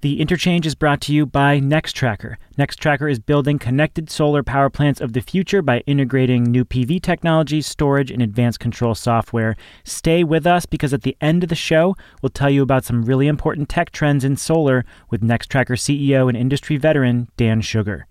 The 0.00 0.20
interchange 0.20 0.64
is 0.64 0.76
brought 0.76 1.00
to 1.02 1.12
you 1.12 1.26
by 1.26 1.58
Nextracker. 1.58 2.36
Nextracker 2.56 3.10
is 3.10 3.18
building 3.18 3.58
connected 3.58 4.08
solar 4.08 4.44
power 4.44 4.70
plants 4.70 5.00
of 5.00 5.12
the 5.12 5.20
future 5.20 5.60
by 5.60 5.80
integrating 5.88 6.44
new 6.44 6.64
PV 6.64 7.02
technology, 7.02 7.60
storage, 7.60 8.12
and 8.12 8.22
advanced 8.22 8.60
control 8.60 8.94
software. 8.94 9.56
Stay 9.82 10.22
with 10.22 10.46
us 10.46 10.66
because 10.66 10.94
at 10.94 11.02
the 11.02 11.16
end 11.20 11.42
of 11.42 11.48
the 11.48 11.56
show, 11.56 11.96
we'll 12.22 12.30
tell 12.30 12.48
you 12.48 12.62
about 12.62 12.84
some 12.84 13.02
really 13.02 13.26
important 13.26 13.68
tech 13.68 13.90
trends 13.90 14.22
in 14.22 14.36
solar 14.36 14.84
with 15.10 15.20
Nextracker 15.20 15.76
CEO 15.76 16.28
and 16.28 16.36
industry 16.36 16.76
veteran 16.76 17.26
Dan 17.36 17.60
Shugar. 17.60 18.04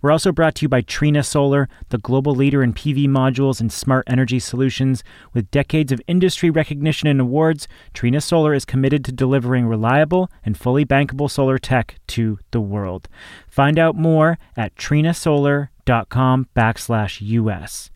We're 0.00 0.10
also 0.10 0.32
brought 0.32 0.54
to 0.56 0.62
you 0.62 0.68
by 0.68 0.80
Trina 0.82 1.22
Solar, 1.22 1.68
the 1.88 1.98
global 1.98 2.34
leader 2.34 2.62
in 2.62 2.72
PV 2.72 3.08
modules 3.08 3.60
and 3.60 3.72
smart 3.72 4.04
energy 4.06 4.38
solutions. 4.38 5.02
With 5.32 5.50
decades 5.50 5.92
of 5.92 6.00
industry 6.06 6.50
recognition 6.50 7.08
and 7.08 7.20
awards, 7.20 7.68
Trina 7.94 8.20
Solar 8.20 8.54
is 8.54 8.64
committed 8.64 9.04
to 9.04 9.12
delivering 9.12 9.66
reliable 9.66 10.30
and 10.44 10.56
fully 10.56 10.84
bankable 10.84 11.30
solar 11.30 11.58
tech 11.58 11.96
to 12.08 12.38
the 12.50 12.60
world. 12.60 13.08
Find 13.48 13.78
out 13.78 13.96
more 13.96 14.38
at 14.56 14.74
trinasolar.com 14.76 16.48
backslash 16.54 17.20
US. 17.20 17.90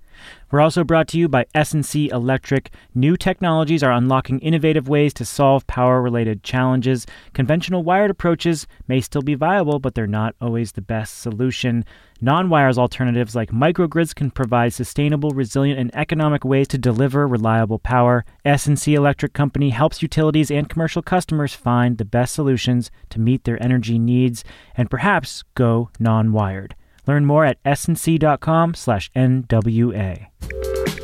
We're 0.52 0.60
also 0.60 0.84
brought 0.84 1.08
to 1.08 1.18
you 1.18 1.30
by 1.30 1.46
S&C 1.54 2.10
Electric. 2.10 2.74
New 2.94 3.16
technologies 3.16 3.82
are 3.82 3.90
unlocking 3.90 4.38
innovative 4.40 4.86
ways 4.86 5.14
to 5.14 5.24
solve 5.24 5.66
power-related 5.66 6.42
challenges. 6.42 7.06
Conventional 7.32 7.82
wired 7.82 8.10
approaches 8.10 8.66
may 8.86 9.00
still 9.00 9.22
be 9.22 9.34
viable, 9.34 9.78
but 9.78 9.94
they're 9.94 10.06
not 10.06 10.34
always 10.42 10.72
the 10.72 10.82
best 10.82 11.22
solution. 11.22 11.86
Non-wires 12.20 12.76
alternatives 12.76 13.34
like 13.34 13.50
microgrids 13.50 14.14
can 14.14 14.30
provide 14.30 14.74
sustainable, 14.74 15.30
resilient, 15.30 15.80
and 15.80 15.90
economic 15.96 16.44
ways 16.44 16.68
to 16.68 16.76
deliver 16.76 17.26
reliable 17.26 17.78
power. 17.78 18.22
S&C 18.44 18.94
Electric 18.94 19.32
Company 19.32 19.70
helps 19.70 20.02
utilities 20.02 20.50
and 20.50 20.68
commercial 20.68 21.00
customers 21.00 21.54
find 21.54 21.96
the 21.96 22.04
best 22.04 22.34
solutions 22.34 22.90
to 23.08 23.18
meet 23.18 23.44
their 23.44 23.60
energy 23.62 23.98
needs 23.98 24.44
and 24.76 24.90
perhaps 24.90 25.44
go 25.54 25.88
non-wired. 25.98 26.74
Learn 27.06 27.26
more 27.26 27.44
at 27.44 27.62
snc.com 27.64 28.74
slash 28.74 29.10
NWA. 29.12 30.26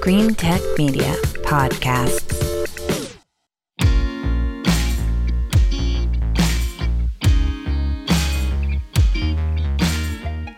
Greentech 0.00 0.78
Media 0.78 1.14
Podcasts. 1.42 2.38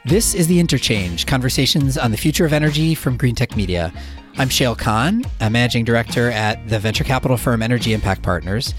This 0.04 0.34
is 0.34 0.48
The 0.48 0.58
Interchange 0.58 1.24
Conversations 1.26 1.96
on 1.96 2.10
the 2.10 2.16
Future 2.16 2.44
of 2.44 2.52
Energy 2.52 2.96
from 2.96 3.16
Greentech 3.16 3.54
Media. 3.54 3.92
I'm 4.38 4.48
Shayle 4.48 4.76
Kann, 4.76 5.24
a 5.40 5.48
managing 5.48 5.84
director 5.84 6.32
at 6.32 6.68
the 6.68 6.80
venture 6.80 7.04
capital 7.04 7.36
firm 7.36 7.62
Energy 7.62 7.92
Impact 7.92 8.20
Partners. 8.20 8.74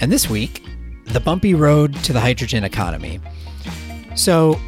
And 0.00 0.10
this 0.10 0.28
week, 0.28 0.66
the 1.04 1.20
bumpy 1.20 1.54
road 1.54 1.94
to 2.02 2.12
the 2.12 2.18
hydrogen 2.20 2.64
economy. 2.64 3.20
So, 4.16 4.58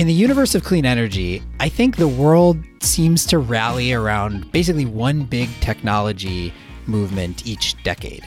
in 0.00 0.06
the 0.06 0.14
universe 0.14 0.54
of 0.54 0.64
clean 0.64 0.86
energy, 0.86 1.42
I 1.60 1.68
think 1.68 1.96
the 1.96 2.08
world 2.08 2.56
seems 2.80 3.26
to 3.26 3.38
rally 3.38 3.92
around 3.92 4.50
basically 4.50 4.86
one 4.86 5.24
big 5.24 5.50
technology 5.60 6.54
movement 6.86 7.46
each 7.46 7.80
decade. 7.82 8.24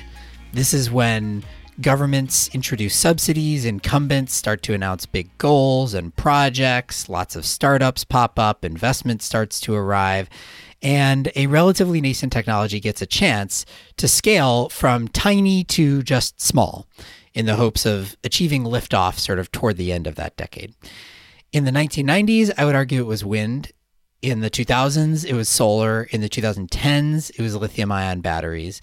This 0.51 0.71
is 0.71 0.91
when 0.91 1.43
governments 1.81 2.47
introduce 2.53 2.93
subsidies, 2.95 3.65
incumbents 3.65 4.35
start 4.35 4.61
to 4.61 4.75
announce 4.75 5.07
big 5.07 5.35
goals 5.39 5.95
and 5.95 6.15
projects, 6.15 7.09
lots 7.09 7.35
of 7.35 7.43
startups 7.43 8.03
pop 8.03 8.37
up, 8.37 8.63
investment 8.63 9.23
starts 9.23 9.59
to 9.61 9.73
arrive, 9.73 10.29
and 10.83 11.31
a 11.35 11.47
relatively 11.47 12.01
nascent 12.01 12.31
technology 12.31 12.79
gets 12.79 13.01
a 13.01 13.07
chance 13.07 13.65
to 13.97 14.07
scale 14.07 14.69
from 14.69 15.07
tiny 15.07 15.63
to 15.63 16.03
just 16.03 16.39
small 16.39 16.85
in 17.33 17.47
the 17.47 17.55
hopes 17.55 17.83
of 17.83 18.15
achieving 18.23 18.63
liftoff 18.63 19.17
sort 19.17 19.39
of 19.39 19.51
toward 19.51 19.77
the 19.77 19.91
end 19.91 20.05
of 20.05 20.13
that 20.13 20.37
decade. 20.37 20.75
In 21.53 21.65
the 21.65 21.71
1990s, 21.71 22.51
I 22.57 22.65
would 22.65 22.73
argue 22.73 22.99
it 22.99 23.05
was 23.05 23.23
wind. 23.23 23.71
In 24.23 24.39
the 24.39 24.49
2000s, 24.49 25.23
it 25.23 25.35
was 25.35 25.47
solar. 25.47 26.03
In 26.09 26.21
the 26.21 26.29
2010s, 26.29 27.29
it 27.29 27.39
was 27.39 27.55
lithium 27.55 27.91
ion 27.91 28.21
batteries. 28.21 28.81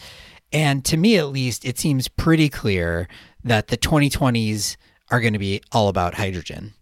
And 0.53 0.85
to 0.85 0.97
me, 0.97 1.17
at 1.17 1.31
least, 1.31 1.65
it 1.65 1.81
seems 1.81 2.07
pretty 2.07 2.49
clear 2.49 3.09
that 3.43 3.69
the 3.69 3.77
2020s 3.77 4.77
are 5.11 5.21
going 5.21 5.33
to 5.33 5.39
be 5.41 5.61
all 5.73 5.89
about 5.89 6.15
hydrogen. 6.15 6.75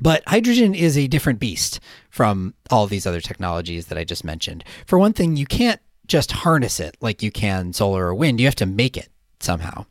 But 0.00 0.24
hydrogen 0.26 0.74
is 0.74 0.98
a 0.98 1.06
different 1.06 1.38
beast 1.38 1.78
from 2.10 2.54
all 2.68 2.88
these 2.88 3.06
other 3.06 3.20
technologies 3.20 3.86
that 3.86 3.98
I 3.98 4.02
just 4.02 4.24
mentioned. 4.24 4.64
For 4.84 4.98
one 4.98 5.12
thing, 5.12 5.36
you 5.36 5.46
can't 5.46 5.80
just 6.08 6.32
harness 6.32 6.80
it 6.80 6.96
like 7.00 7.22
you 7.22 7.30
can 7.30 7.72
solar 7.72 8.06
or 8.06 8.14
wind, 8.16 8.40
you 8.40 8.46
have 8.46 8.56
to 8.56 8.66
make 8.66 8.96
it 8.96 9.10
somehow. 9.38 9.86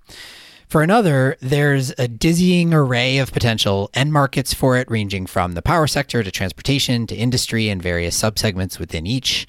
For 0.71 0.81
another, 0.81 1.35
there's 1.41 1.93
a 1.97 2.07
dizzying 2.07 2.73
array 2.73 3.17
of 3.17 3.33
potential 3.33 3.89
end 3.93 4.13
markets 4.13 4.53
for 4.53 4.77
it, 4.77 4.89
ranging 4.89 5.25
from 5.25 5.51
the 5.51 5.61
power 5.61 5.85
sector 5.85 6.23
to 6.23 6.31
transportation 6.31 7.05
to 7.07 7.15
industry 7.15 7.67
and 7.67 7.83
various 7.83 8.17
subsegments 8.17 8.79
within 8.79 9.05
each. 9.05 9.45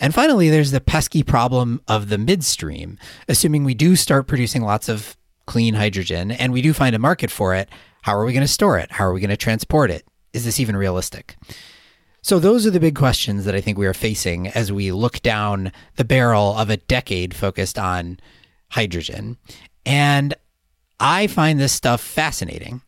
And 0.00 0.14
finally, 0.14 0.48
there's 0.48 0.70
the 0.70 0.80
pesky 0.80 1.22
problem 1.22 1.82
of 1.86 2.08
the 2.08 2.16
midstream. 2.16 2.98
Assuming 3.28 3.64
we 3.64 3.74
do 3.74 3.94
start 3.94 4.26
producing 4.26 4.62
lots 4.62 4.88
of 4.88 5.18
clean 5.44 5.74
hydrogen 5.74 6.30
and 6.30 6.50
we 6.50 6.62
do 6.62 6.72
find 6.72 6.96
a 6.96 6.98
market 6.98 7.30
for 7.30 7.54
it, 7.54 7.68
how 8.00 8.16
are 8.16 8.24
we 8.24 8.32
going 8.32 8.40
to 8.40 8.48
store 8.48 8.78
it? 8.78 8.90
How 8.90 9.04
are 9.04 9.12
we 9.12 9.20
going 9.20 9.28
to 9.28 9.36
transport 9.36 9.90
it? 9.90 10.06
Is 10.32 10.46
this 10.46 10.58
even 10.58 10.78
realistic? 10.78 11.36
So, 12.22 12.38
those 12.38 12.66
are 12.66 12.70
the 12.70 12.80
big 12.80 12.96
questions 12.96 13.44
that 13.44 13.54
I 13.54 13.60
think 13.60 13.76
we 13.76 13.86
are 13.86 13.92
facing 13.92 14.48
as 14.48 14.72
we 14.72 14.92
look 14.92 15.20
down 15.20 15.72
the 15.96 16.06
barrel 16.06 16.56
of 16.56 16.70
a 16.70 16.78
decade 16.78 17.34
focused 17.34 17.78
on 17.78 18.18
hydrogen. 18.70 19.36
And 19.84 20.34
I 21.04 21.26
find 21.26 21.60
this 21.60 21.74
stuff 21.74 22.00
fascinating. 22.00 22.80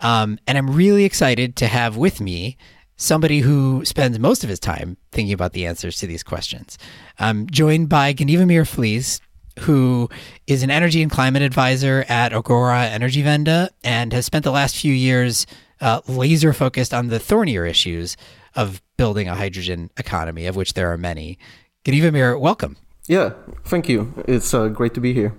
Um, 0.00 0.38
and 0.46 0.58
I'm 0.58 0.74
really 0.74 1.06
excited 1.06 1.56
to 1.56 1.66
have 1.66 1.96
with 1.96 2.20
me 2.20 2.58
somebody 2.96 3.40
who 3.40 3.82
spends 3.86 4.18
most 4.18 4.44
of 4.44 4.50
his 4.50 4.60
time 4.60 4.98
thinking 5.10 5.32
about 5.32 5.54
the 5.54 5.64
answers 5.64 5.96
to 5.96 6.06
these 6.06 6.22
questions. 6.22 6.76
I'm 7.18 7.48
joined 7.48 7.88
by 7.88 8.12
Gniewomir 8.12 8.68
Flis, 8.68 9.22
who 9.60 10.10
is 10.46 10.62
an 10.62 10.70
energy 10.70 11.00
and 11.00 11.10
climate 11.10 11.40
advisor 11.40 12.04
at 12.10 12.34
Agora 12.34 12.90
Energiewende 12.92 13.70
and 13.82 14.12
has 14.12 14.26
spent 14.26 14.44
the 14.44 14.52
last 14.52 14.76
few 14.76 14.92
years 14.92 15.46
uh, 15.80 16.02
laser 16.06 16.52
focused 16.52 16.92
on 16.92 17.08
the 17.08 17.18
thornier 17.18 17.64
issues 17.64 18.18
of 18.54 18.82
building 18.98 19.28
a 19.28 19.34
hydrogen 19.34 19.88
economy, 19.96 20.44
of 20.44 20.56
which 20.56 20.74
there 20.74 20.92
are 20.92 20.98
many. 20.98 21.38
Ganivamir, 21.86 22.38
welcome. 22.38 22.76
Yeah, 23.06 23.32
thank 23.64 23.88
you. 23.88 24.12
It's 24.28 24.52
uh, 24.52 24.68
great 24.68 24.92
to 24.92 25.00
be 25.00 25.14
here 25.14 25.34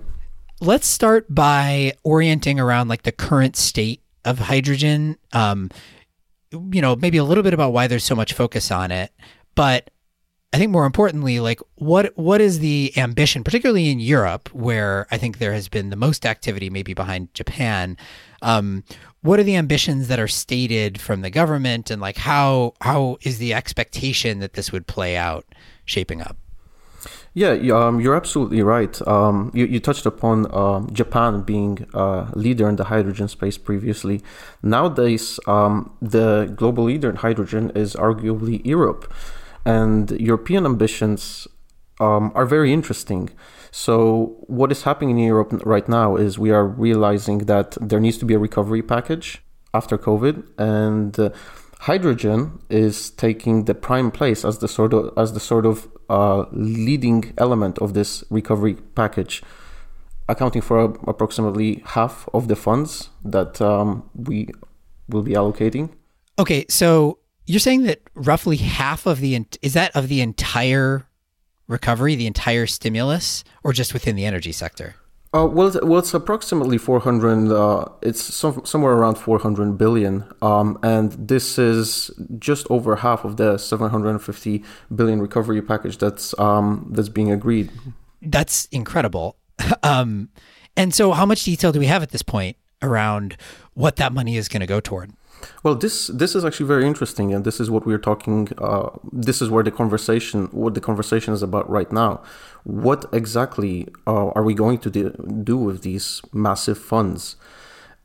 let's 0.60 0.86
start 0.86 1.32
by 1.32 1.92
orienting 2.02 2.60
around 2.60 2.88
like 2.88 3.02
the 3.02 3.12
current 3.12 3.56
state 3.56 4.02
of 4.24 4.38
hydrogen. 4.38 5.16
Um, 5.32 5.70
you 6.50 6.80
know, 6.80 6.96
maybe 6.96 7.18
a 7.18 7.24
little 7.24 7.42
bit 7.42 7.54
about 7.54 7.72
why 7.72 7.86
there's 7.86 8.04
so 8.04 8.14
much 8.14 8.32
focus 8.32 8.70
on 8.70 8.90
it, 8.90 9.12
but 9.54 9.90
I 10.54 10.56
think 10.56 10.70
more 10.70 10.86
importantly, 10.86 11.40
like 11.40 11.60
what 11.74 12.16
what 12.16 12.40
is 12.40 12.60
the 12.60 12.92
ambition, 12.96 13.42
particularly 13.42 13.90
in 13.90 13.98
Europe, 13.98 14.48
where 14.54 15.08
I 15.10 15.18
think 15.18 15.38
there 15.38 15.52
has 15.52 15.68
been 15.68 15.90
the 15.90 15.96
most 15.96 16.24
activity, 16.24 16.70
maybe 16.70 16.94
behind 16.94 17.34
Japan. 17.34 17.96
Um, 18.40 18.84
what 19.22 19.40
are 19.40 19.42
the 19.42 19.56
ambitions 19.56 20.06
that 20.06 20.20
are 20.20 20.28
stated 20.28 21.00
from 21.00 21.22
the 21.22 21.30
government, 21.30 21.90
and 21.90 22.00
like 22.00 22.18
how 22.18 22.74
how 22.80 23.18
is 23.22 23.38
the 23.38 23.52
expectation 23.52 24.38
that 24.38 24.52
this 24.52 24.70
would 24.70 24.86
play 24.86 25.16
out 25.16 25.44
shaping 25.86 26.22
up? 26.22 26.36
Yeah, 27.36 27.50
um, 27.74 28.00
you're 28.00 28.14
absolutely 28.14 28.62
right. 28.62 28.96
Um, 29.08 29.50
you, 29.52 29.66
you, 29.66 29.80
touched 29.80 30.06
upon 30.06 30.46
uh, 30.52 30.86
Japan 30.92 31.42
being 31.42 31.84
a 31.92 32.28
leader 32.34 32.68
in 32.68 32.76
the 32.76 32.84
hydrogen 32.84 33.26
space 33.26 33.58
previously. 33.58 34.22
Nowadays, 34.62 35.40
um, 35.48 35.96
the 36.00 36.52
global 36.54 36.84
leader 36.84 37.10
in 37.10 37.16
hydrogen 37.16 37.72
is 37.74 37.94
arguably 37.94 38.64
Europe, 38.64 39.12
and 39.64 40.12
European 40.12 40.64
ambitions 40.64 41.48
um, 41.98 42.30
are 42.36 42.46
very 42.46 42.72
interesting. 42.72 43.30
So, 43.72 44.36
what 44.46 44.70
is 44.70 44.84
happening 44.84 45.18
in 45.18 45.24
Europe 45.24 45.60
right 45.66 45.88
now 45.88 46.14
is 46.14 46.38
we 46.38 46.52
are 46.52 46.64
realizing 46.64 47.38
that 47.46 47.76
there 47.80 47.98
needs 47.98 48.18
to 48.18 48.24
be 48.24 48.34
a 48.34 48.38
recovery 48.38 48.82
package 48.82 49.42
after 49.74 49.98
COVID, 49.98 50.44
and 50.56 51.18
uh, 51.18 51.30
hydrogen 51.84 52.58
is 52.70 53.10
taking 53.10 53.66
the 53.66 53.74
prime 53.74 54.10
place 54.10 54.42
as 54.44 54.58
the 54.58 54.68
sort 54.68 54.94
of 54.94 55.12
as 55.18 55.34
the 55.34 55.40
sort 55.40 55.66
of 55.66 55.88
uh, 56.08 56.44
leading 56.52 57.32
element 57.36 57.78
of 57.78 57.92
this 57.92 58.24
recovery 58.30 58.74
package, 58.94 59.42
accounting 60.28 60.62
for 60.62 60.78
approximately 61.06 61.82
half 61.96 62.28
of 62.32 62.48
the 62.48 62.56
funds 62.56 63.10
that 63.24 63.60
um, 63.60 64.08
we 64.14 64.48
will 65.08 65.22
be 65.22 65.32
allocating. 65.32 65.90
Okay, 66.38 66.64
so 66.68 67.18
you're 67.46 67.60
saying 67.60 67.82
that 67.84 68.00
roughly 68.14 68.56
half 68.56 69.06
of 69.06 69.20
the 69.20 69.46
is 69.60 69.74
that 69.74 69.94
of 69.94 70.08
the 70.08 70.20
entire 70.22 71.06
recovery, 71.68 72.14
the 72.14 72.26
entire 72.26 72.66
stimulus, 72.66 73.44
or 73.62 73.72
just 73.72 73.92
within 73.92 74.16
the 74.16 74.24
energy 74.24 74.52
sector? 74.52 74.96
Uh, 75.34 75.46
well, 75.46 75.72
well, 75.82 75.98
it's 75.98 76.14
approximately 76.14 76.78
400. 76.78 77.50
Uh, 77.50 77.86
it's 78.02 78.22
some, 78.22 78.64
somewhere 78.64 78.92
around 78.92 79.16
400 79.16 79.76
billion, 79.76 80.24
um, 80.40 80.78
and 80.82 81.12
this 81.12 81.58
is 81.58 82.10
just 82.38 82.66
over 82.70 82.96
half 82.96 83.24
of 83.24 83.36
the 83.36 83.58
750 83.58 84.62
billion 84.94 85.20
recovery 85.20 85.60
package 85.60 85.98
that's 85.98 86.38
um, 86.38 86.86
that's 86.92 87.08
being 87.08 87.32
agreed. 87.32 87.72
That's 88.22 88.66
incredible. 88.66 89.36
um, 89.82 90.28
and 90.76 90.94
so, 90.94 91.10
how 91.10 91.26
much 91.26 91.42
detail 91.42 91.72
do 91.72 91.80
we 91.80 91.86
have 91.86 92.02
at 92.02 92.10
this 92.10 92.22
point 92.22 92.56
around 92.84 93.36
what 93.72 93.96
that 93.96 94.12
money 94.12 94.36
is 94.36 94.48
going 94.48 94.60
to 94.60 94.66
go 94.66 94.78
toward. 94.78 95.12
Well, 95.62 95.74
this 95.74 96.08
this 96.08 96.34
is 96.34 96.44
actually 96.44 96.66
very 96.66 96.86
interesting, 96.86 97.32
and 97.34 97.44
this 97.44 97.60
is 97.60 97.70
what 97.70 97.86
we're 97.86 97.98
talking. 97.98 98.48
Uh, 98.58 98.90
this 99.12 99.40
is 99.42 99.50
where 99.50 99.62
the 99.62 99.70
conversation, 99.70 100.48
what 100.52 100.74
the 100.74 100.80
conversation 100.80 101.32
is 101.34 101.42
about 101.42 101.68
right 101.68 101.90
now. 101.92 102.22
What 102.64 103.06
exactly 103.12 103.88
uh, 104.06 104.28
are 104.30 104.42
we 104.42 104.54
going 104.54 104.78
to 104.78 104.90
do, 104.90 105.10
do 105.44 105.56
with 105.56 105.82
these 105.82 106.22
massive 106.32 106.78
funds? 106.78 107.36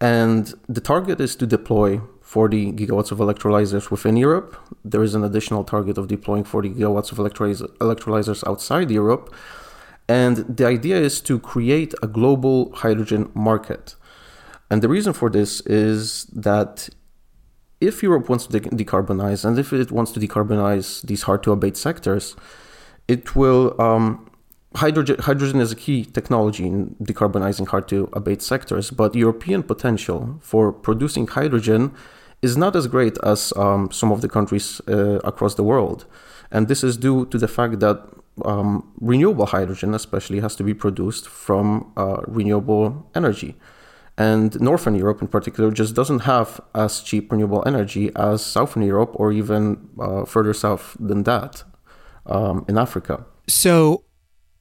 And 0.02 0.54
the 0.68 0.82
target 0.82 1.20
is 1.20 1.36
to 1.38 1.46
deploy 1.46 2.02
40 2.22 2.74
gigawatts 2.74 3.12
of 3.12 3.18
electrolyzers 3.18 3.92
within 3.92 4.16
Europe. 4.16 4.56
There 4.86 5.04
is 5.04 5.16
an 5.16 5.24
additional 5.24 5.64
target 5.64 5.98
of 5.98 6.08
deploying 6.08 6.44
40 6.44 6.70
gigawatts 6.70 7.12
of 7.12 7.18
electrolyzers 7.18 8.48
outside 8.48 8.92
Europe. 8.92 9.34
And 10.08 10.38
the 10.58 10.66
idea 10.66 10.98
is 10.98 11.22
to 11.22 11.40
create 11.40 11.94
a 12.02 12.08
global 12.08 12.72
hydrogen 12.76 13.30
market. 13.34 13.96
And 14.70 14.82
the 14.82 14.90
reason 14.90 15.14
for 15.14 15.30
this 15.30 15.62
is 15.62 16.26
that 16.26 16.90
if 17.82 18.04
Europe 18.04 18.30
wants 18.30 18.48
to 18.48 18.60
de- 18.60 18.70
decarbonize 18.70 19.46
and 19.46 19.58
if 19.58 19.72
it 19.74 19.92
wants 19.92 20.12
to 20.12 20.20
decarbonize 20.20 21.02
these 21.04 21.24
hard 21.24 21.44
to 21.44 21.52
abate 21.52 21.78
sectors, 21.78 22.36
it 23.08 23.36
will. 23.36 23.80
Um, 23.82 24.30
hydrogen, 24.76 25.18
hydrogen 25.20 25.60
is 25.60 25.72
a 25.72 25.76
key 25.76 26.06
technology 26.06 26.66
in 26.66 26.96
decarbonizing 27.02 27.68
hard 27.68 27.88
to 27.88 28.10
abate 28.14 28.42
sectors, 28.42 28.92
but 28.92 29.16
European 29.16 29.64
potential 29.64 30.38
for 30.42 30.72
producing 30.72 31.28
hydrogen 31.28 31.92
is 32.42 32.56
not 32.56 32.76
as 32.76 32.88
great 32.88 33.18
as 33.24 33.52
um, 33.58 33.92
some 33.92 34.12
of 34.12 34.22
the 34.22 34.30
countries 34.30 34.82
uh, 34.88 35.20
across 35.24 35.56
the 35.56 35.64
world. 35.64 36.06
And 36.52 36.68
this 36.68 36.84
is 36.84 36.98
due 36.98 37.26
to 37.28 37.38
the 37.38 37.48
fact 37.48 37.80
that 37.80 38.02
um, 38.46 38.90
renewable 39.00 39.48
hydrogen, 39.48 39.94
especially, 39.94 40.40
has 40.40 40.56
to 40.56 40.64
be 40.64 40.74
produced 40.74 41.28
from 41.28 41.92
uh, 41.98 42.22
renewable 42.28 43.10
energy. 43.14 43.56
And 44.20 44.60
Northern 44.60 44.96
Europe, 44.96 45.22
in 45.22 45.30
particular, 45.30 45.72
just 45.72 45.96
doesn't 45.96 46.20
have 46.20 46.60
as 46.76 47.00
cheap 47.00 47.32
renewable 47.32 47.64
energy 47.66 48.12
as 48.18 48.46
Southern 48.46 48.84
Europe 48.84 49.12
or 49.14 49.32
even 49.32 49.90
uh, 49.98 50.26
further 50.26 50.54
south 50.54 50.98
than 51.00 51.24
that 51.24 51.64
um, 52.26 52.66
in 52.68 52.78
Africa. 52.78 53.26
So, 53.48 54.04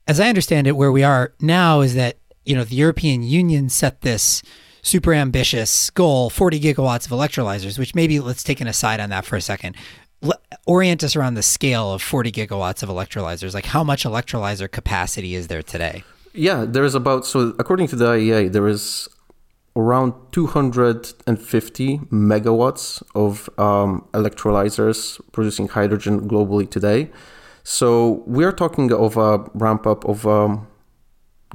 as 0.06 0.20
I 0.20 0.28
understand 0.28 0.69
it, 0.69 0.76
where 0.76 0.93
we 0.93 1.02
are 1.02 1.34
now 1.40 1.81
is 1.81 1.96
that 1.96 2.19
you 2.44 2.55
know 2.55 2.62
the 2.62 2.76
European 2.76 3.25
Union 3.25 3.69
set 3.69 4.02
this 4.02 4.43
super 4.81 5.12
ambitious 5.12 5.90
goal 5.90 6.31
40 6.31 6.60
gigawatts 6.60 7.05
of 7.05 7.10
electrolyzers 7.10 7.78
which 7.78 7.96
maybe 7.96 8.20
let's 8.20 8.44
take 8.44 8.60
an 8.60 8.69
aside 8.69 9.00
on 9.00 9.10
that 9.10 9.25
for 9.25 9.37
a 9.37 9.40
second. 9.40 9.76
Orient 10.66 11.05
us 11.05 11.14
around 11.14 11.34
the 11.34 11.43
scale 11.43 11.93
of 11.93 12.00
40 12.00 12.32
gigawatts 12.32 12.82
of 12.82 12.88
electrolyzers. 12.88 13.55
Like 13.55 13.66
how 13.66 13.84
much 13.84 14.05
electrolyzer 14.05 14.70
capacity 14.70 15.34
is 15.34 15.49
there 15.49 15.62
today? 15.62 16.05
Yeah 16.32 16.64
there 16.64 16.84
is 16.84 16.94
about 16.94 17.26
so 17.26 17.55
according 17.58 17.88
to 17.88 17.96
the 17.96 18.06
IEA 18.06 18.52
there 18.52 18.69
is 18.69 19.08
around 19.78 20.12
250 20.32 21.98
megawatts 22.10 23.02
of 23.14 23.48
um, 23.58 24.04
electrolyzers 24.12 25.20
producing 25.32 25.69
hydrogen 25.69 26.28
globally 26.28 26.69
today. 26.69 27.10
So 27.62 28.25
we 28.26 28.44
are 28.44 28.52
talking 28.52 28.92
of 28.92 29.16
a 29.16 29.38
ramp 29.54 29.86
up 29.86 30.04
of 30.04 30.26
um, 30.26 30.66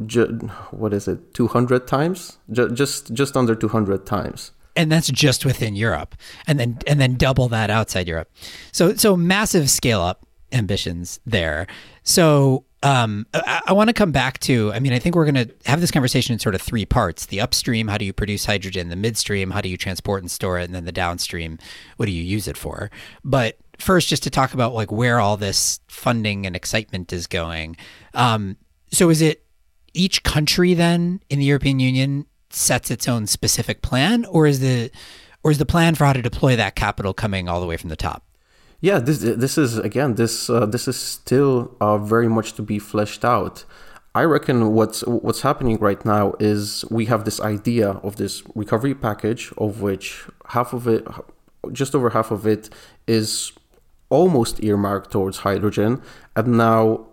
ju- 0.06 0.50
what 0.72 0.94
is 0.94 1.08
it, 1.08 1.34
200 1.34 1.86
times, 1.88 2.38
ju- 2.52 2.70
just 2.72 3.14
just 3.14 3.36
under 3.36 3.56
200 3.56 4.06
times. 4.06 4.52
And 4.76 4.92
that's 4.92 5.10
just 5.12 5.46
within 5.46 5.76
Europe, 5.76 6.16
and 6.48 6.60
then 6.60 6.80
and 6.88 7.00
then 7.00 7.16
double 7.16 7.48
that 7.50 7.70
outside 7.70 8.08
Europe. 8.08 8.30
So 8.72 8.96
so 8.96 9.16
massive 9.18 9.70
scale 9.70 10.02
up 10.02 10.26
ambitions 10.52 11.20
there. 11.26 11.68
So 12.04 12.66
um, 12.84 13.26
I, 13.34 13.62
I 13.68 13.74
want 13.74 13.88
to 13.88 13.94
come 13.94 14.12
back 14.12 14.40
to. 14.42 14.72
I 14.74 14.80
mean, 14.80 14.94
I 14.94 15.00
think 15.00 15.16
we're 15.16 15.30
going 15.30 15.48
to 15.48 15.50
have 15.66 15.82
this 15.82 15.90
conversation 15.90 16.34
in 16.34 16.40
sort 16.40 16.54
of 16.54 16.62
three 16.62 16.86
parts: 16.86 17.26
the 17.26 17.42
upstream, 17.42 17.88
how 17.88 17.98
do 17.98 18.06
you 18.06 18.14
produce 18.14 18.46
hydrogen; 18.46 18.90
the 18.90 18.96
midstream, 18.96 19.52
how 19.52 19.62
do 19.62 19.70
you 19.70 19.78
transport 19.78 20.22
and 20.22 20.30
store 20.30 20.60
it; 20.60 20.66
and 20.66 20.76
then 20.76 20.86
the 20.86 20.92
downstream, 20.92 21.58
what 21.98 22.06
do 22.06 22.12
you 22.12 22.22
use 22.22 22.48
it 22.48 22.58
for? 22.58 22.92
But 23.24 23.58
first, 23.80 24.10
just 24.10 24.24
to 24.24 24.30
talk 24.30 24.54
about 24.54 24.74
like 24.74 24.92
where 24.92 25.20
all 25.20 25.38
this 25.38 25.80
funding 25.88 26.46
and 26.46 26.56
excitement 26.56 27.14
is 27.14 27.26
going. 27.26 27.78
Um, 28.14 28.58
so, 28.92 29.10
is 29.10 29.22
it 29.22 29.46
each 29.94 30.24
country 30.24 30.74
then 30.74 31.22
in 31.30 31.40
the 31.40 31.46
European 31.46 31.80
Union 31.80 32.26
sets 32.50 32.92
its 32.92 33.08
own 33.08 33.28
specific 33.28 33.82
plan, 33.82 34.26
or 34.26 34.46
is 34.46 34.60
the 34.60 34.92
or 35.42 35.52
is 35.52 35.58
the 35.58 35.66
plan 35.66 35.96
for 35.96 36.06
how 36.06 36.14
to 36.14 36.22
deploy 36.22 36.58
that 36.58 36.76
capital 36.76 37.14
coming 37.14 37.48
all 37.48 37.62
the 37.62 37.68
way 37.68 37.78
from 37.78 37.90
the 37.90 37.96
top? 37.96 38.26
Yeah, 38.84 39.00
this 39.00 39.20
this 39.20 39.58
is 39.58 39.78
again 39.78 40.16
this 40.16 40.50
uh, 40.50 40.66
this 40.66 40.90
is 40.90 41.00
still 41.00 41.74
uh, 41.80 41.98
very 41.98 42.28
much 42.28 42.52
to 42.56 42.62
be 42.62 42.80
fleshed 42.80 43.24
out. 43.24 43.64
I 44.14 44.24
reckon 44.26 44.74
what's 44.74 45.06
what's 45.08 45.40
happening 45.40 45.78
right 45.80 46.04
now 46.04 46.34
is 46.38 46.84
we 46.92 47.06
have 47.06 47.24
this 47.24 47.40
idea 47.40 47.92
of 48.04 48.18
this 48.18 48.44
recovery 48.56 48.94
package 48.94 49.54
of 49.58 49.82
which 49.82 50.26
half 50.50 50.74
of 50.74 50.86
it, 50.90 51.08
just 51.72 51.96
over 51.96 52.10
half 52.10 52.30
of 52.30 52.46
it, 52.46 52.70
is 53.08 53.54
almost 54.10 54.62
earmarked 54.62 55.12
towards 55.12 55.38
hydrogen, 55.38 56.02
and 56.36 56.48
now 56.58 57.08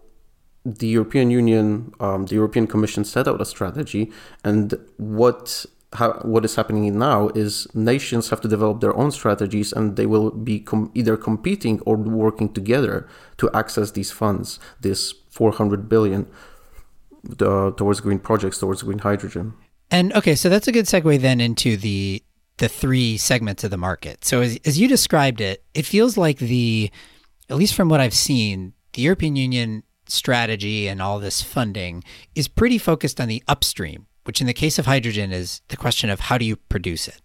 the 0.64 0.88
European 0.88 1.30
Union, 1.30 1.94
um, 2.00 2.26
the 2.26 2.34
European 2.34 2.66
Commission 2.66 3.04
set 3.04 3.28
out 3.28 3.40
a 3.40 3.44
strategy, 3.44 4.10
and 4.42 4.74
what 4.96 5.66
how, 5.94 6.12
what 6.22 6.44
is 6.44 6.54
happening 6.54 6.98
now 6.98 7.28
is 7.34 7.66
nations 7.74 8.30
have 8.30 8.40
to 8.40 8.48
develop 8.48 8.80
their 8.80 8.96
own 8.96 9.10
strategies 9.10 9.72
and 9.72 9.96
they 9.96 10.06
will 10.06 10.30
be 10.30 10.60
com- 10.60 10.90
either 10.94 11.16
competing 11.16 11.80
or 11.80 11.96
working 11.96 12.52
together 12.52 13.08
to 13.38 13.50
access 13.52 13.90
these 13.90 14.10
funds, 14.10 14.60
this 14.80 15.12
400 15.30 15.88
billion 15.88 16.28
uh, 17.40 17.72
towards 17.72 18.00
green 18.00 18.18
projects, 18.18 18.58
towards 18.58 18.82
green 18.82 19.00
hydrogen. 19.00 19.54
And 19.90 20.12
okay, 20.12 20.36
so 20.36 20.48
that's 20.48 20.68
a 20.68 20.72
good 20.72 20.84
segue 20.84 21.20
then 21.20 21.40
into 21.40 21.76
the 21.76 22.22
the 22.60 22.68
three 22.68 23.16
segments 23.16 23.64
of 23.64 23.70
the 23.70 23.78
market. 23.78 24.22
So 24.22 24.42
as, 24.42 24.58
as 24.66 24.78
you 24.78 24.86
described 24.86 25.40
it, 25.40 25.64
it 25.72 25.86
feels 25.86 26.18
like 26.18 26.38
the, 26.38 26.90
at 27.48 27.56
least 27.56 27.74
from 27.74 27.88
what 27.88 28.00
I've 28.00 28.14
seen, 28.14 28.74
the 28.92 29.00
European 29.02 29.34
Union 29.34 29.82
strategy 30.06 30.86
and 30.86 31.00
all 31.00 31.18
this 31.18 31.40
funding 31.40 32.04
is 32.34 32.48
pretty 32.48 32.76
focused 32.76 33.18
on 33.18 33.28
the 33.28 33.42
upstream, 33.48 34.06
which 34.24 34.40
in 34.40 34.46
the 34.46 34.54
case 34.54 34.78
of 34.78 34.86
hydrogen 34.86 35.32
is 35.32 35.62
the 35.68 35.76
question 35.76 36.10
of 36.10 36.20
how 36.20 36.38
do 36.38 36.44
you 36.44 36.56
produce 36.56 37.08
it. 37.08 37.20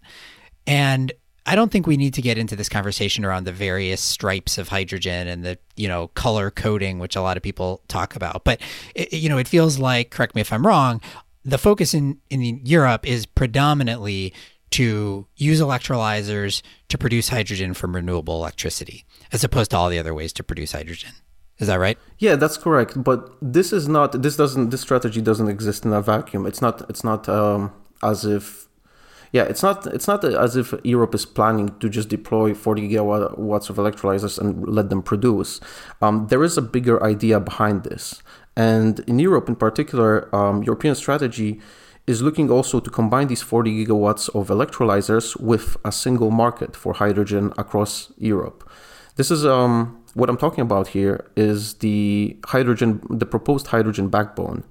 And 0.67 1.11
I 1.45 1.55
don't 1.55 1.71
think 1.71 1.85
we 1.85 1.97
need 1.97 2.15
to 2.15 2.21
get 2.21 2.37
into 2.37 2.55
this 2.55 2.69
conversation 2.69 3.23
around 3.23 3.43
the 3.43 3.51
various 3.51 4.01
stripes 4.01 4.57
of 4.57 4.69
hydrogen 4.69 5.27
and 5.27 5.45
the, 5.45 5.59
you 5.75 5.87
know, 5.87 6.07
color 6.09 6.49
coding, 6.49 6.97
which 6.97 7.15
a 7.15 7.21
lot 7.21 7.37
of 7.37 7.43
people 7.43 7.81
talk 7.87 8.15
about. 8.15 8.43
But, 8.43 8.61
it, 8.95 9.13
you 9.13 9.29
know, 9.29 9.37
it 9.37 9.47
feels 9.47 9.77
like, 9.77 10.09
correct 10.09 10.33
me 10.33 10.41
if 10.41 10.51
I'm 10.51 10.65
wrong, 10.65 11.01
the 11.43 11.59
focus 11.59 11.93
in, 11.93 12.19
in 12.31 12.61
Europe 12.65 13.07
is 13.07 13.27
predominantly 13.27 14.33
to 14.71 15.27
use 15.35 15.61
electrolyzers 15.61 16.63
to 16.89 16.97
produce 16.97 17.29
hydrogen 17.29 17.75
from 17.75 17.95
renewable 17.95 18.35
electricity, 18.37 19.05
as 19.31 19.43
opposed 19.43 19.71
to 19.71 19.77
all 19.77 19.89
the 19.89 19.99
other 19.99 20.13
ways 20.13 20.33
to 20.33 20.43
produce 20.43 20.71
hydrogen. 20.71 21.11
Is 21.57 21.67
that 21.67 21.79
right? 21.79 21.97
Yeah, 22.19 22.35
that's 22.35 22.57
correct. 22.57 23.01
But 23.01 23.31
this 23.41 23.71
is 23.71 23.87
not. 23.87 24.21
This 24.21 24.35
doesn't. 24.35 24.69
This 24.69 24.81
strategy 24.81 25.21
doesn't 25.21 25.47
exist 25.47 25.85
in 25.85 25.93
a 25.93 26.01
vacuum. 26.01 26.45
It's 26.45 26.61
not. 26.61 26.87
It's 26.89 27.03
not 27.03 27.29
um, 27.29 27.71
as 28.03 28.25
if. 28.25 28.67
Yeah, 29.31 29.43
it's 29.43 29.63
not. 29.63 29.87
It's 29.87 30.07
not 30.07 30.23
as 30.23 30.55
if 30.57 30.73
Europe 30.83 31.15
is 31.15 31.25
planning 31.25 31.77
to 31.79 31.89
just 31.89 32.09
deploy 32.09 32.53
40 32.53 32.89
gigawatts 32.89 33.69
of 33.69 33.77
electrolyzers 33.77 34.37
and 34.37 34.67
let 34.67 34.89
them 34.89 35.01
produce. 35.01 35.61
Um, 36.01 36.27
there 36.27 36.43
is 36.43 36.57
a 36.57 36.61
bigger 36.61 37.01
idea 37.03 37.39
behind 37.39 37.83
this, 37.83 38.21
and 38.57 38.99
in 39.01 39.19
Europe, 39.19 39.47
in 39.47 39.55
particular, 39.55 40.33
um, 40.35 40.63
European 40.63 40.95
strategy 40.95 41.61
is 42.07 42.21
looking 42.21 42.51
also 42.51 42.79
to 42.79 42.89
combine 42.89 43.27
these 43.27 43.41
40 43.41 43.85
gigawatts 43.85 44.29
of 44.35 44.49
electrolyzers 44.49 45.39
with 45.39 45.75
a 45.83 45.91
single 45.91 46.31
market 46.31 46.75
for 46.75 46.93
hydrogen 46.93 47.51
across 47.57 48.11
Europe. 48.17 48.69
This 49.15 49.31
is 49.31 49.45
um, 49.45 50.04
what 50.15 50.29
I'm 50.29 50.37
talking 50.37 50.61
about 50.61 50.87
here 50.87 51.29
is 51.35 51.75
the 51.75 52.37
hydrogen, 52.47 53.01
the 53.09 53.25
proposed 53.25 53.67
hydrogen 53.67 54.07
backbone, 54.07 54.63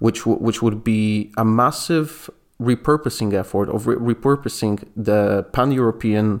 which 0.00 0.20
w- 0.20 0.38
which 0.38 0.60
would 0.60 0.82
be 0.84 1.32
a 1.36 1.44
massive 1.44 2.28
repurposing 2.60 3.32
effort 3.32 3.68
of 3.68 3.86
re- 3.86 4.14
repurposing 4.14 4.84
the 4.96 5.46
pan-European 5.52 6.40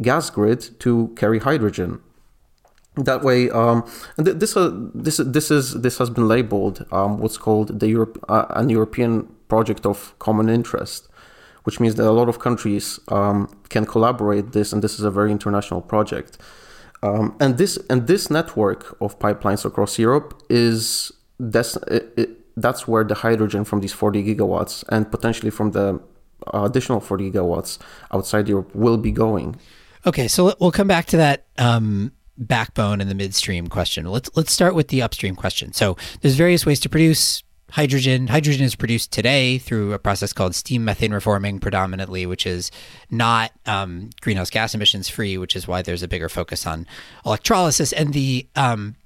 gas 0.00 0.30
grid 0.30 0.60
to 0.78 1.12
carry 1.16 1.40
hydrogen. 1.40 2.00
That 2.94 3.22
way, 3.22 3.50
um, 3.50 3.84
and 4.16 4.24
th- 4.26 4.38
this 4.38 4.56
uh, 4.56 4.70
this 4.94 5.16
this 5.16 5.50
is 5.50 5.74
this 5.82 5.98
has 5.98 6.10
been 6.10 6.28
labeled 6.28 6.86
um, 6.92 7.18
what's 7.18 7.38
called 7.38 7.80
the 7.80 7.88
Europe 7.88 8.24
uh, 8.28 8.46
an 8.50 8.68
European 8.68 9.28
project 9.48 9.84
of 9.84 10.14
common 10.20 10.48
interest, 10.48 11.08
which 11.64 11.80
means 11.80 11.96
that 11.96 12.06
a 12.06 12.12
lot 12.12 12.28
of 12.28 12.38
countries 12.38 13.00
um, 13.08 13.48
can 13.68 13.84
collaborate 13.84 14.52
this, 14.52 14.72
and 14.72 14.80
this 14.80 14.94
is 14.98 15.04
a 15.04 15.10
very 15.10 15.32
international 15.32 15.80
project. 15.80 16.38
Um, 17.02 17.36
and 17.40 17.56
this 17.56 17.78
and 17.88 18.06
this 18.06 18.30
network 18.30 18.96
of 19.00 19.18
pipelines 19.18 19.64
across 19.64 19.98
Europe 19.98 20.42
is 20.50 21.12
that's 21.38 21.76
it, 21.88 22.40
that's 22.56 22.86
where 22.86 23.04
the 23.04 23.14
hydrogen 23.14 23.64
from 23.64 23.80
these 23.80 23.92
40 23.92 24.22
gigawatts 24.22 24.84
and 24.90 25.10
potentially 25.10 25.50
from 25.50 25.70
the 25.72 26.00
additional 26.52 27.00
40 27.00 27.30
gigawatts 27.30 27.78
outside 28.12 28.48
Europe 28.48 28.74
will 28.74 28.98
be 28.98 29.10
going. 29.10 29.56
Okay, 30.06 30.28
so 30.28 30.54
we'll 30.60 30.72
come 30.72 30.88
back 30.88 31.06
to 31.06 31.16
that 31.18 31.46
um, 31.58 32.12
backbone 32.36 33.00
and 33.00 33.10
the 33.10 33.14
midstream 33.14 33.68
question. 33.68 34.04
Let's 34.06 34.30
let's 34.36 34.52
start 34.52 34.74
with 34.74 34.88
the 34.88 35.02
upstream 35.02 35.36
question. 35.36 35.72
So 35.72 35.96
there's 36.20 36.36
various 36.36 36.64
ways 36.66 36.80
to 36.80 36.88
produce 36.88 37.42
hydrogen. 37.72 38.28
Hydrogen 38.28 38.64
is 38.64 38.74
produced 38.74 39.12
today 39.12 39.58
through 39.58 39.92
a 39.92 39.98
process 39.98 40.32
called 40.32 40.54
steam 40.54 40.84
methane 40.84 41.12
reforming, 41.12 41.58
predominantly, 41.58 42.26
which 42.26 42.46
is 42.46 42.70
not 43.10 43.52
um, 43.66 44.10
greenhouse 44.20 44.50
gas 44.50 44.74
emissions 44.74 45.08
free, 45.08 45.38
which 45.38 45.56
is 45.56 45.66
why 45.68 45.82
there's 45.82 46.02
a 46.02 46.08
bigger 46.08 46.28
focus 46.28 46.66
on 46.66 46.86
electrolysis. 47.24 47.92
And 47.92 48.12
the 48.12 48.48
um, 48.56 48.96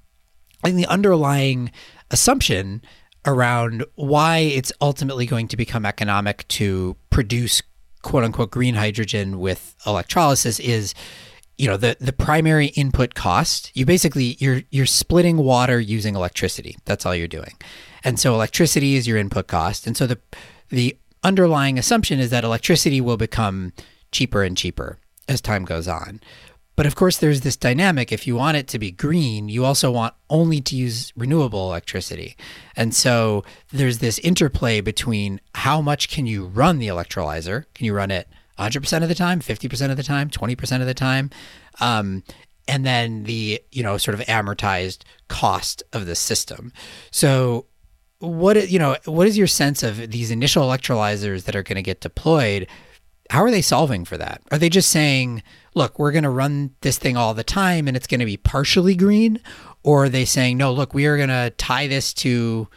and 0.63 0.77
the 0.77 0.87
underlying 0.87 1.71
assumption 2.11 2.81
around 3.25 3.83
why 3.95 4.39
it's 4.39 4.71
ultimately 4.81 5.25
going 5.25 5.47
to 5.47 5.57
become 5.57 5.85
economic 5.85 6.47
to 6.47 6.95
produce 7.09 7.61
quote 8.01 8.23
unquote 8.23 8.51
green 8.51 8.75
hydrogen 8.75 9.39
with 9.39 9.75
electrolysis 9.85 10.59
is 10.59 10.93
you 11.57 11.67
know 11.67 11.77
the 11.77 11.97
the 11.99 12.13
primary 12.13 12.67
input 12.67 13.15
cost 13.15 13.71
you 13.73 13.85
basically 13.85 14.37
you're 14.39 14.61
you're 14.69 14.85
splitting 14.85 15.37
water 15.37 15.79
using 15.79 16.15
electricity 16.15 16.77
that's 16.85 17.05
all 17.05 17.15
you're 17.15 17.27
doing 17.27 17.53
and 18.05 18.17
so 18.17 18.33
electricity 18.33 18.95
is 18.95 19.05
your 19.05 19.17
input 19.17 19.47
cost 19.47 19.85
and 19.85 19.97
so 19.97 20.07
the 20.07 20.17
the 20.69 20.97
underlying 21.23 21.77
assumption 21.77 22.19
is 22.19 22.29
that 22.29 22.45
electricity 22.45 23.01
will 23.01 23.17
become 23.17 23.73
cheaper 24.11 24.43
and 24.43 24.55
cheaper 24.55 24.99
as 25.27 25.41
time 25.41 25.65
goes 25.65 25.87
on 25.87 26.21
but 26.75 26.85
of 26.85 26.95
course, 26.95 27.17
there's 27.17 27.41
this 27.41 27.55
dynamic. 27.55 28.11
If 28.11 28.27
you 28.27 28.35
want 28.35 28.57
it 28.57 28.67
to 28.69 28.79
be 28.79 28.91
green, 28.91 29.47
you 29.47 29.63
also 29.63 29.89
want 29.91 30.13
only 30.29 30.59
to 30.61 30.75
use 30.75 31.13
renewable 31.15 31.67
electricity. 31.69 32.35
And 32.75 32.93
so 32.93 33.45
there's 33.71 33.99
this 33.99 34.19
interplay 34.19 34.81
between 34.81 35.39
how 35.53 35.81
much 35.81 36.09
can 36.09 36.25
you 36.25 36.45
run 36.45 36.79
the 36.79 36.87
electrolyzer? 36.87 37.65
Can 37.73 37.85
you 37.85 37.93
run 37.93 38.11
it 38.11 38.27
100% 38.59 39.03
of 39.03 39.09
the 39.09 39.15
time, 39.15 39.39
50% 39.39 39.89
of 39.89 39.97
the 39.97 40.03
time, 40.03 40.29
20% 40.29 40.81
of 40.81 40.87
the 40.87 40.93
time? 40.93 41.29
Um, 41.79 42.23
and 42.67 42.85
then 42.85 43.23
the, 43.23 43.61
you 43.71 43.83
know, 43.83 43.97
sort 43.97 44.19
of 44.19 44.25
amortized 44.25 45.03
cost 45.29 45.83
of 45.93 46.05
the 46.07 46.15
system. 46.15 46.73
So 47.11 47.67
what, 48.25 48.69
you 48.69 48.79
know, 48.79 48.97
what 49.05 49.27
is 49.27 49.37
your 49.37 49.47
sense 49.47 49.83
of 49.83 50.11
these 50.11 50.31
initial 50.31 50.63
electrolyzers 50.63 51.45
that 51.45 51.55
are 51.55 51.63
going 51.63 51.75
to 51.75 51.81
get 51.81 52.01
deployed? 52.01 52.67
How 53.29 53.43
are 53.43 53.51
they 53.51 53.61
solving 53.61 54.05
for 54.05 54.17
that? 54.17 54.41
Are 54.51 54.57
they 54.57 54.69
just 54.69 54.89
saying, 54.89 55.41
look, 55.73 55.97
we're 55.97 56.11
going 56.11 56.23
to 56.23 56.29
run 56.29 56.75
this 56.81 56.97
thing 56.97 57.17
all 57.17 57.33
the 57.33 57.43
time 57.43 57.87
and 57.87 57.97
it's 57.97 58.07
going 58.07 58.19
to 58.19 58.25
be 58.25 58.37
partially 58.37 58.95
green? 58.95 59.39
Or 59.83 60.05
are 60.05 60.09
they 60.09 60.25
saying, 60.25 60.57
no, 60.57 60.73
look, 60.73 60.93
we 60.93 61.05
are 61.05 61.17
going 61.17 61.29
to 61.29 61.53
tie 61.57 61.87
this 61.87 62.13
to 62.15 62.67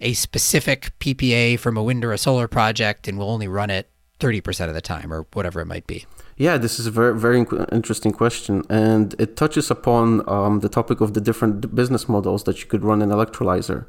a 0.00 0.14
specific 0.14 0.92
PPA 0.98 1.58
from 1.58 1.76
a 1.76 1.82
wind 1.82 2.04
or 2.04 2.12
a 2.12 2.18
solar 2.18 2.48
project 2.48 3.08
and 3.08 3.18
we'll 3.18 3.30
only 3.30 3.48
run 3.48 3.70
it 3.70 3.90
30% 4.20 4.68
of 4.68 4.74
the 4.74 4.80
time 4.80 5.12
or 5.12 5.26
whatever 5.32 5.60
it 5.60 5.66
might 5.66 5.86
be? 5.86 6.06
Yeah, 6.36 6.56
this 6.56 6.78
is 6.80 6.86
a 6.86 6.90
very, 6.90 7.18
very 7.18 7.44
interesting 7.70 8.12
question. 8.12 8.64
And 8.70 9.14
it 9.18 9.36
touches 9.36 9.70
upon 9.70 10.26
um, 10.28 10.60
the 10.60 10.70
topic 10.70 11.02
of 11.02 11.12
the 11.12 11.20
different 11.20 11.74
business 11.74 12.08
models 12.08 12.44
that 12.44 12.60
you 12.60 12.66
could 12.66 12.82
run 12.82 13.02
an 13.02 13.10
electrolyzer. 13.10 13.84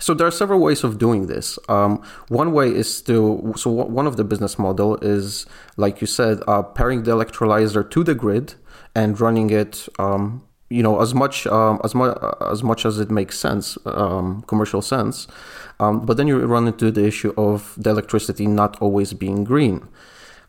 So 0.00 0.14
there 0.14 0.26
are 0.26 0.30
several 0.30 0.60
ways 0.60 0.84
of 0.84 0.98
doing 0.98 1.26
this. 1.26 1.58
Um, 1.68 2.02
one 2.28 2.52
way 2.52 2.68
is 2.68 3.02
to 3.02 3.52
so 3.56 3.70
one 3.70 4.06
of 4.06 4.16
the 4.16 4.24
business 4.24 4.58
model 4.58 4.96
is 4.98 5.44
like 5.76 6.00
you 6.00 6.06
said, 6.06 6.40
uh, 6.46 6.62
pairing 6.62 7.02
the 7.02 7.10
electrolyzer 7.10 7.88
to 7.90 8.04
the 8.04 8.14
grid 8.14 8.54
and 8.94 9.20
running 9.20 9.50
it. 9.50 9.88
Um, 9.98 10.44
you 10.70 10.82
know, 10.82 11.00
as 11.00 11.14
much 11.14 11.46
um, 11.46 11.80
as 11.82 11.94
much 11.94 12.16
as 12.40 12.62
much 12.62 12.84
as 12.84 13.00
it 13.00 13.10
makes 13.10 13.38
sense, 13.38 13.76
um, 13.86 14.42
commercial 14.42 14.82
sense. 14.82 15.26
Um, 15.80 16.04
but 16.04 16.16
then 16.16 16.26
you 16.26 16.38
run 16.46 16.66
into 16.68 16.90
the 16.90 17.04
issue 17.04 17.32
of 17.36 17.74
the 17.76 17.90
electricity 17.90 18.46
not 18.46 18.80
always 18.80 19.14
being 19.14 19.44
green. 19.44 19.88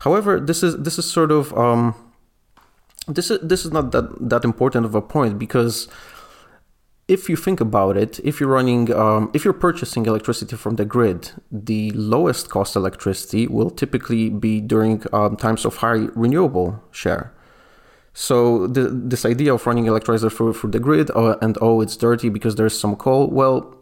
However, 0.00 0.38
this 0.38 0.62
is 0.62 0.76
this 0.76 0.98
is 0.98 1.10
sort 1.10 1.32
of 1.32 1.56
um, 1.56 1.94
this 3.08 3.30
is 3.30 3.40
this 3.42 3.64
is 3.64 3.72
not 3.72 3.92
that 3.92 4.28
that 4.28 4.44
important 4.44 4.84
of 4.86 4.94
a 4.94 5.02
point 5.02 5.38
because 5.38 5.88
if 7.10 7.28
you 7.28 7.34
think 7.34 7.60
about 7.60 7.96
it, 7.96 8.20
if 8.22 8.38
you're 8.38 8.48
running, 8.48 8.92
um, 8.94 9.32
if 9.34 9.44
you're 9.44 9.52
purchasing 9.68 10.06
electricity 10.06 10.54
from 10.54 10.76
the 10.76 10.84
grid, 10.84 11.32
the 11.50 11.90
lowest 11.90 12.50
cost 12.50 12.76
electricity 12.76 13.48
will 13.48 13.68
typically 13.68 14.30
be 14.30 14.60
during 14.60 15.02
um, 15.12 15.36
times 15.36 15.64
of 15.64 15.78
high 15.78 16.06
renewable 16.14 16.80
share. 16.92 17.34
So 18.14 18.68
the, 18.68 18.82
this 18.82 19.24
idea 19.24 19.52
of 19.52 19.66
running 19.66 19.86
electrolyzer 19.86 20.30
through, 20.30 20.70
the 20.70 20.78
grid 20.78 21.10
uh, 21.10 21.36
and 21.42 21.58
oh 21.60 21.80
it's 21.80 21.96
dirty 21.96 22.28
because 22.28 22.54
there's 22.54 22.78
some 22.78 22.94
coal, 22.94 23.26
well, 23.26 23.74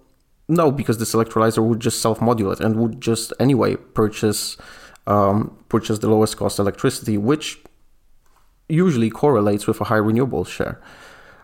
no, 0.48 0.70
because 0.70 0.96
this 0.96 1.12
electrolyzer 1.12 1.62
would 1.62 1.80
just 1.80 2.00
self-modulate 2.00 2.60
and 2.60 2.76
would 2.76 2.98
just 2.98 3.34
anyway 3.38 3.76
purchase 3.76 4.56
um, 5.06 5.54
purchase 5.68 5.98
the 5.98 6.08
lowest 6.08 6.38
cost 6.38 6.58
electricity, 6.58 7.18
which 7.18 7.58
usually 8.70 9.10
correlates 9.10 9.66
with 9.66 9.82
a 9.82 9.84
high 9.84 9.96
renewable 9.96 10.44
share. 10.44 10.80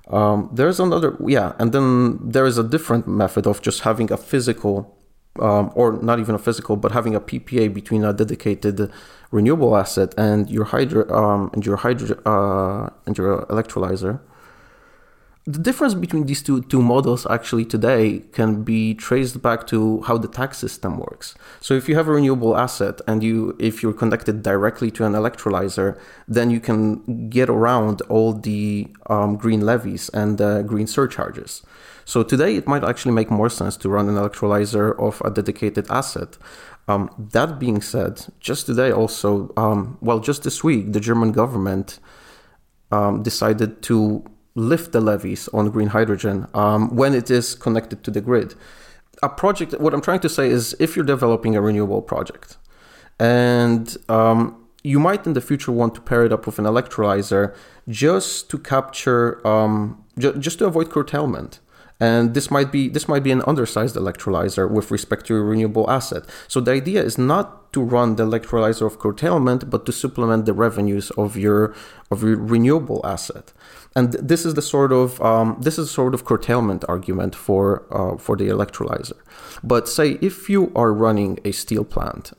Um, 0.09 0.51
there's 0.53 0.81
another, 0.81 1.17
yeah, 1.27 1.55
and 1.59 1.73
then 1.73 2.19
there 2.23 2.47
is 2.47 2.59
a 2.59 2.65
different 2.65 3.09
method 3.09 3.47
of 3.47 3.63
just 3.63 3.81
having 3.81 4.13
a 4.13 4.17
physical, 4.17 4.97
um, 5.41 5.73
or 5.75 5.93
not 6.03 6.19
even 6.19 6.35
a 6.35 6.39
physical, 6.39 6.77
but 6.77 6.93
having 6.93 7.15
a 7.15 7.21
PPA 7.21 7.73
between 7.73 8.05
a 8.05 8.13
dedicated 8.13 8.91
renewable 9.31 9.77
asset 9.77 10.15
and 10.19 10.51
your 10.51 10.65
hydro 10.65 11.09
um, 11.11 11.51
and 11.55 11.65
your 11.65 11.77
hydro 11.77 12.17
uh, 12.27 12.91
and 13.07 13.17
your 13.17 13.47
electrolyzer 13.47 14.21
the 15.47 15.59
difference 15.59 15.93
between 15.93 16.25
these 16.25 16.43
two, 16.43 16.63
two 16.63 16.81
models 16.81 17.27
actually 17.29 17.67
today 17.67 18.21
can 18.33 18.63
be 18.63 18.95
traced 18.95 19.43
back 19.43 19.67
to 19.67 20.01
how 20.03 20.17
the 20.17 20.29
tax 20.29 20.57
system 20.57 20.97
works. 20.97 21.35
So 21.61 21.75
if 21.75 21.87
you 21.87 21.97
have 21.97 22.09
a 22.09 22.13
renewable 22.13 22.57
asset 22.57 23.03
and 23.07 23.23
you 23.23 23.55
if 23.61 23.83
you're 23.83 23.93
connected 23.93 24.43
directly 24.43 24.91
to 24.93 25.05
an 25.05 25.13
electrolyzer, 25.13 25.99
then 26.27 26.51
you 26.51 26.61
can 26.61 27.29
get 27.29 27.51
around 27.51 28.01
all 28.03 28.33
the 28.33 28.89
um, 29.11 29.37
green 29.37 29.61
levies 29.61 30.09
and 30.11 30.41
uh, 30.41 30.63
green 30.63 30.87
surcharges. 30.87 31.63
So 32.07 32.23
today 32.23 32.57
it 32.57 32.67
might 32.67 32.85
actually 32.85 33.13
make 33.13 33.31
more 33.31 33.51
sense 33.51 33.77
to 33.79 33.91
run 33.91 34.09
an 34.09 34.15
electrolyzer 34.15 34.99
of 34.99 35.21
a 35.27 35.31
dedicated 35.31 35.91
asset. 35.91 36.39
Um, 36.89 37.11
that 37.19 37.59
being 37.59 37.83
said, 37.83 38.27
just 38.41 38.67
today 38.67 38.91
also, 38.93 39.53
um, 39.57 39.99
well, 40.01 40.21
just 40.21 40.43
this 40.43 40.63
week, 40.63 40.93
the 40.93 41.01
German 41.01 41.33
government 41.33 41.99
um, 42.91 43.23
decided 43.23 43.83
to 43.83 44.25
lift 44.55 44.93
the 44.93 45.01
levies 45.01 45.49
on 45.53 45.71
green 45.71 45.89
hydrogen 45.89 46.47
um, 46.55 46.95
when 46.95 47.15
it 47.15 47.31
is 47.31 47.55
connected 47.55 48.05
to 48.05 48.11
the 48.11 48.21
grid. 48.21 48.55
A 49.23 49.29
project, 49.29 49.75
what 49.81 49.95
I'm 49.95 50.01
trying 50.01 50.21
to 50.21 50.29
say 50.29 50.49
is 50.49 50.77
if 50.79 50.97
you're 50.97 51.05
developing 51.05 51.57
a 51.57 51.61
renewable 51.61 52.03
project 52.03 52.57
and 53.19 53.97
um, 54.09 54.67
you 54.83 54.99
might 54.99 55.27
in 55.27 55.33
the 55.33 55.41
future 55.41 55.73
want 55.73 55.95
to 55.95 56.01
pair 56.01 56.25
it 56.25 56.33
up 56.33 56.47
with 56.47 56.59
an 56.59 56.65
electrolyzer 56.65 57.55
just 57.89 58.51
to 58.51 58.59
capture, 58.59 59.47
um, 59.47 60.05
ju- 60.19 60.37
just 60.39 60.59
to 60.59 60.67
avoid 60.67 60.91
curtailment 60.91 61.61
and 62.01 62.35
this 62.35 62.51
might 62.51 62.73
be 62.73 62.89
this 62.89 63.09
might 63.09 63.23
be 63.23 63.31
an 63.31 63.43
undersized 63.47 63.97
electrolyzer 63.97 64.69
with 64.69 64.91
respect 64.91 65.27
to 65.27 65.37
a 65.37 65.43
renewable 65.43 65.89
asset. 65.89 66.25
So 66.49 66.61
the 66.61 66.73
idea 66.73 67.03
is 67.03 67.17
not 67.19 67.73
to 67.73 67.81
run 67.81 68.17
the 68.17 68.25
electrolyzer 68.25 68.87
of 68.87 68.99
curtailment, 68.99 69.71
but 69.71 69.87
to 69.87 69.93
supplement 69.93 70.47
the 70.47 70.53
revenues 70.53 71.11
of 71.13 71.37
your 71.37 71.75
of 72.11 72.23
your 72.23 72.37
renewable 72.37 73.01
asset. 73.05 73.53
And 73.97 74.13
this 74.15 74.45
is 74.45 74.55
the 74.55 74.63
sort 74.63 74.93
of 74.93 75.21
um, 75.23 75.57
this 75.61 75.79
is 75.79 75.91
sort 75.91 76.15
of 76.15 76.25
curtailment 76.25 76.85
argument 76.89 77.35
for 77.35 77.87
uh, 77.93 78.17
for 78.19 78.37
the 78.37 78.49
electrolyzer. 78.49 79.19
But 79.63 79.89
say 79.89 80.19
if 80.21 80.49
you 80.49 80.73
are 80.75 80.93
running 80.93 81.39
a 81.45 81.53
steel 81.53 81.85
plant 81.85 82.33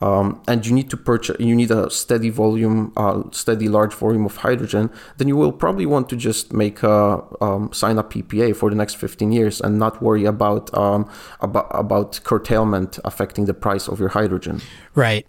um, 0.00 0.40
and 0.46 0.64
you 0.64 0.72
need 0.72 0.88
to 0.90 0.96
purchase, 0.96 1.36
you 1.40 1.54
need 1.54 1.70
a 1.72 1.90
steady 1.90 2.30
volume, 2.30 2.92
uh, 2.96 3.22
steady 3.32 3.68
large 3.68 3.92
volume 3.92 4.24
of 4.24 4.36
hydrogen, 4.36 4.88
then 5.18 5.26
you 5.26 5.36
will 5.36 5.52
probably 5.52 5.84
want 5.84 6.08
to 6.10 6.16
just 6.16 6.52
make 6.52 6.82
a 6.82 7.22
um, 7.40 7.72
sign 7.72 7.98
a 7.98 8.04
PPA 8.04 8.54
for 8.54 8.70
the 8.70 8.76
next 8.76 8.94
15 8.94 9.32
years 9.32 9.60
and 9.60 9.78
not 9.78 10.00
worry 10.00 10.24
about 10.24 10.72
um, 10.76 11.10
about 11.40 11.66
about 11.72 12.20
curtailment 12.22 13.00
affecting 13.04 13.46
the 13.46 13.54
price 13.54 13.88
of 13.88 13.98
your 13.98 14.10
hydrogen. 14.10 14.60
Right. 14.94 15.26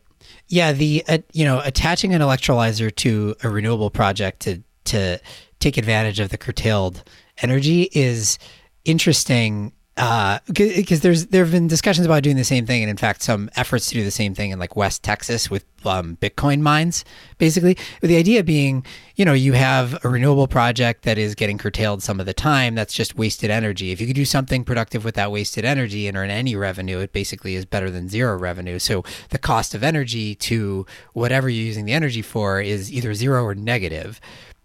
Yeah. 0.48 0.74
The 0.74 1.04
uh, 1.08 1.18
you 1.34 1.44
know 1.44 1.60
attaching 1.66 2.14
an 2.14 2.22
electrolyzer 2.22 2.96
to 2.98 3.36
a 3.44 3.50
renewable 3.50 3.90
project 3.90 4.42
to 4.42 4.62
to 4.84 5.20
take 5.62 5.78
advantage 5.78 6.20
of 6.20 6.30
the 6.30 6.38
curtailed 6.38 7.04
energy 7.42 7.90
is 7.94 8.38
interesting 8.84 9.72
because 9.96 11.00
uh, 11.00 11.02
there's 11.02 11.28
there 11.28 11.44
have 11.44 11.52
been 11.52 11.68
discussions 11.68 12.06
about 12.06 12.24
doing 12.24 12.38
the 12.38 12.46
same 12.46 12.66
thing, 12.66 12.82
and 12.82 12.90
in 12.90 12.98
fact, 12.98 13.22
some 13.22 13.50
efforts 13.56 13.90
to 13.90 13.96
do 13.96 14.04
the 14.04 14.10
same 14.10 14.34
thing 14.34 14.52
in 14.52 14.58
like 14.58 14.76
West 14.76 15.04
Texas 15.04 15.50
with 15.52 15.66
um, 15.86 16.18
Bitcoin 16.22 16.62
mines, 16.62 17.04
basically. 17.38 17.78
The 18.02 18.16
idea 18.16 18.44
being, 18.44 18.86
you 19.16 19.26
know, 19.26 19.34
you 19.34 19.54
have 19.54 20.04
a 20.06 20.10
renewable 20.10 20.48
project 20.48 21.04
that 21.04 21.18
is 21.18 21.36
getting 21.36 21.58
curtailed 21.58 22.02
some 22.02 22.20
of 22.22 22.26
the 22.26 22.34
time. 22.34 22.74
That's 22.74 22.94
just 22.94 23.16
wasted 23.16 23.52
energy. 23.52 23.92
If 23.92 24.00
you 24.00 24.08
could 24.08 24.16
do 24.16 24.26
something 24.26 24.64
productive 24.64 25.04
with 25.04 25.16
that 25.16 25.32
wasted 25.32 25.66
energy 25.66 26.08
and 26.08 26.16
earn 26.16 26.30
any 26.30 26.56
revenue, 26.56 27.00
it 27.00 27.12
basically 27.12 27.56
is 27.56 27.66
better 27.66 27.92
than 27.92 28.08
zero 28.08 28.38
revenue. 28.38 28.80
So 28.80 29.04
the 29.30 29.38
cost 29.38 29.76
of 29.76 29.84
energy 29.84 30.36
to 30.36 30.86
whatever 31.14 31.50
you're 31.50 31.66
using 31.66 31.86
the 31.86 31.94
energy 31.94 32.22
for 32.22 32.62
is 32.62 32.92
either 32.92 33.14
zero 33.14 33.44
or 33.44 33.56
negative. 33.56 34.22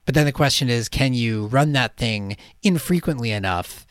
But 0.06 0.14
then 0.14 0.24
the 0.24 0.32
question 0.32 0.70
is, 0.70 0.88
can 0.88 1.12
you 1.12 1.46
run 1.46 1.72
that 1.72 1.98
thing 1.98 2.38
infrequently 2.62 3.30
enough? 3.32 3.86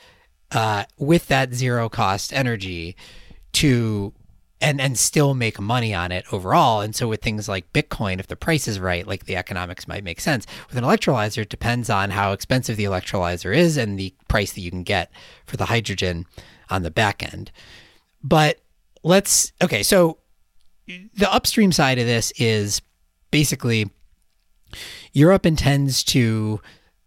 uh, 0.51 0.85
with 0.97 1.27
that 1.27 1.53
zero 1.53 1.89
cost 1.89 2.33
energy 2.33 2.95
to 3.53 4.13
and 4.61 4.79
and 4.79 4.97
still 4.97 5.33
make 5.33 5.59
money 5.59 5.93
on 5.93 6.11
it 6.11 6.25
overall. 6.31 6.81
And 6.81 6.95
so 6.95 7.07
with 7.07 7.21
things 7.21 7.49
like 7.49 7.71
Bitcoin, 7.73 8.19
if 8.19 8.27
the 8.27 8.35
price 8.35 8.67
is 8.67 8.79
right, 8.79 9.05
like 9.05 9.25
the 9.25 9.35
economics 9.35 9.87
might 9.87 10.03
make 10.03 10.21
sense. 10.21 10.47
With 10.69 10.77
an 10.77 10.83
electrolyzer, 10.83 11.39
it 11.39 11.49
depends 11.49 11.89
on 11.89 12.11
how 12.11 12.31
expensive 12.31 12.77
the 12.77 12.85
electrolyzer 12.85 13.55
is 13.55 13.75
and 13.75 13.99
the 13.99 14.13
price 14.27 14.53
that 14.53 14.61
you 14.61 14.71
can 14.71 14.83
get 14.83 15.11
for 15.45 15.57
the 15.57 15.65
hydrogen 15.65 16.25
on 16.69 16.83
the 16.83 16.91
back 16.91 17.21
end. 17.21 17.51
but 18.23 18.59
let's 19.03 19.51
okay. 19.61 19.83
So 19.83 20.17
the 20.87 21.31
upstream 21.31 21.71
side 21.71 21.99
of 21.99 22.07
this 22.07 22.31
is 22.37 22.81
basically 23.29 23.91
Europe 25.13 25.45
intends 25.45 26.03
to 26.05 26.61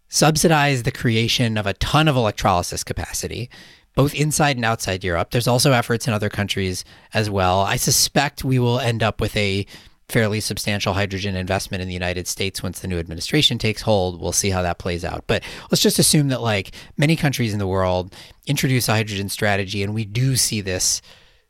subsidize 0.07 0.83
the 0.83 0.91
creation 0.91 1.57
of 1.57 1.67
a 1.67 1.73
ton 1.73 2.07
of 2.07 2.15
electrolysis 2.15 2.83
capacity, 2.83 3.49
both 3.95 4.13
inside 4.15 4.55
and 4.55 4.65
outside 4.65 5.03
Europe. 5.03 5.31
There's 5.31 5.47
also 5.47 5.71
efforts 5.71 6.07
in 6.07 6.13
other 6.13 6.29
countries 6.29 6.83
as 7.13 7.29
well. 7.29 7.61
I 7.61 7.75
suspect 7.75 8.43
we 8.43 8.59
will 8.59 8.79
end 8.79 9.03
up 9.03 9.21
with 9.21 9.35
a 9.37 9.65
fairly 10.09 10.39
substantial 10.39 10.93
hydrogen 10.93 11.35
investment 11.35 11.81
in 11.81 11.87
the 11.87 11.93
United 11.93 12.27
States 12.27 12.63
once 12.63 12.79
the 12.79 12.87
new 12.87 12.97
administration 12.97 13.59
takes 13.59 13.83
hold. 13.83 14.19
We'll 14.19 14.31
see 14.31 14.49
how 14.49 14.63
that 14.63 14.79
plays 14.79 15.05
out. 15.05 15.23
But 15.27 15.43
let's 15.69 15.83
just 15.83 15.99
assume 15.99 16.29
that 16.29 16.41
like 16.41 16.71
many 16.97 17.15
countries 17.15 17.53
in 17.53 17.59
the 17.59 17.67
world 17.67 18.15
introduce 18.47 18.89
a 18.89 18.93
hydrogen 18.93 19.29
strategy 19.29 19.83
and 19.83 19.93
we 19.93 20.05
do 20.05 20.35
see 20.35 20.61
this 20.61 21.01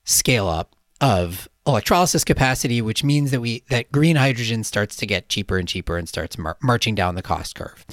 scale 0.04 0.48
up 0.48 0.76
of 1.02 1.48
electrolysis 1.66 2.24
capacity, 2.24 2.82
which 2.82 3.04
means 3.04 3.32
that 3.32 3.42
we 3.42 3.64
that 3.70 3.92
green 3.92 4.16
hydrogen 4.16 4.64
starts 4.64 4.96
to 4.98 5.06
get 5.06 5.30
cheaper 5.30 5.58
and 5.58 5.68
cheaper 5.68 5.98
and 5.98 6.10
starts 6.10 6.38
mar- 6.38 6.58
marching 6.62 6.96
down 6.96 7.16
the 7.16 7.22
cost 7.22 7.56
curve. 7.56 7.86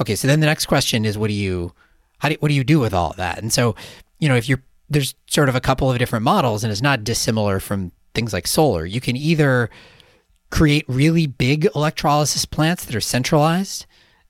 Okay, 0.00 0.14
so 0.14 0.26
then 0.26 0.40
the 0.40 0.46
next 0.46 0.66
question 0.66 1.04
is, 1.04 1.16
what 1.16 1.28
do 1.28 1.34
you, 1.34 1.72
how 2.18 2.28
do 2.28 2.36
what 2.40 2.48
do 2.48 2.54
you 2.54 2.64
do 2.64 2.80
with 2.80 2.94
all 2.94 3.14
that? 3.16 3.38
And 3.38 3.52
so, 3.52 3.74
you 4.18 4.28
know, 4.28 4.36
if 4.36 4.48
you're 4.48 4.62
there's 4.90 5.14
sort 5.26 5.48
of 5.48 5.54
a 5.54 5.60
couple 5.60 5.90
of 5.90 5.98
different 5.98 6.24
models, 6.24 6.62
and 6.62 6.70
it's 6.70 6.82
not 6.82 7.04
dissimilar 7.04 7.60
from 7.60 7.92
things 8.14 8.32
like 8.32 8.46
solar. 8.46 8.84
You 8.84 9.00
can 9.00 9.16
either 9.16 9.70
create 10.50 10.84
really 10.86 11.26
big 11.26 11.66
electrolysis 11.74 12.44
plants 12.44 12.84
that 12.84 12.94
are 12.94 13.00
centralized 13.00 13.86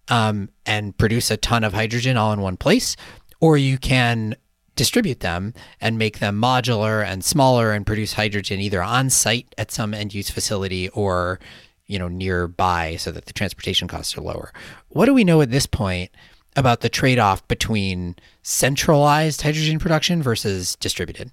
um, 0.09 0.51
and 0.65 0.97
produce 0.97 1.31
a 1.31 1.37
ton 1.37 1.65
of 1.65 1.73
hydrogen 1.73 2.17
all 2.17 2.33
in 2.33 2.41
one 2.41 2.57
place, 2.57 2.97
or 3.41 3.57
you 3.57 3.77
can 3.77 4.37
distribute 4.77 5.21
them 5.21 5.55
and 5.81 5.99
make 5.99 6.19
them 6.19 6.41
modular 6.41 7.05
and 7.05 7.25
smaller 7.25 7.73
and 7.73 7.87
produce 7.87 8.15
hydrogen 8.15 8.61
either 8.61 8.83
on 8.83 9.11
site 9.11 9.55
at 9.59 9.71
some 9.71 9.95
end 9.95 10.15
use 10.15 10.31
facility 10.31 10.89
or 10.91 11.39
you 11.87 11.99
know 11.99 12.09
nearby 12.09 12.97
so 12.97 13.11
that 13.11 13.27
the 13.27 13.33
transportation 13.33 13.89
costs 13.89 14.17
are 14.17 14.23
lower. 14.23 14.53
What 14.89 15.07
do 15.07 15.15
we 15.15 15.25
know 15.25 15.41
at 15.43 15.51
this 15.51 15.67
point 15.67 16.11
about 16.57 16.81
the 16.81 16.89
trade-off 16.89 17.47
between 17.49 18.17
centralized 18.43 19.43
hydrogen 19.43 19.79
production 19.79 20.23
versus 20.23 20.77
distributed? 20.77 21.31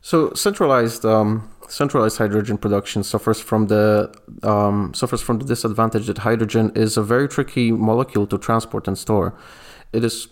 So 0.00 0.32
centralized 0.34 1.04
um, 1.04 1.48
centralized 1.68 2.18
hydrogen 2.18 2.58
production 2.58 3.02
suffers 3.02 3.40
from 3.40 3.68
the 3.68 4.14
um, 4.42 4.92
suffers 4.92 5.22
from 5.22 5.38
the 5.38 5.46
disadvantage 5.46 6.06
that 6.06 6.18
hydrogen 6.18 6.72
is 6.74 6.96
a 6.96 7.02
very 7.02 7.28
tricky 7.28 7.72
molecule 7.72 8.26
to 8.26 8.38
transport 8.38 8.86
and 8.86 8.98
store. 8.98 9.34
It 9.92 10.04
is 10.04 10.26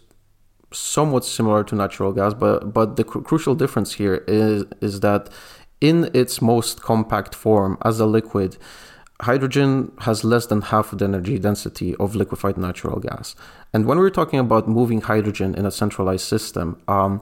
somewhat 0.72 1.24
similar 1.24 1.64
to 1.64 1.74
natural 1.74 2.12
gas, 2.12 2.34
but 2.34 2.72
but 2.72 2.96
the 2.96 3.04
cr- 3.04 3.20
crucial 3.20 3.54
difference 3.54 3.94
here 3.94 4.24
is 4.26 4.64
is 4.80 5.00
that 5.00 5.28
in 5.80 6.10
its 6.14 6.40
most 6.40 6.82
compact 6.82 7.34
form 7.34 7.76
as 7.84 7.98
a 8.00 8.06
liquid, 8.06 8.56
hydrogen 9.22 9.92
has 10.00 10.24
less 10.24 10.46
than 10.46 10.62
half 10.62 10.90
the 10.90 11.04
energy 11.04 11.38
density 11.38 11.94
of 11.96 12.14
liquefied 12.14 12.56
natural 12.56 13.00
gas. 13.00 13.34
And 13.72 13.86
when 13.86 13.98
we're 13.98 14.10
talking 14.10 14.38
about 14.38 14.68
moving 14.68 15.00
hydrogen 15.00 15.54
in 15.54 15.66
a 15.66 15.70
centralized 15.70 16.26
system, 16.26 16.80
um, 16.88 17.20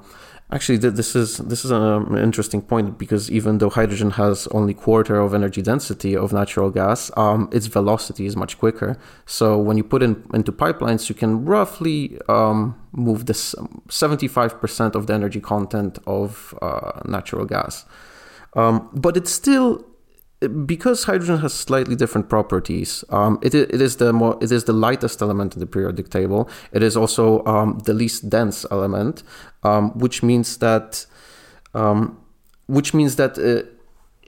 Actually, 0.53 0.79
this 0.79 1.15
is 1.15 1.39
this 1.39 1.65
is 1.65 1.71
an 1.71 2.19
interesting 2.19 2.61
point 2.61 2.99
because 2.99 3.31
even 3.31 3.59
though 3.59 3.71
hydrogen 3.71 4.11
has 4.11 4.49
only 4.49 4.75
quarter 4.75 5.21
of 5.21 5.33
energy 5.33 5.63
density 5.63 6.17
of 6.17 6.33
natural 6.33 6.71
gas, 6.71 7.09
um, 7.17 7.49
its 7.53 7.67
velocity 7.67 8.27
is 8.27 8.35
much 8.35 8.59
quicker. 8.59 8.99
So 9.27 9.57
when 9.57 9.77
you 9.77 9.85
put 9.85 10.03
in 10.03 10.25
into 10.35 10.51
pipelines, 10.51 11.09
you 11.09 11.15
can 11.15 11.45
roughly 11.45 12.19
um, 12.29 12.75
move 12.91 13.27
this 13.27 13.55
seventy 13.89 14.27
five 14.27 14.61
percent 14.61 14.97
of 14.97 15.07
the 15.07 15.15
energy 15.15 15.41
content 15.41 16.01
of 16.07 16.53
uh, 16.61 17.01
natural 17.05 17.45
gas. 17.45 17.85
Um, 18.55 18.89
but 18.93 19.17
it's 19.17 19.31
still 19.31 19.85
because 20.41 21.05
hydrogen 21.05 21.39
has 21.39 21.53
slightly 21.53 21.95
different 21.95 22.29
properties, 22.29 23.05
um, 23.11 23.39
it, 23.43 23.55
it 23.55 23.81
is 23.81 23.97
the 23.97 24.13
more 24.13 24.39
it 24.41 24.51
is 24.51 24.65
the 24.65 24.73
lightest 24.73 25.21
element 25.21 25.55
in 25.55 25.61
the 25.61 25.67
periodic 25.67 26.09
table. 26.09 26.49
It 26.73 26.83
is 26.83 26.97
also 26.97 27.45
um, 27.45 27.81
the 27.81 27.93
least 27.93 28.31
dense 28.31 28.65
element, 28.71 29.23
um, 29.63 29.99
which 29.99 30.23
means 30.23 30.57
that 30.59 31.05
um, 31.75 32.19
which 32.67 32.95
means 32.95 33.17
that 33.17 33.39
uh, 33.39 33.69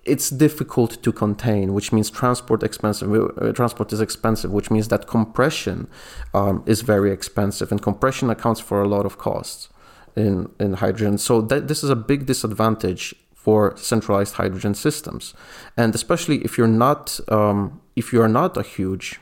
it's 0.04 0.28
difficult 0.28 1.02
to 1.02 1.12
contain, 1.12 1.72
which 1.72 1.92
means 1.92 2.10
transport 2.10 2.62
expensive. 2.62 3.10
Uh, 3.10 3.52
transport 3.52 3.90
is 3.92 4.00
expensive, 4.00 4.50
which 4.50 4.70
means 4.70 4.88
that 4.88 5.06
compression 5.06 5.88
um, 6.34 6.62
is 6.66 6.82
very 6.82 7.10
expensive, 7.10 7.72
and 7.72 7.80
compression 7.80 8.28
accounts 8.28 8.60
for 8.60 8.82
a 8.82 8.88
lot 8.88 9.06
of 9.06 9.16
costs 9.16 9.70
in 10.14 10.50
in 10.60 10.74
hydrogen. 10.74 11.16
So 11.16 11.40
that 11.40 11.68
this 11.68 11.82
is 11.82 11.88
a 11.88 11.96
big 11.96 12.26
disadvantage 12.26 13.14
for 13.44 13.76
centralized 13.76 14.34
hydrogen 14.34 14.74
systems, 14.74 15.34
and 15.76 15.94
especially 15.94 16.38
if 16.46 16.56
you're 16.56 16.76
not 16.86 17.18
um, 17.28 17.80
if 17.96 18.12
you 18.12 18.22
are 18.22 18.32
not 18.40 18.56
a 18.56 18.62
huge 18.62 19.20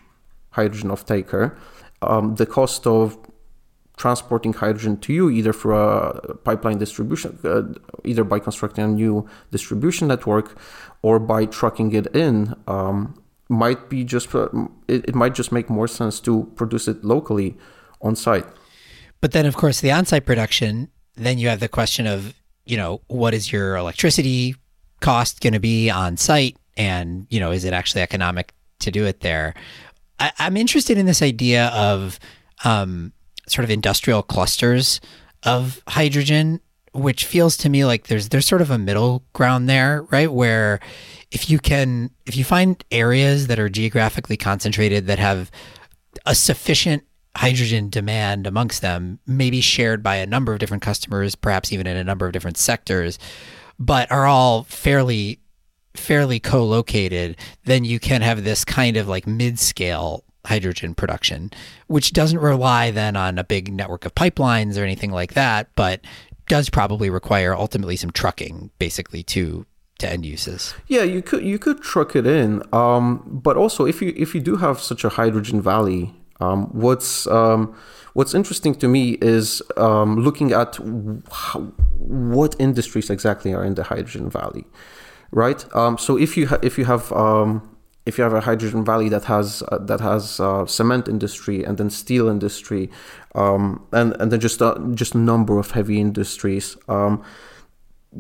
hydrogen 0.51 0.91
off 0.91 1.05
taker, 1.07 1.57
um, 2.03 2.35
the 2.35 2.47
cost 2.47 2.87
of 2.87 3.17
transporting 3.97 4.53
hydrogen 4.53 4.97
to 4.97 5.13
you 5.13 5.31
either 5.31 5.53
through 5.53 5.77
a 5.77 6.35
pipeline 6.49 6.79
distribution, 6.79 7.39
uh, 7.45 7.63
either 8.05 8.25
by 8.25 8.39
constructing 8.39 8.85
a 8.85 8.89
new 8.89 9.27
distribution 9.51 10.09
network 10.09 10.59
or 11.03 11.19
by 11.19 11.47
trucking 11.47 11.93
it 11.95 12.07
in, 12.15 12.55
um, 12.67 13.15
might 13.49 13.89
be 13.89 14.05
just 14.05 14.35
uh, 14.35 14.49
it, 14.87 15.01
it 15.11 15.15
might 15.15 15.35
just 15.35 15.51
make 15.51 15.69
more 15.71 15.89
sense 15.89 16.21
to 16.21 16.51
produce 16.57 16.89
it 16.89 17.05
locally 17.05 17.57
on 18.03 18.15
site. 18.17 18.47
But 19.21 19.33
then, 19.33 19.47
of 19.47 19.55
course, 19.57 19.81
the 19.81 19.93
on-site 19.93 20.25
production. 20.25 20.89
Then 21.15 21.39
you 21.39 21.49
have 21.49 21.61
the 21.61 21.69
question 21.69 22.07
of 22.07 22.35
you 22.71 22.77
know, 22.77 23.01
what 23.09 23.35
is 23.35 23.51
your 23.51 23.77
electricity 23.77 24.55
cost 25.01 25.41
going 25.41 25.55
to 25.55 25.61
be 25.61 25.91
on 25.91 26.17
site? 26.17 26.57
And, 26.77 27.27
you 27.31 27.41
know, 27.41 27.51
is 27.51 27.65
it 27.65 27.73
actually 27.73 28.03
economic 28.03 28.55
to 28.81 28.91
do 28.91 29.05
it 29.07 29.21
there? 29.21 29.55
I, 30.21 30.33
am 30.39 30.57
interested 30.57 30.97
in 30.97 31.07
this 31.07 31.21
idea 31.21 31.69
of 31.69 32.21
um, 32.65 33.13
sort 33.49 33.65
of 33.65 33.71
industrial 33.71 34.23
clusters 34.23 35.01
of 35.43 35.83
hydrogen, 35.89 36.61
which 36.93 37.25
feels 37.25 37.57
to 37.59 37.69
me 37.69 37.85
like 37.85 38.07
there's 38.07 38.29
there's 38.29 38.47
sort 38.47 38.63
of 38.63 38.71
a 38.71 38.79
middle 38.79 39.25
ground 39.33 39.69
there, 39.69 40.03
right? 40.11 40.33
Where 40.33 40.81
if 41.31 41.51
you 41.51 41.59
can 41.59 42.11
if 42.27 42.37
you 42.37 42.45
find 42.45 42.83
areas 42.91 43.47
that 43.47 43.59
are 43.59 43.69
geographically 43.69 44.37
concentrated 44.37 45.07
that 45.07 45.19
have 45.19 45.51
a 46.27 46.35
sufficient 46.35 47.05
hydrogen 47.37 47.89
demand 47.91 48.47
amongst 48.47 48.83
them, 48.83 49.19
maybe 49.27 49.61
shared 49.61 50.03
by 50.03 50.17
a 50.17 50.27
number 50.27 50.53
of 50.53 50.59
different 50.59 50.83
customers, 50.83 51.35
perhaps 51.35 51.73
even 51.73 51.87
in 51.87 51.97
a 51.97 52.05
number 52.05 52.27
of 52.27 52.33
different 52.33 52.59
sectors, 52.59 53.19
but 53.79 54.11
are 54.11 54.27
all 54.27 54.65
fairly 54.65 55.41
fairly 55.95 56.39
co-located, 56.39 57.37
then 57.65 57.85
you 57.85 57.99
can 57.99 58.23
have 58.23 58.45
this 58.45 58.65
kind 58.65 58.97
of 58.97 59.09
like 59.09 59.27
mid-scale 59.27 60.25
hydrogen 60.47 60.95
production, 60.95 61.51
which 61.89 62.13
doesn't 62.13 62.39
rely 62.39 62.91
then 62.91 63.17
on 63.17 63.39
a 63.39 63.45
big 63.45 63.73
network 63.73 64.07
of 64.07 64.15
pipelines 64.15 64.79
or 64.79 64.85
anything 64.85 65.11
like 65.11 65.35
that, 65.35 65.69
but 65.75 66.01
does 66.47 66.71
probably 66.71 67.11
require 67.11 67.55
ultimately 67.55 67.97
some 67.97 68.11
trucking 68.11 68.71
basically 68.79 69.23
to 69.23 69.67
to 69.99 70.11
end 70.11 70.25
uses. 70.25 70.75
Yeah, 70.87 71.03
you 71.03 71.23
could 71.23 71.45
you 71.45 71.59
could 71.59 71.83
truck 71.83 72.17
it 72.17 72.27
in, 72.27 72.63
um, 72.73 73.23
but 73.27 73.57
also 73.57 73.85
if 73.85 74.01
you 74.01 74.15
if 74.17 74.35
you 74.35 74.41
do 74.41 74.57
have 74.57 74.81
such 74.81 75.05
a 75.05 75.11
hydrogen 75.11 75.61
valley 75.61 76.15
um, 76.41 76.67
what's 76.73 77.27
um, 77.27 77.75
what's 78.15 78.35
interesting 78.35 78.75
to 78.77 78.89
me 78.89 79.19
is 79.21 79.63
um, 79.77 80.19
looking 80.19 80.53
at 80.53 80.79
how, 81.31 81.61
what 81.99 82.57
industries 82.59 83.11
exactly 83.11 83.53
are 83.55 83.65
in 83.65 83.75
the 83.75 83.85
hydrogen 83.85 84.31
valley, 84.31 84.65
right? 85.31 85.65
Um, 85.77 85.99
so 85.99 86.17
if 86.17 86.37
you 86.37 86.49
ha- 86.49 86.59
if 86.63 86.79
you 86.79 86.87
have 86.87 87.13
um, 87.13 87.77
if 88.07 88.19
you 88.19 88.25
have 88.25 88.33
a 88.33 88.41
hydrogen 88.41 88.85
valley 88.85 89.09
that 89.11 89.25
has 89.25 89.63
uh, 89.69 89.79
that 89.79 90.01
has 90.01 90.41
uh, 90.41 90.67
cement 90.67 91.09
industry 91.09 91.63
and 91.63 91.79
then 91.79 91.91
steel 91.91 92.29
industry, 92.29 92.91
um, 93.35 93.87
and 93.93 94.17
and 94.19 94.33
then 94.33 94.41
just 94.41 94.61
a, 94.61 94.81
just 94.95 95.15
a 95.15 95.19
number 95.19 95.59
of 95.59 95.73
heavy 95.73 96.01
industries, 96.01 96.77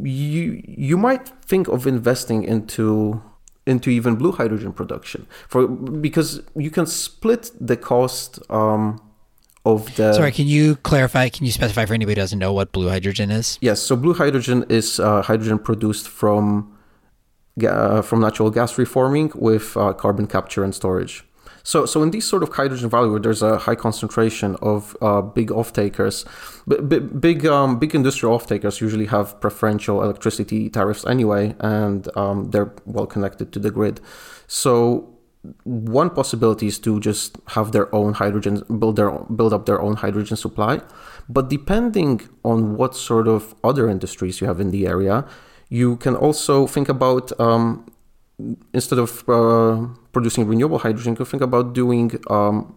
you 0.02 0.62
you 0.66 0.96
might 0.96 1.28
think 1.44 1.68
of 1.68 1.86
investing 1.86 2.44
into 2.44 3.22
into 3.70 3.88
even 3.90 4.16
blue 4.16 4.32
hydrogen 4.32 4.72
production. 4.72 5.26
For 5.48 5.66
because 5.68 6.42
you 6.56 6.70
can 6.70 6.86
split 6.86 7.50
the 7.60 7.76
cost 7.76 8.38
um, 8.50 9.00
of 9.64 9.94
the 9.96 10.12
sorry 10.14 10.32
can 10.32 10.46
you 10.46 10.76
clarify 10.76 11.28
can 11.28 11.44
you 11.44 11.52
specify 11.52 11.84
for 11.84 11.94
anybody 11.94 12.18
who 12.18 12.22
doesn't 12.22 12.38
know 12.38 12.52
what 12.52 12.72
blue 12.72 12.88
hydrogen 12.88 13.30
is? 13.30 13.58
Yes 13.60 13.80
so 13.80 13.96
blue 13.96 14.14
hydrogen 14.14 14.64
is 14.68 14.98
uh, 14.98 15.22
hydrogen 15.22 15.58
produced 15.58 16.08
from 16.08 16.76
uh, 17.66 18.00
from 18.02 18.20
natural 18.20 18.50
gas 18.50 18.78
reforming 18.78 19.32
with 19.34 19.76
uh, 19.76 19.92
carbon 19.92 20.26
capture 20.26 20.64
and 20.64 20.74
storage 20.74 21.24
so, 21.70 21.86
so 21.86 22.02
in 22.02 22.10
these 22.10 22.26
sort 22.32 22.42
of 22.42 22.48
hydrogen 22.58 22.90
valley 22.90 23.08
where 23.10 23.20
there's 23.20 23.42
a 23.42 23.56
high 23.66 23.76
concentration 23.86 24.56
of 24.60 24.96
uh, 25.00 25.22
big 25.22 25.52
off-takers, 25.52 26.24
b- 26.66 26.80
b- 26.90 26.98
big 26.98 27.46
um, 27.46 27.78
big 27.78 27.94
industrial 27.94 28.34
off-takers 28.34 28.80
usually 28.80 29.06
have 29.06 29.40
preferential 29.40 30.02
electricity 30.02 30.68
tariffs 30.68 31.04
anyway, 31.06 31.54
and 31.60 32.08
um, 32.16 32.50
they're 32.50 32.72
well 32.86 33.06
connected 33.06 33.52
to 33.52 33.58
the 33.60 33.70
grid. 33.70 34.00
So 34.48 34.70
one 35.62 36.10
possibility 36.10 36.66
is 36.66 36.78
to 36.80 36.98
just 36.98 37.38
have 37.54 37.70
their 37.70 37.88
own 37.94 38.14
hydrogen 38.14 38.54
build 38.80 38.96
their 38.96 39.10
build 39.38 39.52
up 39.52 39.64
their 39.66 39.80
own 39.80 39.94
hydrogen 39.96 40.36
supply, 40.36 40.80
but 41.28 41.48
depending 41.48 42.20
on 42.42 42.76
what 42.78 42.96
sort 42.96 43.28
of 43.28 43.54
other 43.62 43.88
industries 43.88 44.40
you 44.40 44.46
have 44.48 44.60
in 44.60 44.70
the 44.70 44.86
area, 44.88 45.24
You 45.70 45.96
can 45.96 46.16
also 46.16 46.66
think 46.66 46.88
about 46.88 47.38
um, 47.40 47.86
instead 48.72 48.98
of 48.98 49.28
uh, 49.28 49.86
producing 50.12 50.46
renewable 50.46 50.78
hydrogen, 50.78 51.12
you 51.12 51.16
can 51.16 51.26
think 51.26 51.42
about 51.42 51.74
doing 51.74 52.12
um, 52.28 52.76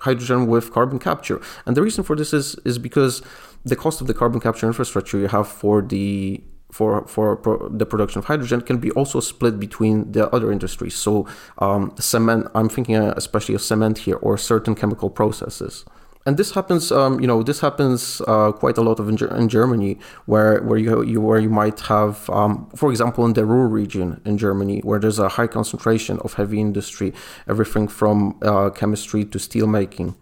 hydrogen 0.00 0.46
with 0.46 0.72
carbon 0.72 0.98
capture. 0.98 1.40
And 1.66 1.76
the 1.76 1.82
reason 1.82 2.04
for 2.04 2.16
this 2.16 2.32
is 2.32 2.56
is 2.64 2.78
because 2.78 3.22
the 3.64 3.76
cost 3.76 4.00
of 4.00 4.06
the 4.06 4.14
carbon 4.14 4.40
capture 4.40 4.66
infrastructure 4.66 5.18
you 5.18 5.28
have 5.28 5.48
for 5.48 5.82
the 5.82 6.42
for 6.72 7.06
for 7.06 7.36
pro- 7.36 7.68
the 7.68 7.86
production 7.86 8.18
of 8.18 8.24
hydrogen 8.24 8.60
can 8.60 8.78
be 8.78 8.90
also 8.92 9.20
split 9.20 9.58
between 9.58 10.12
the 10.12 10.28
other 10.34 10.50
industries. 10.50 10.94
So 10.94 11.26
um, 11.58 11.94
cement, 11.98 12.48
I'm 12.54 12.68
thinking 12.68 12.96
uh, 12.96 13.14
especially 13.16 13.54
of 13.54 13.62
cement 13.62 13.98
here, 13.98 14.16
or 14.16 14.36
certain 14.36 14.74
chemical 14.74 15.10
processes 15.10 15.84
and 16.26 16.36
this 16.36 16.52
happens 16.52 16.90
um, 16.90 17.20
you 17.20 17.26
know 17.26 17.42
this 17.42 17.60
happens 17.60 18.20
uh, 18.26 18.52
quite 18.52 18.78
a 18.78 18.82
lot 18.82 18.98
of 18.98 19.08
in, 19.08 19.16
in, 19.36 19.48
Germany 19.48 19.98
where 20.26 20.62
where 20.62 20.78
you, 20.78 21.02
you 21.04 21.20
where 21.20 21.38
you 21.38 21.50
might 21.50 21.80
have 21.80 22.28
um, 22.30 22.68
for 22.74 22.90
example 22.90 23.24
in 23.26 23.34
the 23.34 23.44
Ruhr 23.44 23.68
region 23.68 24.20
in 24.24 24.38
Germany 24.38 24.80
where 24.80 24.98
there's 24.98 25.18
a 25.18 25.28
high 25.28 25.46
concentration 25.46 26.18
of 26.20 26.34
heavy 26.34 26.60
industry 26.60 27.12
everything 27.48 27.88
from 27.88 28.38
uh, 28.42 28.70
chemistry 28.70 29.24
to 29.26 29.38
steel 29.38 29.66
making 29.66 30.14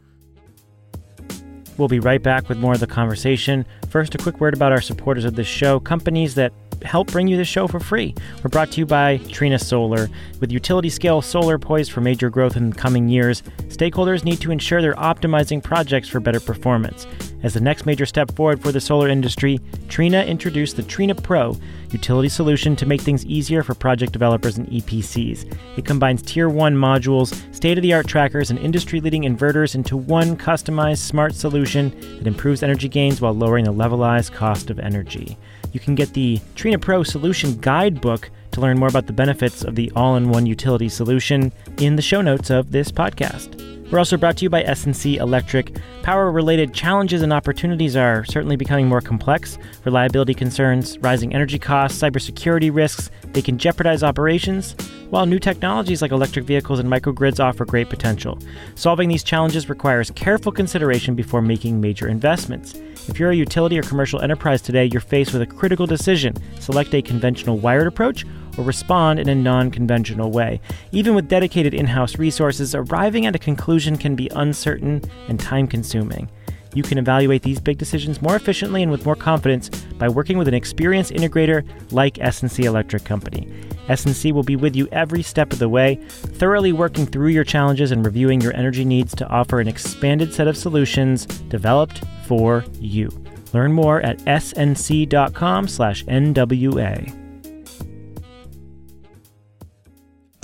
We'll 1.78 1.88
be 1.88 2.00
right 2.00 2.22
back 2.22 2.50
with 2.50 2.58
more 2.58 2.74
of 2.74 2.80
the 2.80 2.86
conversation. 2.86 3.64
First, 3.88 4.14
a 4.14 4.18
quick 4.18 4.40
word 4.40 4.52
about 4.52 4.72
our 4.72 4.80
supporters 4.82 5.24
of 5.24 5.36
this 5.36 5.46
show 5.46 5.80
companies 5.80 6.34
that 6.34 6.52
help 6.84 7.10
bring 7.10 7.28
you 7.28 7.36
the 7.36 7.44
show 7.44 7.66
for 7.66 7.80
free. 7.80 8.14
We're 8.42 8.50
brought 8.50 8.70
to 8.72 8.80
you 8.80 8.86
by 8.86 9.18
Trina 9.28 9.58
Solar. 9.58 10.08
With 10.40 10.52
utility 10.52 10.90
scale 10.90 11.22
solar 11.22 11.58
poised 11.58 11.92
for 11.92 12.00
major 12.00 12.30
growth 12.30 12.56
in 12.56 12.70
the 12.70 12.76
coming 12.76 13.08
years, 13.08 13.42
stakeholders 13.68 14.24
need 14.24 14.40
to 14.40 14.50
ensure 14.50 14.82
they're 14.82 14.94
optimizing 14.94 15.62
projects 15.62 16.08
for 16.08 16.20
better 16.20 16.40
performance. 16.40 17.06
As 17.42 17.54
the 17.54 17.60
next 17.60 17.86
major 17.86 18.06
step 18.06 18.34
forward 18.36 18.62
for 18.62 18.70
the 18.70 18.80
solar 18.80 19.08
industry, 19.08 19.58
Trina 19.88 20.22
introduced 20.22 20.76
the 20.76 20.82
Trina 20.82 21.14
Pro 21.14 21.56
utility 21.90 22.28
solution 22.28 22.74
to 22.76 22.86
make 22.86 23.00
things 23.00 23.24
easier 23.26 23.62
for 23.62 23.74
project 23.74 24.12
developers 24.12 24.58
and 24.58 24.68
EPCs. 24.68 25.52
It 25.76 25.84
combines 25.84 26.22
Tier 26.22 26.48
1 26.48 26.74
modules, 26.74 27.34
state 27.54 27.78
of 27.78 27.82
the 27.82 27.92
art 27.92 28.06
trackers, 28.06 28.50
and 28.50 28.58
industry 28.58 29.00
leading 29.00 29.22
inverters 29.22 29.74
into 29.74 29.96
one 29.96 30.36
customized 30.36 30.98
smart 30.98 31.34
solution 31.34 31.90
that 32.18 32.26
improves 32.26 32.62
energy 32.62 32.88
gains 32.88 33.20
while 33.20 33.34
lowering 33.34 33.64
the 33.64 33.72
levelized 33.72 34.32
cost 34.32 34.70
of 34.70 34.78
energy. 34.78 35.36
You 35.72 35.80
can 35.80 35.94
get 35.94 36.12
the 36.12 36.40
Trina 36.54 36.78
Pro 36.78 37.02
Solution 37.02 37.58
Guidebook 37.60 38.30
to 38.52 38.60
learn 38.60 38.78
more 38.78 38.88
about 38.88 39.06
the 39.06 39.12
benefits 39.12 39.64
of 39.64 39.74
the 39.74 39.90
all 39.96 40.16
in 40.16 40.28
one 40.28 40.44
utility 40.46 40.88
solution 40.88 41.50
in 41.78 41.96
the 41.96 42.02
show 42.02 42.20
notes 42.20 42.50
of 42.50 42.70
this 42.70 42.92
podcast. 42.92 43.60
We're 43.90 43.98
also 43.98 44.16
brought 44.16 44.38
to 44.38 44.44
you 44.44 44.50
by 44.50 44.62
S&C 44.62 45.18
Electric. 45.18 45.76
Power 46.02 46.30
related 46.30 46.72
challenges 46.72 47.20
and 47.20 47.32
opportunities 47.32 47.94
are 47.94 48.24
certainly 48.24 48.56
becoming 48.56 48.88
more 48.88 49.02
complex. 49.02 49.58
Reliability 49.84 50.32
concerns, 50.32 50.98
rising 50.98 51.34
energy 51.34 51.58
costs, 51.58 52.00
cybersecurity 52.00 52.74
risks, 52.74 53.10
they 53.32 53.42
can 53.42 53.58
jeopardize 53.58 54.02
operations, 54.02 54.76
while 55.12 55.26
new 55.26 55.38
technologies 55.38 56.00
like 56.00 56.10
electric 56.10 56.46
vehicles 56.46 56.78
and 56.78 56.88
microgrids 56.88 57.38
offer 57.38 57.66
great 57.66 57.90
potential. 57.90 58.38
Solving 58.76 59.10
these 59.10 59.22
challenges 59.22 59.68
requires 59.68 60.10
careful 60.12 60.50
consideration 60.50 61.14
before 61.14 61.42
making 61.42 61.78
major 61.78 62.08
investments. 62.08 62.76
If 63.08 63.18
you're 63.18 63.30
a 63.30 63.36
utility 63.36 63.78
or 63.78 63.82
commercial 63.82 64.22
enterprise 64.22 64.62
today, 64.62 64.86
you're 64.86 65.02
faced 65.02 65.34
with 65.34 65.42
a 65.42 65.46
critical 65.46 65.86
decision 65.86 66.34
select 66.60 66.94
a 66.94 67.02
conventional 67.02 67.58
wired 67.58 67.88
approach 67.88 68.24
or 68.56 68.64
respond 68.64 69.18
in 69.18 69.28
a 69.28 69.34
non 69.34 69.70
conventional 69.70 70.30
way. 70.30 70.62
Even 70.92 71.14
with 71.14 71.28
dedicated 71.28 71.74
in 71.74 71.84
house 71.84 72.16
resources, 72.16 72.74
arriving 72.74 73.26
at 73.26 73.36
a 73.36 73.38
conclusion 73.38 73.98
can 73.98 74.16
be 74.16 74.30
uncertain 74.34 75.02
and 75.28 75.38
time 75.38 75.66
consuming. 75.66 76.30
You 76.74 76.82
can 76.82 76.98
evaluate 76.98 77.42
these 77.42 77.60
big 77.60 77.78
decisions 77.78 78.22
more 78.22 78.36
efficiently 78.36 78.82
and 78.82 78.90
with 78.90 79.04
more 79.04 79.16
confidence 79.16 79.68
by 79.98 80.08
working 80.08 80.38
with 80.38 80.48
an 80.48 80.54
experienced 80.54 81.12
integrator 81.12 81.66
like 81.92 82.18
S&C 82.18 82.64
Electric 82.64 83.04
Company. 83.04 83.48
S&C 83.88 84.32
will 84.32 84.42
be 84.42 84.56
with 84.56 84.74
you 84.74 84.88
every 84.92 85.22
step 85.22 85.52
of 85.52 85.58
the 85.58 85.68
way, 85.68 85.96
thoroughly 85.96 86.72
working 86.72 87.04
through 87.06 87.28
your 87.28 87.44
challenges 87.44 87.90
and 87.90 88.04
reviewing 88.04 88.40
your 88.40 88.54
energy 88.56 88.84
needs 88.84 89.14
to 89.16 89.28
offer 89.28 89.60
an 89.60 89.68
expanded 89.68 90.32
set 90.32 90.48
of 90.48 90.56
solutions 90.56 91.26
developed 91.26 92.02
for 92.26 92.64
you. 92.80 93.10
Learn 93.52 93.72
more 93.72 94.00
at 94.00 94.18
snc.com/nwa. 94.20 95.12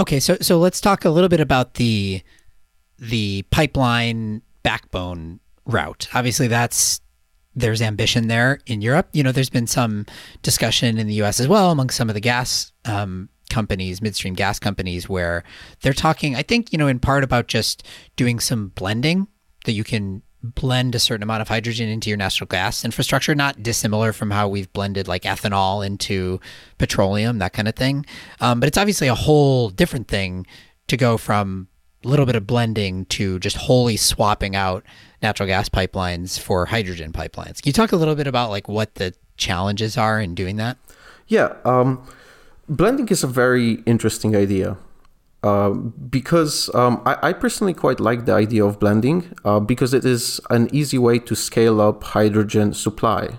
Okay, 0.01 0.21
so 0.21 0.37
so 0.41 0.59
let's 0.59 0.81
talk 0.81 1.05
a 1.05 1.11
little 1.11 1.29
bit 1.29 1.41
about 1.41 1.75
the 1.75 2.23
the 2.99 3.43
pipeline 3.51 4.43
backbone 4.62 5.41
route. 5.68 6.09
Obviously, 6.14 6.48
that's 6.48 7.00
there's 7.54 7.83
ambition 7.83 8.28
there 8.28 8.61
in 8.66 8.81
Europe. 8.81 9.09
You 9.12 9.22
know, 9.22 9.33
there's 9.33 9.50
been 9.50 9.66
some 9.66 10.07
discussion 10.42 10.98
in 10.98 11.07
the 11.07 11.14
U.S. 11.14 11.38
as 11.38 11.48
well 11.48 11.70
among 11.70 11.90
some 11.90 12.09
of 12.09 12.14
the 12.14 12.20
gas 12.20 12.72
um, 12.85 13.28
companies, 13.50 14.00
midstream 14.02 14.35
gas 14.35 14.59
companies, 14.59 15.09
where 15.09 15.44
they're 15.83 15.92
talking. 15.92 16.35
I 16.35 16.42
think 16.42 16.72
you 16.72 16.78
know, 16.78 16.88
in 16.88 16.98
part 16.98 17.22
about 17.22 17.46
just 17.46 17.87
doing 18.16 18.40
some 18.40 18.68
blending 18.68 19.28
that 19.64 19.72
you 19.72 19.85
can 19.85 20.22
blend 20.42 20.94
a 20.94 20.98
certain 20.98 21.22
amount 21.22 21.42
of 21.42 21.48
hydrogen 21.48 21.88
into 21.88 22.09
your 22.09 22.16
natural 22.16 22.46
gas 22.46 22.85
infrastructure, 22.85 23.35
not 23.35 23.62
dissimilar 23.62 24.12
from 24.12 24.31
how 24.31 24.48
we've 24.48 24.72
blended 24.72 25.09
like 25.09 25.22
ethanol 25.22 25.85
into 25.85 26.40
petroleum, 26.78 27.38
that 27.38 27.52
kind 27.52 27.66
of 27.66 27.74
thing. 27.74 28.07
Um, 28.40 28.61
but 28.61 28.68
it's 28.68 28.78
obviously 28.78 29.09
a 29.09 29.14
whole 29.14 29.68
different 29.68 30.07
thing 30.07 30.46
to 30.87 30.96
go 30.96 31.18
from 31.18 31.68
a 32.04 32.09
little 32.09 32.26
bit 32.26 32.37
of 32.37 32.46
blending 32.46 33.04
to 33.07 33.38
just 33.40 33.57
wholly 33.57 33.96
swapping 33.96 34.54
out 34.54 34.85
natural 35.22 35.46
gas 35.46 35.68
pipelines 35.68 36.38
for 36.38 36.66
hydrogen 36.66 37.12
pipelines. 37.12 37.62
Can 37.62 37.70
you 37.70 37.72
talk 37.72 37.92
a 37.92 37.96
little 37.96 38.14
bit 38.14 38.26
about 38.26 38.50
like 38.50 38.68
what 38.68 38.94
the 38.96 39.14
challenges 39.37 39.96
are 39.96 40.20
in 40.20 40.35
doing 40.35 40.57
that? 40.57 40.76
Yeah, 41.26 41.54
um, 41.64 42.02
blending 42.68 43.09
is 43.09 43.22
a 43.22 43.26
very 43.26 43.83
interesting 43.87 44.37
idea. 44.37 44.76
Uh, 45.44 45.70
because 45.70 46.68
um, 46.74 47.00
I, 47.07 47.28
I, 47.28 47.33
personally 47.33 47.72
quite 47.72 48.00
like 48.00 48.24
the 48.24 48.33
idea 48.33 48.64
of 48.64 48.81
blending 48.81 49.33
uh, 49.44 49.61
because 49.61 49.94
it 49.94 50.04
is 50.04 50.40
an 50.50 50.68
easy 50.74 50.98
way 50.98 51.20
to 51.20 51.37
scale 51.37 51.81
up 51.81 52.02
hydrogen 52.02 52.74
supply. 52.74 53.38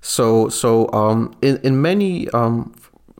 So, 0.00 0.48
so 0.48 0.90
um, 0.94 1.36
in 1.42 1.58
in 1.58 1.82
many, 1.82 2.30
um, 2.30 2.74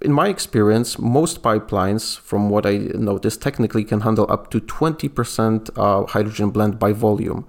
in 0.05 0.13
my 0.13 0.29
experience, 0.29 0.99
most 0.99 1.43
pipelines, 1.43 2.19
from 2.19 2.51
what 2.51 2.67
I 2.67 2.77
noticed, 2.95 3.43
technically 3.43 3.85
can 3.85 4.01
handle 4.01 4.27
up 4.29 4.51
to 4.51 4.61
twenty 4.61 5.09
percent 5.09 5.71
uh, 5.77 6.05
hydrogen 6.07 6.51
blend 6.51 6.79
by 6.79 6.93
volume 6.93 7.45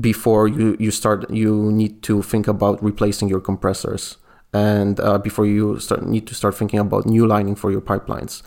before 0.00 0.48
you 0.48 0.76
you 0.78 0.90
start. 0.90 1.28
You 1.30 1.72
need 1.72 2.02
to 2.02 2.22
think 2.22 2.48
about 2.48 2.82
replacing 2.82 3.28
your 3.28 3.40
compressors 3.40 4.16
and 4.52 5.00
uh, 5.00 5.18
before 5.18 5.46
you 5.46 5.78
start 5.78 6.06
need 6.06 6.26
to 6.26 6.34
start 6.34 6.54
thinking 6.56 6.80
about 6.80 7.06
new 7.06 7.26
lining 7.26 7.56
for 7.56 7.70
your 7.70 7.82
pipelines. 7.82 8.42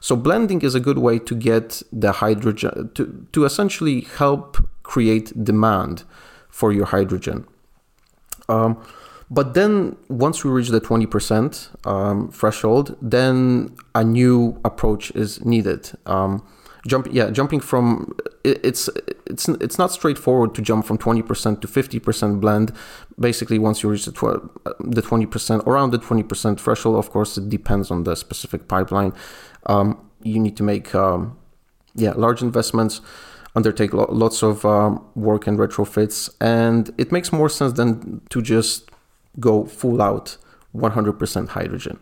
So 0.00 0.16
blending 0.16 0.62
is 0.62 0.74
a 0.74 0.80
good 0.80 0.98
way 0.98 1.18
to 1.18 1.34
get 1.34 1.82
the 1.92 2.12
hydrogen 2.12 2.90
to, 2.94 3.26
to 3.32 3.44
essentially 3.44 4.02
help 4.18 4.58
create 4.82 5.32
demand 5.44 6.04
for 6.50 6.72
your 6.72 6.86
hydrogen. 6.86 7.46
Um, 8.48 8.76
but 9.30 9.54
then 9.54 9.96
once 10.08 10.44
we 10.44 10.50
reach 10.50 10.68
the 10.68 10.80
20% 10.80 11.86
um, 11.86 12.30
threshold, 12.30 12.96
then 13.02 13.74
a 13.94 14.04
new 14.04 14.60
approach 14.64 15.10
is 15.12 15.44
needed. 15.44 15.90
Um, 16.06 16.46
jump, 16.86 17.08
yeah, 17.10 17.30
jumping 17.30 17.60
from 17.60 18.16
it, 18.44 18.60
it's 18.64 18.88
it's 19.26 19.48
it's 19.48 19.78
not 19.78 19.90
straightforward 19.90 20.54
to 20.54 20.62
jump 20.62 20.86
from 20.86 20.98
20% 20.98 21.60
to 21.60 21.66
50% 21.66 22.40
blend. 22.40 22.72
Basically, 23.18 23.58
once 23.58 23.82
you 23.82 23.90
reach 23.90 24.04
the, 24.04 24.12
tw- 24.12 24.48
the 24.78 25.02
20%, 25.02 25.66
around 25.66 25.90
the 25.90 25.98
20% 25.98 26.60
threshold, 26.60 26.96
of 26.96 27.10
course, 27.10 27.36
it 27.36 27.48
depends 27.48 27.90
on 27.90 28.04
the 28.04 28.14
specific 28.14 28.68
pipeline 28.68 29.12
um, 29.66 29.98
you 30.22 30.38
need 30.38 30.56
to 30.56 30.62
make 30.62 30.94
um, 30.94 31.36
yeah 31.94 32.12
large 32.12 32.42
investments 32.42 33.00
undertake 33.54 33.92
lo- 33.92 34.08
lots 34.10 34.42
of 34.42 34.64
um, 34.64 35.04
work 35.14 35.46
and 35.46 35.58
retrofits 35.58 36.30
and 36.40 36.92
it 36.98 37.12
makes 37.12 37.32
more 37.32 37.48
sense 37.48 37.72
than 37.74 38.20
to 38.30 38.42
just 38.42 38.90
go 39.38 39.64
full 39.64 40.00
out 40.02 40.36
100% 40.74 41.48
hydrogen. 41.48 41.98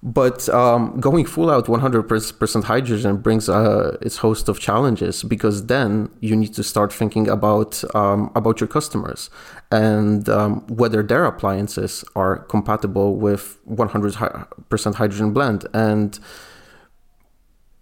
But 0.00 0.48
um, 0.50 1.00
going 1.00 1.26
full 1.26 1.50
out 1.50 1.66
100% 1.66 2.64
hydrogen 2.64 3.16
brings 3.16 3.48
uh, 3.48 3.96
its 4.00 4.18
host 4.18 4.48
of 4.48 4.60
challenges 4.60 5.24
because 5.24 5.66
then 5.66 6.10
you 6.20 6.36
need 6.36 6.54
to 6.54 6.62
start 6.62 6.92
thinking 6.92 7.28
about 7.28 7.82
um, 7.96 8.30
about 8.36 8.60
your 8.60 8.68
customers 8.68 9.28
and 9.72 10.28
um, 10.28 10.64
whether 10.68 11.02
their 11.02 11.24
appliances 11.24 12.04
are 12.14 12.38
compatible 12.38 13.16
with 13.16 13.58
100% 13.68 14.94
hydrogen 14.94 15.32
blend. 15.32 15.66
And 15.74 16.16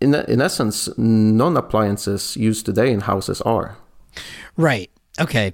in 0.00 0.14
in 0.14 0.40
essence 0.40 0.88
non 0.96 1.54
appliances 1.54 2.34
used 2.34 2.64
today 2.64 2.90
in 2.92 3.00
houses 3.00 3.42
are. 3.42 3.76
Right. 4.56 4.90
Okay 5.20 5.52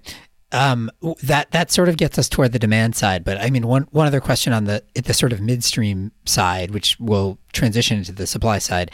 um, 0.53 0.91
that 1.23 1.51
that 1.51 1.71
sort 1.71 1.88
of 1.88 1.97
gets 1.97 2.19
us 2.19 2.29
toward 2.29 2.53
the 2.53 2.59
demand 2.59 2.95
side. 2.95 3.25
But 3.25 3.41
I 3.41 3.51
mean, 3.51 3.67
one 3.67 3.88
one 3.91 4.07
other 4.07 4.21
question 4.21 4.53
on 4.53 4.65
the 4.65 4.83
the 4.95 5.15
sort 5.15 5.33
of 5.33 5.41
midstream 5.41 6.12
side, 6.25 6.71
which 6.71 6.99
will 7.01 7.38
transition 7.53 7.99
into 7.99 8.12
the 8.12 8.27
supply 8.27 8.59
side. 8.59 8.91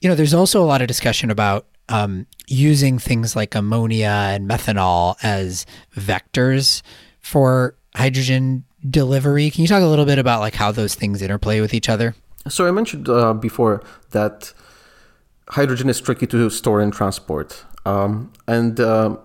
You 0.00 0.08
know, 0.08 0.14
there's 0.14 0.34
also 0.34 0.62
a 0.62 0.66
lot 0.66 0.80
of 0.80 0.88
discussion 0.88 1.30
about 1.30 1.66
um, 1.88 2.26
using 2.46 2.98
things 2.98 3.36
like 3.36 3.54
ammonia 3.54 4.30
and 4.32 4.48
methanol 4.48 5.16
as 5.22 5.66
vectors 5.96 6.82
for 7.20 7.74
hydrogen 7.94 8.64
delivery. 8.88 9.50
Can 9.50 9.62
you 9.62 9.68
talk 9.68 9.82
a 9.82 9.86
little 9.86 10.04
bit 10.04 10.18
about 10.18 10.40
like 10.40 10.54
how 10.54 10.72
those 10.72 10.94
things 10.94 11.22
interplay 11.22 11.60
with 11.60 11.74
each 11.74 11.88
other? 11.88 12.14
So 12.48 12.66
I 12.66 12.70
mentioned 12.70 13.08
uh, 13.08 13.32
before 13.32 13.82
that 14.10 14.52
hydrogen 15.48 15.88
is 15.88 16.00
tricky 16.00 16.26
to 16.26 16.50
store 16.50 16.80
and 16.80 16.92
transport, 16.92 17.64
um, 17.86 18.32
and 18.46 18.78
uh, 18.78 19.16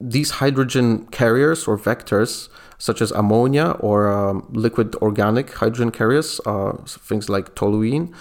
these 0.00 0.30
hydrogen 0.30 1.06
carriers 1.06 1.66
or 1.66 1.76
vectors, 1.76 2.48
such 2.78 3.02
as 3.02 3.10
ammonia 3.12 3.70
or 3.80 4.08
um, 4.08 4.46
liquid 4.50 4.94
organic 4.96 5.52
hydrogen 5.54 5.90
carriers, 5.90 6.40
uh, 6.46 6.72
things 6.86 7.28
like 7.28 7.54
toluene, 7.54 8.14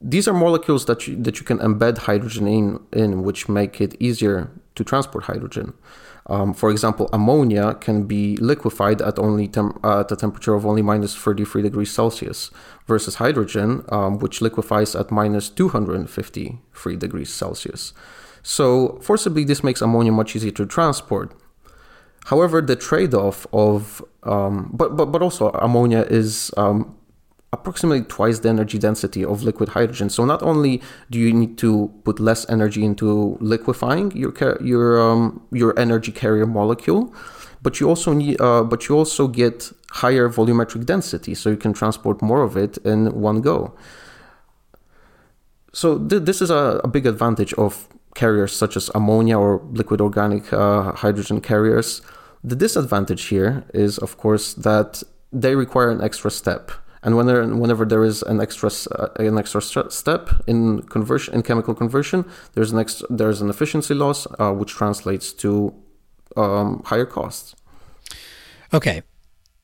these 0.00 0.28
are 0.28 0.34
molecules 0.34 0.84
that 0.86 1.08
you, 1.08 1.16
that 1.16 1.38
you 1.38 1.44
can 1.44 1.58
embed 1.58 1.98
hydrogen 1.98 2.46
in, 2.46 2.80
in, 2.92 3.22
which 3.22 3.48
make 3.48 3.80
it 3.80 3.96
easier 3.98 4.50
to 4.74 4.84
transport 4.84 5.24
hydrogen. 5.24 5.72
Um, 6.26 6.52
for 6.52 6.70
example, 6.70 7.08
ammonia 7.12 7.74
can 7.74 8.04
be 8.04 8.36
liquefied 8.36 9.00
at 9.00 9.18
only 9.18 9.48
tem- 9.48 9.78
at 9.84 10.10
a 10.10 10.16
temperature 10.16 10.54
of 10.54 10.66
only 10.66 10.82
minus 10.82 11.14
33 11.14 11.62
degrees 11.62 11.90
Celsius, 11.90 12.50
versus 12.86 13.16
hydrogen, 13.16 13.84
um, 13.88 14.18
which 14.18 14.42
liquefies 14.42 14.94
at 14.94 15.10
minus 15.10 15.48
253 15.48 16.96
degrees 16.96 17.32
Celsius. 17.32 17.92
So, 18.48 19.00
forcibly, 19.02 19.42
this 19.42 19.64
makes 19.64 19.82
ammonia 19.82 20.12
much 20.12 20.36
easier 20.36 20.52
to 20.52 20.66
transport. 20.66 21.34
However, 22.26 22.62
the 22.62 22.76
trade-off 22.76 23.44
of, 23.52 24.04
um, 24.22 24.70
but, 24.72 24.96
but 24.96 25.06
but 25.06 25.20
also 25.20 25.50
ammonia 25.50 26.02
is 26.08 26.52
um, 26.56 26.96
approximately 27.52 28.02
twice 28.02 28.38
the 28.38 28.48
energy 28.48 28.78
density 28.78 29.24
of 29.24 29.42
liquid 29.42 29.70
hydrogen. 29.70 30.10
So 30.10 30.24
not 30.24 30.44
only 30.44 30.80
do 31.10 31.18
you 31.18 31.32
need 31.32 31.58
to 31.58 31.92
put 32.04 32.20
less 32.20 32.48
energy 32.48 32.84
into 32.84 33.36
liquefying 33.40 34.12
your 34.12 34.32
your 34.62 35.00
um, 35.00 35.44
your 35.50 35.76
energy 35.76 36.12
carrier 36.12 36.46
molecule, 36.46 37.12
but 37.62 37.80
you 37.80 37.88
also 37.88 38.12
need 38.12 38.40
uh, 38.40 38.62
but 38.62 38.88
you 38.88 38.96
also 38.96 39.26
get 39.26 39.72
higher 39.90 40.28
volumetric 40.28 40.86
density, 40.86 41.34
so 41.34 41.50
you 41.50 41.56
can 41.56 41.72
transport 41.72 42.22
more 42.22 42.42
of 42.44 42.56
it 42.56 42.78
in 42.84 43.12
one 43.20 43.40
go. 43.40 43.74
So 45.72 45.98
th- 45.98 46.22
this 46.22 46.40
is 46.40 46.50
a, 46.50 46.80
a 46.84 46.88
big 46.88 47.06
advantage 47.06 47.52
of 47.54 47.88
carriers 48.16 48.52
such 48.52 48.76
as 48.76 48.90
ammonia 48.94 49.38
or 49.38 49.62
liquid 49.70 50.00
organic 50.00 50.52
uh, 50.52 50.92
hydrogen 50.92 51.40
carriers. 51.40 52.02
The 52.42 52.56
disadvantage 52.56 53.24
here 53.26 53.64
is, 53.74 53.98
of 53.98 54.16
course, 54.16 54.54
that 54.54 55.02
they 55.32 55.54
require 55.54 55.90
an 55.90 56.02
extra 56.02 56.30
step. 56.30 56.72
And 57.02 57.16
whenever, 57.16 57.46
whenever 57.62 57.84
there 57.84 58.04
is 58.04 58.22
an 58.22 58.40
extra 58.40 58.70
uh, 58.90 59.08
an 59.18 59.38
extra 59.38 59.60
step 59.62 60.30
in 60.46 60.82
conversion 60.82 61.34
in 61.34 61.42
chemical 61.42 61.74
conversion, 61.74 62.24
there's 62.54 62.72
an 62.72 62.78
extra, 62.80 63.06
there's 63.08 63.40
an 63.40 63.48
efficiency 63.48 63.94
loss, 63.94 64.26
uh, 64.40 64.52
which 64.52 64.72
translates 64.72 65.32
to 65.34 65.72
um, 66.36 66.82
higher 66.84 67.06
costs. 67.06 67.54
Okay, 68.74 69.02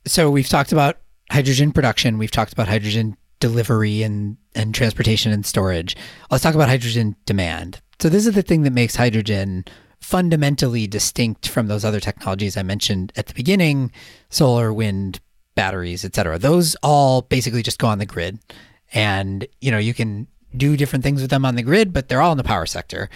so 0.06 0.30
we've 0.30 0.48
talked 0.48 0.72
about 0.72 0.98
hydrogen 1.30 1.72
production, 1.72 2.18
we've 2.18 2.30
talked 2.30 2.52
about 2.52 2.68
hydrogen 2.68 3.16
delivery 3.40 4.04
and 4.04 4.36
and 4.54 4.74
transportation 4.74 5.32
and 5.32 5.44
storage. 5.44 5.96
Let's 6.30 6.44
talk 6.44 6.54
about 6.54 6.68
hydrogen 6.68 7.16
demand. 7.26 7.80
So 8.02 8.08
this 8.08 8.26
is 8.26 8.34
the 8.34 8.42
thing 8.42 8.62
that 8.62 8.72
makes 8.72 8.96
hydrogen 8.96 9.64
fundamentally 10.00 10.88
distinct 10.88 11.46
from 11.46 11.68
those 11.68 11.84
other 11.84 12.00
technologies 12.00 12.56
I 12.56 12.64
mentioned 12.64 13.12
at 13.14 13.28
the 13.28 13.32
beginning, 13.32 13.92
solar, 14.28 14.72
wind, 14.72 15.20
batteries, 15.54 16.04
etc. 16.04 16.36
Those 16.40 16.74
all 16.82 17.22
basically 17.22 17.62
just 17.62 17.78
go 17.78 17.86
on 17.86 18.00
the 18.00 18.04
grid. 18.04 18.40
And, 18.92 19.46
you 19.60 19.70
know, 19.70 19.78
you 19.78 19.94
can 19.94 20.26
do 20.56 20.76
different 20.76 21.04
things 21.04 21.20
with 21.22 21.30
them 21.30 21.44
on 21.44 21.54
the 21.54 21.62
grid, 21.62 21.92
but 21.92 22.08
they're 22.08 22.20
all 22.20 22.32
in 22.32 22.38
the 22.38 22.42
power 22.42 22.66
sector. 22.66 23.08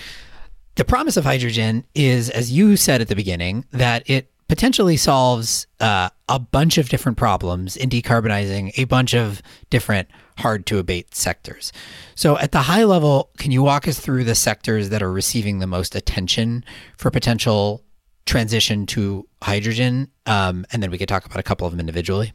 The 0.77 0.85
promise 0.85 1.17
of 1.17 1.25
hydrogen 1.25 1.85
is, 1.97 2.31
as 2.31 2.53
you 2.53 2.77
said 2.77 3.01
at 3.01 3.09
the 3.09 3.17
beginning, 3.17 3.65
that 3.73 4.09
it 4.09 4.31
potentially 4.49 4.97
solves 4.97 5.67
uh, 5.81 6.09
a 6.29 6.39
bunch 6.39 6.79
of 6.79 6.89
different 6.89 7.19
problems 7.19 7.77
in 7.77 7.89
decarbonizing 7.89 8.73
a 8.77 8.85
bunch 8.85 9.15
of 9.15 9.43
different 9.71 10.09
hard 10.39 10.67
to 10.67 10.79
abate 10.79 11.15
sectors. 11.15 11.73
So, 12.15 12.39
at 12.39 12.53
the 12.53 12.63
high 12.63 12.85
level, 12.85 13.31
can 13.39 13.51
you 13.51 13.63
walk 13.63 13.89
us 13.89 13.99
through 13.99 14.25
the 14.25 14.35
sectors 14.35 14.91
that 14.91 15.03
are 15.03 15.13
receiving 15.13 15.59
the 15.59 15.67
most 15.67 15.95
attention 15.95 16.65
for 16.97 17.11
potential 17.11 17.83
transition 18.27 18.87
to 18.87 19.27
hydrogen? 19.43 20.09
Um, 20.27 20.67
and 20.73 20.83
then 20.83 20.91
we 20.91 20.99
could 20.99 21.09
talk 21.09 21.25
about 21.25 21.39
a 21.39 21.43
couple 21.43 21.67
of 21.67 21.73
them 21.73 21.81
individually. 21.81 22.33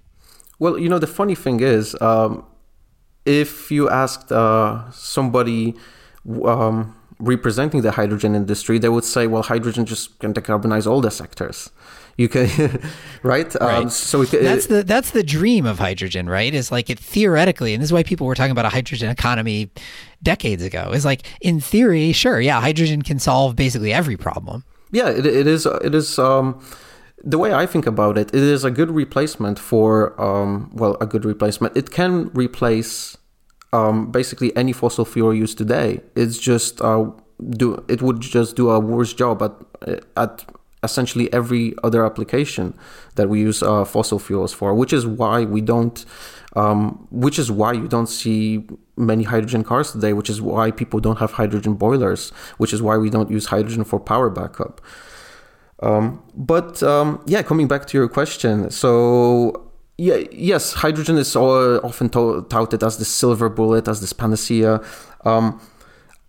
Well, 0.59 0.77
you 0.77 0.89
know, 0.89 0.99
the 0.99 1.07
funny 1.07 1.35
thing 1.35 1.59
is, 1.59 1.99
um, 2.01 2.45
if 3.25 3.71
you 3.71 3.89
asked 3.89 4.31
uh, 4.31 4.89
somebody, 4.91 5.75
um, 6.45 6.95
representing 7.19 7.81
the 7.81 7.91
hydrogen 7.91 8.35
industry, 8.35 8.79
they 8.79 8.89
would 8.89 9.03
say, 9.03 9.27
well, 9.27 9.43
hydrogen 9.43 9.85
just 9.85 10.19
can 10.19 10.33
decarbonize 10.33 10.89
all 10.89 11.01
the 11.01 11.11
sectors. 11.11 11.69
You 12.21 12.29
can, 12.29 12.81
right? 13.23 13.55
Um, 13.61 13.67
right. 13.67 13.77
Um, 13.83 13.89
so 13.89 14.23
that's 14.23 14.67
the 14.67 14.83
that's 14.83 15.11
the 15.11 15.23
dream 15.23 15.65
of 15.65 15.79
hydrogen, 15.79 16.29
right? 16.29 16.53
Is 16.53 16.71
like 16.71 16.89
it 16.89 16.99
theoretically, 16.99 17.73
and 17.73 17.81
this 17.81 17.89
is 17.89 17.93
why 17.93 18.03
people 18.03 18.27
were 18.27 18.35
talking 18.35 18.51
about 18.51 18.65
a 18.65 18.69
hydrogen 18.69 19.09
economy 19.09 19.71
decades 20.21 20.63
ago. 20.63 20.91
Is 20.93 21.05
like 21.05 21.23
in 21.41 21.59
theory, 21.59 22.11
sure, 22.11 22.39
yeah, 22.39 22.61
hydrogen 22.61 23.01
can 23.01 23.19
solve 23.19 23.55
basically 23.55 23.91
every 23.91 24.17
problem. 24.17 24.63
Yeah, 24.91 25.09
it, 25.09 25.25
it 25.25 25.47
is. 25.47 25.65
It 25.65 25.95
is. 25.95 26.19
Um, 26.19 26.63
the 27.23 27.37
way 27.37 27.53
I 27.53 27.65
think 27.65 27.85
about 27.85 28.17
it, 28.17 28.29
it 28.29 28.41
is 28.41 28.63
a 28.63 28.71
good 28.71 28.89
replacement 28.89 29.59
for, 29.59 30.19
um, 30.19 30.71
well, 30.73 30.97
a 30.99 31.05
good 31.05 31.23
replacement. 31.23 31.77
It 31.77 31.91
can 31.91 32.31
replace 32.33 33.15
um, 33.73 34.11
basically 34.11 34.55
any 34.55 34.73
fossil 34.73 35.05
fuel 35.05 35.33
used 35.33 35.57
today. 35.57 36.01
It's 36.15 36.37
just 36.37 36.81
uh, 36.81 37.11
do 37.49 37.83
it 37.87 38.01
would 38.01 38.21
just 38.21 38.55
do 38.55 38.69
a 38.69 38.79
worse 38.79 39.13
job 39.13 39.41
at 39.41 39.53
at 40.15 40.45
essentially 40.83 41.31
every 41.31 41.73
other 41.83 42.05
application 42.05 42.73
that 43.15 43.29
we 43.29 43.39
use 43.39 43.61
uh, 43.61 43.85
fossil 43.85 44.19
fuels 44.19 44.53
for, 44.53 44.73
which 44.73 44.93
is 44.93 45.05
why 45.05 45.43
we 45.43 45.61
don't. 45.61 46.05
Um, 46.53 47.07
which 47.11 47.39
is 47.39 47.49
why 47.49 47.71
you 47.71 47.87
don't 47.87 48.07
see 48.07 48.67
many 48.97 49.23
hydrogen 49.23 49.63
cars 49.63 49.93
today, 49.93 50.11
which 50.11 50.29
is 50.29 50.41
why 50.41 50.69
people 50.69 50.99
don't 50.99 51.17
have 51.19 51.31
hydrogen 51.31 51.75
boilers, 51.75 52.31
which 52.57 52.73
is 52.73 52.81
why 52.81 52.97
we 52.97 53.09
don't 53.09 53.31
use 53.31 53.45
hydrogen 53.45 53.85
for 53.85 54.01
power 54.01 54.29
backup. 54.29 54.81
Um, 55.81 56.21
but 56.35 56.83
um, 56.83 57.23
yeah, 57.25 57.41
coming 57.41 57.69
back 57.69 57.85
to 57.87 57.97
your 57.97 58.09
question, 58.09 58.69
so 58.69 59.71
yeah, 59.97 60.23
yes, 60.31 60.73
hydrogen 60.73 61.17
is 61.17 61.35
often 61.35 62.09
touted 62.09 62.83
as 62.83 62.97
the 62.97 63.05
silver 63.05 63.49
bullet, 63.49 63.87
as 63.87 64.01
this 64.01 64.13
panacea. 64.13 64.81
Um, 65.25 65.61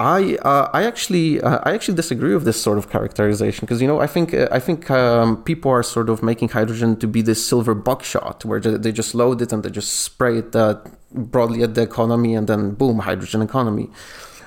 I 0.02 0.36
uh, 0.42 0.68
I 0.72 0.82
actually 0.82 1.40
uh, 1.40 1.60
I 1.62 1.74
actually 1.74 1.94
disagree 1.94 2.34
with 2.34 2.44
this 2.44 2.60
sort 2.60 2.76
of 2.76 2.90
characterization 2.90 3.60
because 3.64 3.80
you 3.80 3.86
know 3.86 4.00
I 4.00 4.08
think 4.08 4.34
uh, 4.34 4.48
I 4.50 4.58
think 4.58 4.90
um, 4.90 5.40
people 5.44 5.70
are 5.70 5.84
sort 5.84 6.10
of 6.10 6.24
making 6.24 6.48
hydrogen 6.48 6.96
to 6.96 7.06
be 7.06 7.22
this 7.22 7.46
silver 7.46 7.72
buckshot 7.72 8.44
where 8.44 8.58
they 8.58 8.90
just 8.90 9.14
load 9.14 9.40
it 9.42 9.52
and 9.52 9.62
they 9.62 9.70
just 9.70 10.00
spray 10.00 10.38
it 10.38 10.56
uh, 10.56 10.80
broadly 11.12 11.62
at 11.62 11.76
the 11.76 11.82
economy 11.82 12.34
and 12.34 12.48
then 12.48 12.72
boom 12.72 12.98
hydrogen 12.98 13.42
economy. 13.42 13.90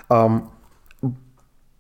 Um, 0.10 0.52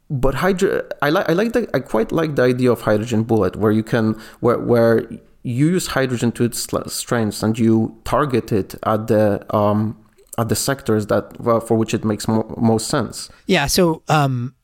but 0.09 0.35
hydro 0.35 0.83
I 1.01 1.09
like 1.09 1.29
I 1.29 1.33
like 1.33 1.51
the 1.51 1.69
I 1.73 1.79
quite 1.79 2.13
like 2.13 2.37
the 2.37 2.43
idea 2.43 2.71
of 2.71 2.81
hydrogen 2.81 3.23
bullet 3.23 3.57
where 3.57 3.73
you 3.73 3.83
can 3.83 4.13
where 4.39 4.57
where 4.57 5.11
you 5.43 5.65
use 5.75 5.87
hydrogen 5.87 6.31
to 6.31 6.45
its 6.45 6.59
strengths 6.93 7.43
and 7.43 7.59
you 7.59 7.99
target 8.05 8.53
it 8.53 8.75
at 8.83 9.07
the 9.07 9.45
um, 9.53 9.97
at 10.37 10.49
the 10.49 10.55
sectors 10.55 11.07
that 11.07 11.39
well, 11.39 11.59
for 11.59 11.75
which 11.75 11.93
it 11.93 12.03
makes 12.03 12.27
mo- 12.27 12.53
most 12.57 12.87
sense. 12.87 13.29
Yeah. 13.45 13.67
So, 13.67 14.03
um, 14.07 14.55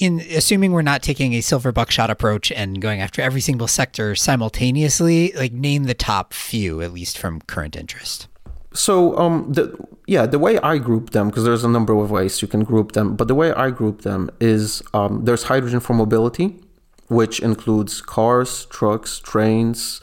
in 0.00 0.20
assuming 0.20 0.72
we're 0.72 0.82
not 0.82 1.02
taking 1.02 1.34
a 1.34 1.40
silver 1.40 1.70
buckshot 1.70 2.10
approach 2.10 2.50
and 2.50 2.80
going 2.80 3.00
after 3.00 3.22
every 3.22 3.40
single 3.40 3.68
sector 3.68 4.14
simultaneously, 4.14 5.32
like 5.32 5.52
name 5.52 5.84
the 5.84 5.94
top 5.94 6.32
few 6.32 6.80
at 6.82 6.92
least 6.92 7.16
from 7.16 7.40
current 7.42 7.76
interest. 7.76 8.26
So, 8.72 9.16
um, 9.16 9.52
the 9.52 9.76
yeah, 10.06 10.26
the 10.26 10.38
way 10.38 10.58
I 10.58 10.78
group 10.78 11.10
them 11.10 11.28
because 11.28 11.44
there's 11.44 11.64
a 11.64 11.68
number 11.68 11.92
of 11.94 12.10
ways 12.10 12.42
you 12.42 12.48
can 12.48 12.64
group 12.64 12.92
them, 12.92 13.14
but 13.14 13.28
the 13.28 13.34
way 13.34 13.52
I 13.52 13.70
group 13.70 14.02
them 14.02 14.30
is 14.40 14.82
um, 14.92 15.24
there's 15.24 15.44
hydrogen 15.44 15.80
for 15.80 15.94
mobility 15.94 16.60
which 17.08 17.40
includes 17.40 18.00
cars, 18.00 18.66
trucks, 18.66 19.18
trains, 19.18 20.00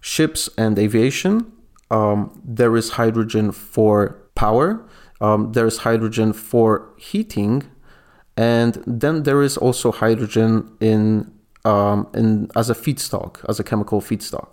ships, 0.00 0.48
and 0.56 0.78
aviation. 0.78 1.52
Um, 1.90 2.40
there 2.44 2.76
is 2.76 2.90
hydrogen 2.90 3.52
for 3.52 4.20
power. 4.34 4.86
Um, 5.20 5.52
there 5.52 5.66
is 5.66 5.78
hydrogen 5.78 6.32
for 6.32 6.88
heating, 6.96 7.64
and 8.36 8.82
then 8.86 9.24
there 9.24 9.42
is 9.42 9.56
also 9.56 9.92
hydrogen 9.92 10.76
in 10.80 11.32
um, 11.64 12.08
in 12.14 12.48
as 12.56 12.70
a 12.70 12.74
feedstock, 12.74 13.44
as 13.48 13.60
a 13.60 13.64
chemical 13.64 14.00
feedstock 14.00 14.48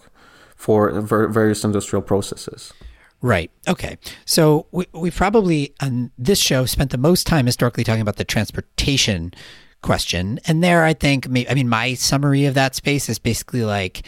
for 0.56 1.02
various 1.02 1.64
industrial 1.64 2.02
processes. 2.02 2.74
Right. 3.22 3.50
Okay. 3.68 3.98
So 4.26 4.68
we, 4.72 4.86
we 4.94 5.10
probably 5.12 5.74
on 5.82 6.12
this 6.18 6.40
show 6.40 6.66
spent 6.66 6.92
the 6.92 6.98
most 6.98 7.26
time 7.26 7.46
historically 7.46 7.84
talking 7.84 8.02
about 8.02 8.18
the 8.18 8.26
transportation 8.26 9.34
question. 9.82 10.40
And 10.46 10.64
there, 10.64 10.84
I 10.84 10.94
think, 10.94 11.28
I 11.28 11.54
mean, 11.54 11.70
my 11.70 11.94
summary 11.94 12.46
of 12.46 12.54
that 12.56 12.76
space 12.76 13.10
is 13.10 13.20
basically 13.20 13.64
like 13.64 14.06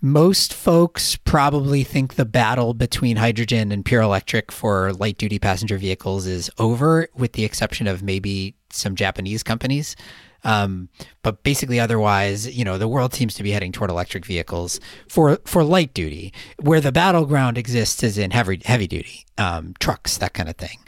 most 0.00 0.54
folks 0.54 1.16
probably 1.16 1.84
think 1.84 2.14
the 2.14 2.24
battle 2.24 2.74
between 2.74 3.16
hydrogen 3.16 3.72
and 3.72 3.84
pure 3.84 4.02
electric 4.02 4.52
for 4.52 4.92
light 4.92 5.18
duty 5.18 5.38
passenger 5.38 5.78
vehicles 5.78 6.26
is 6.26 6.50
over, 6.58 7.08
with 7.14 7.32
the 7.32 7.44
exception 7.44 7.86
of 7.86 8.02
maybe 8.02 8.54
some 8.70 8.94
Japanese 8.94 9.42
companies. 9.42 9.96
Um, 10.44 10.88
but 11.22 11.42
basically, 11.42 11.80
otherwise, 11.80 12.56
you 12.56 12.64
know, 12.64 12.78
the 12.78 12.86
world 12.86 13.12
seems 13.12 13.34
to 13.34 13.42
be 13.42 13.50
heading 13.50 13.72
toward 13.72 13.90
electric 13.90 14.24
vehicles 14.24 14.78
for 15.08 15.38
for 15.44 15.64
light 15.64 15.94
duty. 15.94 16.32
Where 16.60 16.80
the 16.80 16.92
battleground 16.92 17.58
exists 17.58 18.02
is 18.02 18.18
in 18.18 18.30
heavy 18.30 18.60
heavy 18.64 18.86
duty 18.86 19.26
um, 19.36 19.74
trucks, 19.80 20.18
that 20.18 20.34
kind 20.34 20.48
of 20.48 20.56
thing. 20.56 20.78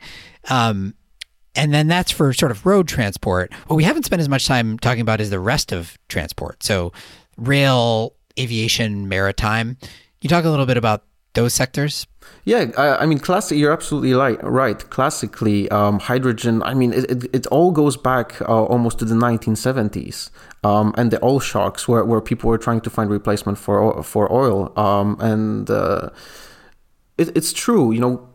Um, 0.49 0.95
and 1.57 1.75
then 1.75 1.89
that's 1.89 2.13
for 2.13 2.33
sort 2.33 2.53
of 2.53 2.65
road 2.65 2.87
transport. 2.87 3.53
What 3.67 3.77
we 3.77 3.85
haven't 3.85 4.05
spent 4.05 4.21
as 4.21 4.29
much 4.29 4.47
time 4.47 4.79
talking 4.79 5.01
about 5.01 5.21
is 5.21 5.31
the 5.31 5.41
rest 5.41 5.73
of 5.73 5.99
transport. 6.09 6.63
So, 6.63 6.93
rail, 7.37 8.15
aviation, 8.41 9.09
maritime. 9.09 9.77
You 10.21 10.29
talk 10.29 10.45
a 10.45 10.51
little 10.51 10.67
bit 10.67 10.77
about 10.77 11.05
those 11.35 11.55
sectors? 11.55 12.07
Yeah, 12.45 12.71
I, 12.77 13.03
I 13.03 13.07
mean, 13.07 13.19
classic. 13.19 13.59
You're 13.59 13.73
absolutely 13.73 14.15
right. 14.15 14.43
Right. 14.43 14.79
Classically, 14.91 15.69
um, 15.71 15.99
hydrogen. 15.99 16.63
I 16.63 16.75
mean, 16.75 16.93
it, 16.93 17.11
it, 17.11 17.35
it 17.35 17.47
all 17.49 17.71
goes 17.71 17.97
back 17.97 18.41
uh, 18.43 18.65
almost 18.65 18.99
to 19.01 19.05
the 19.05 19.15
1970s 19.15 20.31
um, 20.65 20.95
and 20.97 21.11
the 21.11 21.23
oil 21.25 21.41
shocks, 21.41 21.87
where, 21.87 22.05
where 22.05 22.21
people 22.21 22.49
were 22.51 22.59
trying 22.59 22.81
to 22.83 22.91
find 22.91 23.11
replacement 23.11 23.59
for 23.59 24.03
for 24.03 24.33
oil. 24.33 24.73
Um, 24.79 25.17
and 25.21 25.71
uh, 25.71 26.11
it, 27.19 27.37
it's 27.37 27.53
true. 27.53 27.93
You 27.93 28.01
know, 28.01 28.30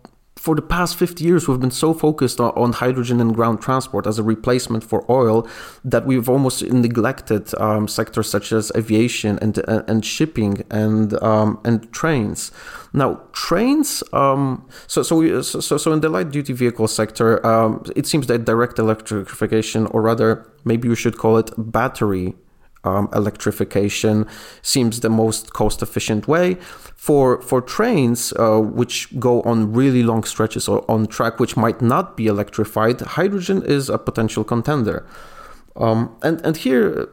for 0.46 0.54
the 0.54 0.62
past 0.62 0.96
50 0.96 1.24
years, 1.24 1.48
we've 1.48 1.60
been 1.60 1.72
so 1.72 1.92
focused 1.92 2.40
on, 2.40 2.74
hydrogen 2.74 3.20
and 3.20 3.34
ground 3.34 3.62
transport 3.64 4.06
as 4.06 4.20
a 4.20 4.24
replacement 4.24 4.84
for 4.84 5.04
oil 5.10 5.48
that 5.84 6.06
we've 6.06 6.30
almost 6.30 6.62
neglected 6.62 7.44
um, 7.60 7.88
sectors 7.88 8.30
such 8.30 8.52
as 8.52 8.72
aviation 8.76 9.40
and 9.42 9.58
uh, 9.68 9.82
and 9.88 10.06
shipping 10.06 10.64
and 10.70 11.20
um, 11.24 11.60
and 11.66 11.92
trains. 11.92 12.52
Now, 12.94 13.22
trains. 13.34 14.04
Um, 14.14 14.70
so 14.86 15.02
so, 15.02 15.16
we, 15.16 15.42
so 15.42 15.78
so 15.84 15.92
in 15.92 16.02
the 16.02 16.10
light 16.10 16.30
duty 16.30 16.54
vehicle 16.54 16.88
sector, 16.88 17.44
um, 17.44 17.84
it 17.96 18.06
seems 18.06 18.28
that 18.28 18.46
direct 18.46 18.78
electrification, 18.78 19.88
or 19.88 20.04
rather, 20.04 20.48
maybe 20.64 20.88
we 20.88 20.96
should 20.96 21.18
call 21.18 21.40
it 21.40 21.50
battery 21.58 22.36
um, 22.86 23.10
electrification 23.14 24.26
seems 24.62 25.00
the 25.00 25.10
most 25.10 25.54
cost 25.54 25.82
efficient 25.82 26.28
way. 26.28 26.56
For 26.96 27.42
for 27.42 27.62
trains 27.62 28.34
uh, 28.34 28.60
which 28.60 29.08
go 29.20 29.42
on 29.42 29.74
really 29.74 30.04
long 30.04 30.24
stretches 30.24 30.68
or 30.68 30.90
on 30.90 31.08
track 31.08 31.40
which 31.40 31.56
might 31.58 31.82
not 31.82 32.18
be 32.18 32.28
electrified, 32.28 33.02
hydrogen 33.02 33.64
is 33.64 33.90
a 33.90 33.98
potential 33.98 34.44
contender. 34.44 35.06
Um, 35.76 36.16
and 36.24 36.42
and 36.46 36.58
here 36.58 37.08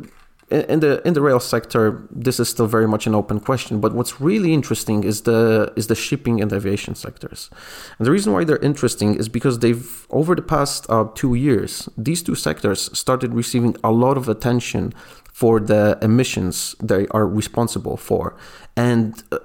in 0.52 0.80
the 0.80 1.06
in 1.06 1.14
the 1.14 1.22
rail 1.22 1.40
sector, 1.40 2.06
this 2.11 2.38
is 2.38 2.48
still 2.48 2.66
very 2.66 2.87
much 2.87 3.06
an 3.06 3.14
open 3.14 3.40
question. 3.40 3.80
But 3.80 3.94
what's 3.94 4.20
really 4.20 4.52
interesting 4.52 5.04
is 5.04 5.22
the 5.22 5.72
is 5.76 5.87
the 5.87 5.94
shipping 5.94 6.40
and 6.40 6.52
aviation 6.52 6.94
sectors, 6.94 7.50
and 7.98 8.06
the 8.06 8.11
reason 8.11 8.32
why 8.32 8.44
they're 8.44 8.58
interesting 8.58 9.14
is 9.14 9.28
because 9.28 9.61
they've 9.61 10.06
over 10.11 10.35
the 10.35 10.42
past 10.42 10.87
uh, 10.88 11.08
two 11.14 11.35
years, 11.35 11.88
these 11.96 12.22
two 12.22 12.35
sectors 12.35 12.90
started 12.96 13.35
receiving 13.35 13.76
a 13.82 13.90
lot 13.90 14.16
of 14.16 14.28
attention 14.28 14.92
for 15.33 15.59
the 15.61 15.99
emissions 16.03 16.77
they 16.83 17.07
are 17.09 17.27
responsible 17.27 17.97
for, 17.97 18.37
and. 18.77 19.23
Uh, 19.33 19.38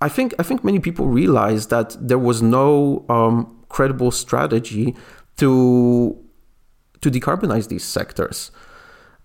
I 0.00 0.08
think 0.08 0.32
I 0.38 0.44
think 0.44 0.62
many 0.62 0.78
people 0.78 1.08
realize 1.08 1.66
that 1.68 1.96
there 2.00 2.20
was 2.20 2.40
no 2.40 3.04
um, 3.08 3.64
credible 3.68 4.12
strategy 4.12 4.94
to 5.38 6.16
to 7.00 7.10
decarbonize 7.10 7.68
these 7.68 7.84
sectors. 7.84 8.50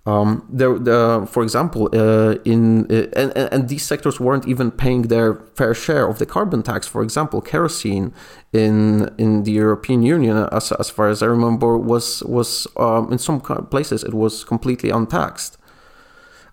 Um, 0.06 0.46
there, 0.50 1.26
for 1.26 1.44
example, 1.44 1.90
uh, 1.94 2.36
in 2.44 2.92
uh, 2.92 3.08
and, 3.16 3.32
and 3.38 3.70
these 3.70 3.84
sectors 3.84 4.20
weren't 4.20 4.46
even 4.46 4.70
paying 4.70 5.04
their 5.04 5.36
fair 5.56 5.74
share 5.74 6.10
of 6.10 6.20
the 6.20 6.26
carbon 6.26 6.62
tax. 6.62 6.88
For 6.88 7.02
example, 7.02 7.40
kerosene 7.40 8.14
in 8.52 9.10
in 9.18 9.44
the 9.44 9.52
European 9.52 10.04
Union, 10.04 10.50
as, 10.52 10.74
as 10.74 10.90
far 10.90 11.08
as 11.08 11.24
I 11.24 11.28
remember, 11.28 11.78
was 11.78 12.22
was 12.24 12.68
um, 12.76 13.14
in 13.14 13.18
some 13.18 13.40
places 13.40 14.04
it 14.04 14.14
was 14.14 14.44
completely 14.44 14.90
untaxed. 14.90 15.58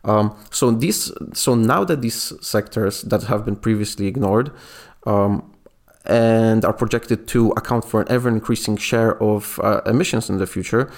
Um, 0.04 0.34
so 0.50 0.70
these, 0.70 1.12
so 1.34 1.54
now 1.54 1.84
that 1.84 2.00
these 2.00 2.32
sectors 2.40 3.02
that 3.02 3.24
have 3.24 3.44
been 3.44 3.56
previously 3.56 4.06
ignored 4.06 4.50
um, 5.04 5.52
and 6.06 6.64
are 6.64 6.72
projected 6.72 7.26
to 7.28 7.50
account 7.50 7.84
for 7.84 8.00
an 8.00 8.06
ever 8.08 8.28
increasing 8.28 8.78
share 8.78 9.22
of 9.22 9.60
uh, 9.62 9.82
emissions 9.84 10.30
in 10.30 10.38
the 10.38 10.46
future 10.46 10.90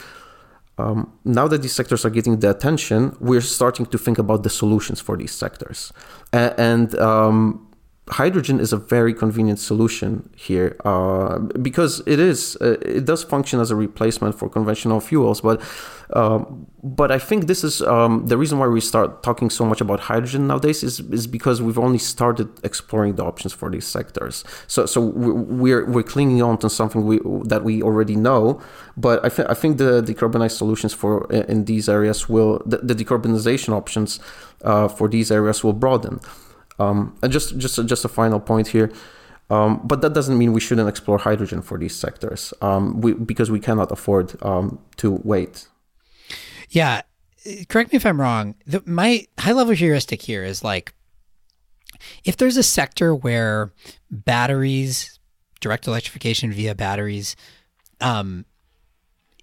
um, 0.79 1.13
now 1.25 1.47
that 1.49 1.63
these 1.63 1.73
sectors 1.73 2.05
are 2.05 2.11
getting 2.11 2.41
the 2.41 2.51
attention, 2.51 3.17
we're 3.21 3.41
starting 3.41 3.87
to 3.87 3.99
think 3.99 4.19
about 4.19 4.43
the 4.43 4.51
solutions 4.51 5.01
for 5.01 5.17
these 5.17 5.33
sectors. 5.33 5.93
And, 6.33 6.55
and 6.59 6.99
um, 6.99 7.72
hydrogen 8.09 8.59
is 8.59 8.73
a 8.73 8.77
very 8.77 9.15
convenient 9.15 9.61
solution 9.61 10.29
here 10.37 10.77
uh, 10.85 11.39
because 11.39 12.03
it 12.07 12.19
is 12.19 12.57
uh, 12.61 12.77
it 12.83 13.05
does 13.05 13.23
function 13.23 13.61
as 13.61 13.71
a 13.71 13.77
replacement 13.77 14.37
for 14.37 14.49
conventional 14.49 15.01
fuels 15.01 15.41
but 15.41 15.63
um, 16.15 16.67
but 16.83 17.13
I 17.13 17.19
think 17.19 17.47
this 17.47 17.65
is 17.65 17.81
um, 17.81 18.27
the 18.27 18.37
reason 18.37 18.59
why 18.59 18.67
we 18.67 18.81
start 18.81 19.23
talking 19.23 19.49
so 19.49 19.65
much 19.65 19.81
about 19.81 20.01
hydrogen 20.01 20.47
nowadays 20.47 20.83
is, 20.83 21.01
is 21.01 21.27
because 21.27 21.63
we've 21.63 21.79
only 21.79 21.97
started 21.97 22.49
exploring 22.65 23.15
the 23.15 23.25
options 23.25 23.55
for 23.55 23.71
these 23.71 23.87
sectors. 23.87 24.45
So 24.67 24.85
so 24.85 25.01
we're 25.01 25.87
we're 25.87 26.03
clinging 26.03 26.43
on 26.43 26.59
to 26.59 26.69
something 26.69 27.07
we 27.07 27.21
that 27.45 27.63
we 27.63 27.83
already 27.83 28.17
know 28.17 28.61
but 28.97 29.25
I, 29.25 29.29
th- 29.29 29.49
I 29.49 29.55
think 29.55 29.79
the 29.79 30.03
decarbonized 30.03 30.57
solutions 30.57 30.93
for 30.93 31.31
in 31.33 31.65
these 31.65 31.89
areas 31.89 32.29
will 32.29 32.61
the, 32.67 32.79
the 32.79 32.95
decarbonization 32.95 33.73
options 33.73 34.21
uh, 34.65 34.89
for 34.89 35.09
these 35.09 35.31
areas 35.31 35.65
will 35.65 35.73
broaden 35.73 36.21
um, 36.79 37.17
and 37.23 37.33
just 37.33 37.57
just 37.59 37.85
just 37.87 38.05
a 38.05 38.09
final 38.09 38.41
point 38.41 38.69
here. 38.69 38.93
Um, 39.51 39.81
but 39.85 40.01
that 40.01 40.15
doesn't 40.15 40.39
mean 40.39 40.53
we 40.53 40.61
shouldn't 40.61 40.89
explore 40.89 41.19
hydrogen 41.19 41.61
for 41.61 41.77
these 41.77 41.95
sectors 41.95 42.55
um, 42.63 43.03
we, 43.03 43.13
because 43.13 43.51
we 43.51 43.61
cannot 43.61 43.93
afford 43.93 44.43
um, 44.43 44.79
to 44.97 45.21
wait. 45.25 45.69
Yeah, 46.71 47.03
correct 47.69 47.93
me 47.93 47.97
if 47.97 48.07
I'm 48.07 48.19
wrong. 48.19 48.55
The, 48.67 48.83
my 48.87 49.27
high 49.39 49.53
level 49.53 49.75
heuristic 49.75 50.23
here 50.23 50.43
is 50.43 50.65
like 50.65 50.95
if 52.25 52.37
there's 52.37 52.57
a 52.57 52.63
sector 52.63 53.15
where 53.15 53.73
batteries, 54.11 55.19
direct 55.61 55.87
electrification 55.87 56.53
via 56.53 56.75
batteries, 56.75 57.37
um, 58.01 58.47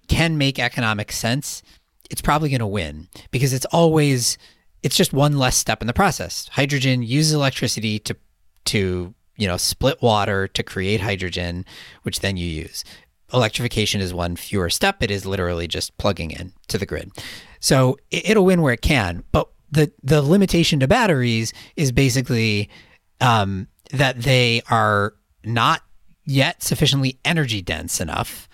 can 0.08 0.36
make 0.36 0.58
economic 0.58 1.12
sense, 1.12 1.62
it's 2.10 2.20
probably 2.20 2.48
going 2.48 2.60
to 2.60 2.66
win 2.66 3.08
because 3.30 3.52
it's 3.52 3.66
always 3.66 4.36
it's 4.82 4.96
just 4.96 5.12
one 5.12 5.38
less 5.38 5.56
step 5.56 5.80
in 5.80 5.86
the 5.86 5.92
process. 5.92 6.48
Hydrogen 6.52 7.02
uses 7.02 7.32
electricity 7.32 7.98
to 8.00 8.16
to 8.66 9.14
you 9.36 9.46
know 9.46 9.56
split 9.56 10.00
water 10.02 10.48
to 10.48 10.62
create 10.62 11.00
hydrogen, 11.00 11.64
which 12.02 12.20
then 12.20 12.36
you 12.36 12.46
use. 12.46 12.84
Electrification 13.32 14.00
is 14.00 14.12
one 14.12 14.36
fewer 14.36 14.70
step. 14.70 15.02
It 15.02 15.10
is 15.10 15.24
literally 15.24 15.68
just 15.68 15.96
plugging 15.98 16.32
in 16.32 16.52
to 16.68 16.78
the 16.78 16.86
grid. 16.86 17.12
So 17.60 17.98
it'll 18.10 18.44
win 18.44 18.62
where 18.62 18.72
it 18.72 18.82
can. 18.82 19.22
But 19.32 19.48
the 19.70 19.92
the 20.02 20.22
limitation 20.22 20.80
to 20.80 20.88
batteries 20.88 21.52
is 21.76 21.92
basically 21.92 22.68
um, 23.20 23.68
that 23.92 24.20
they 24.20 24.62
are 24.70 25.14
not 25.44 25.82
yet 26.24 26.62
sufficiently 26.62 27.18
energy 27.24 27.62
dense 27.62 28.00
enough, 28.00 28.48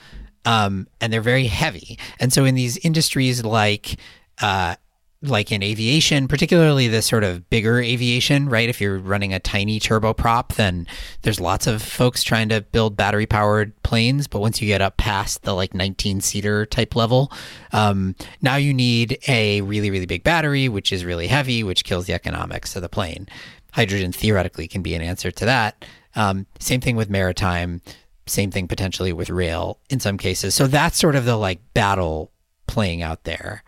um, 0.44 0.88
and 1.00 1.12
they're 1.12 1.20
very 1.20 1.46
heavy. 1.46 1.98
And 2.20 2.32
so 2.32 2.44
in 2.44 2.54
these 2.54 2.76
industries 2.78 3.44
like 3.44 3.96
uh, 4.40 4.76
like 5.22 5.50
in 5.50 5.62
aviation, 5.62 6.28
particularly 6.28 6.88
the 6.88 7.02
sort 7.02 7.24
of 7.24 7.48
bigger 7.48 7.80
aviation, 7.80 8.48
right? 8.48 8.68
If 8.68 8.80
you're 8.80 8.98
running 8.98 9.32
a 9.32 9.40
tiny 9.40 9.80
turboprop, 9.80 10.54
then 10.54 10.86
there's 11.22 11.40
lots 11.40 11.66
of 11.66 11.82
folks 11.82 12.22
trying 12.22 12.48
to 12.50 12.60
build 12.60 12.96
battery 12.96 13.26
powered 13.26 13.80
planes. 13.82 14.26
But 14.26 14.40
once 14.40 14.60
you 14.60 14.68
get 14.68 14.82
up 14.82 14.96
past 14.96 15.42
the 15.42 15.54
like 15.54 15.74
19 15.74 16.20
seater 16.20 16.66
type 16.66 16.94
level, 16.94 17.32
um, 17.72 18.14
now 18.42 18.56
you 18.56 18.74
need 18.74 19.18
a 19.26 19.62
really, 19.62 19.90
really 19.90 20.06
big 20.06 20.22
battery, 20.22 20.68
which 20.68 20.92
is 20.92 21.04
really 21.04 21.26
heavy, 21.28 21.62
which 21.62 21.84
kills 21.84 22.06
the 22.06 22.14
economics 22.14 22.76
of 22.76 22.82
the 22.82 22.88
plane. 22.88 23.26
Hydrogen 23.72 24.12
theoretically 24.12 24.68
can 24.68 24.82
be 24.82 24.94
an 24.94 25.02
answer 25.02 25.30
to 25.30 25.44
that. 25.46 25.84
Um, 26.14 26.46
same 26.58 26.80
thing 26.80 26.96
with 26.96 27.10
maritime, 27.10 27.82
same 28.26 28.50
thing 28.50 28.68
potentially 28.68 29.12
with 29.12 29.30
rail 29.30 29.78
in 29.90 30.00
some 30.00 30.18
cases. 30.18 30.54
So 30.54 30.66
that's 30.66 30.98
sort 30.98 31.14
of 31.14 31.24
the 31.24 31.36
like 31.36 31.60
battle 31.74 32.32
playing 32.66 33.02
out 33.02 33.24
there. 33.24 33.62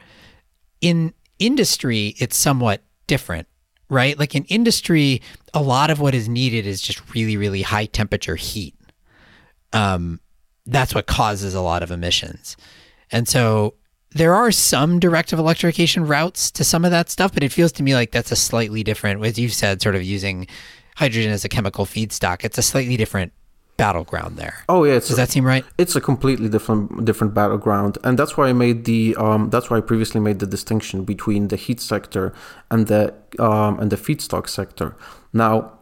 In 0.81 1.13
industry, 1.38 2.14
it's 2.18 2.37
somewhat 2.37 2.83
different, 3.07 3.48
right? 3.88 4.18
Like 4.18 4.35
in 4.35 4.44
industry, 4.44 5.22
a 5.55 5.62
lot 5.62 5.90
of 5.90 6.01
what 6.01 6.14
is 6.14 6.28
needed 6.28 6.66
is 6.66 6.80
just 6.80 7.14
really, 7.14 7.36
really 7.36 7.62
high 7.62 7.86
temperature 7.86 8.36
heat. 8.36 8.74
Um, 9.72 10.20
that's 10.66 10.95
what 10.95 11.07
causes 11.07 11.55
a 11.55 11.61
lot 11.61 11.82
of 11.82 11.91
emissions. 11.91 12.57
And 13.11 13.26
so 13.26 13.74
there 14.11 14.34
are 14.34 14.51
some 14.51 14.99
directive 14.99 15.39
electrification 15.39 16.07
routes 16.07 16.51
to 16.53 16.64
some 16.64 16.84
of 16.84 16.91
that 16.91 17.11
stuff, 17.11 17.32
but 17.32 17.43
it 17.43 17.53
feels 17.53 17.72
to 17.72 17.82
me 17.82 17.95
like 17.95 18.11
that's 18.11 18.32
a 18.32 18.36
slightly 18.36 18.82
different, 18.82 19.24
as 19.24 19.39
you've 19.39 19.53
said, 19.53 19.82
sort 19.82 19.97
of 19.97 20.03
using 20.03 20.47
hydrogen 20.97 21.30
as 21.30 21.45
a 21.45 21.49
chemical 21.49 21.84
feedstock. 21.84 22.45
It's 22.45 22.59
a 22.59 22.62
slightly 22.62 22.97
different 22.97 23.32
battleground 23.79 24.37
there. 24.37 24.57
Oh 24.68 24.85
yeah, 24.85 24.95
does 24.95 25.16
that 25.16 25.31
seem 25.31 25.47
right? 25.47 25.64
It's 25.79 25.97
a 25.97 26.01
completely 26.03 26.51
different 26.51 27.07
different 27.07 27.33
battleground, 27.33 27.97
and 28.05 28.18
that's 28.18 28.37
why 28.37 28.49
I 28.49 28.53
made 28.53 28.85
the 28.85 29.16
um, 29.16 29.49
that's 29.49 29.70
why 29.70 29.79
I 29.79 29.81
previously 29.81 30.20
made 30.20 30.41
the 30.41 30.47
distinction 30.47 31.05
between 31.05 31.49
the 31.49 31.57
heat 31.57 31.81
sector 31.81 32.35
and 32.70 32.89
the 32.89 33.14
um, 33.39 33.81
and 33.81 33.91
the 33.91 33.97
feedstock 33.97 34.49
sector. 34.49 34.95
Now, 35.33 35.79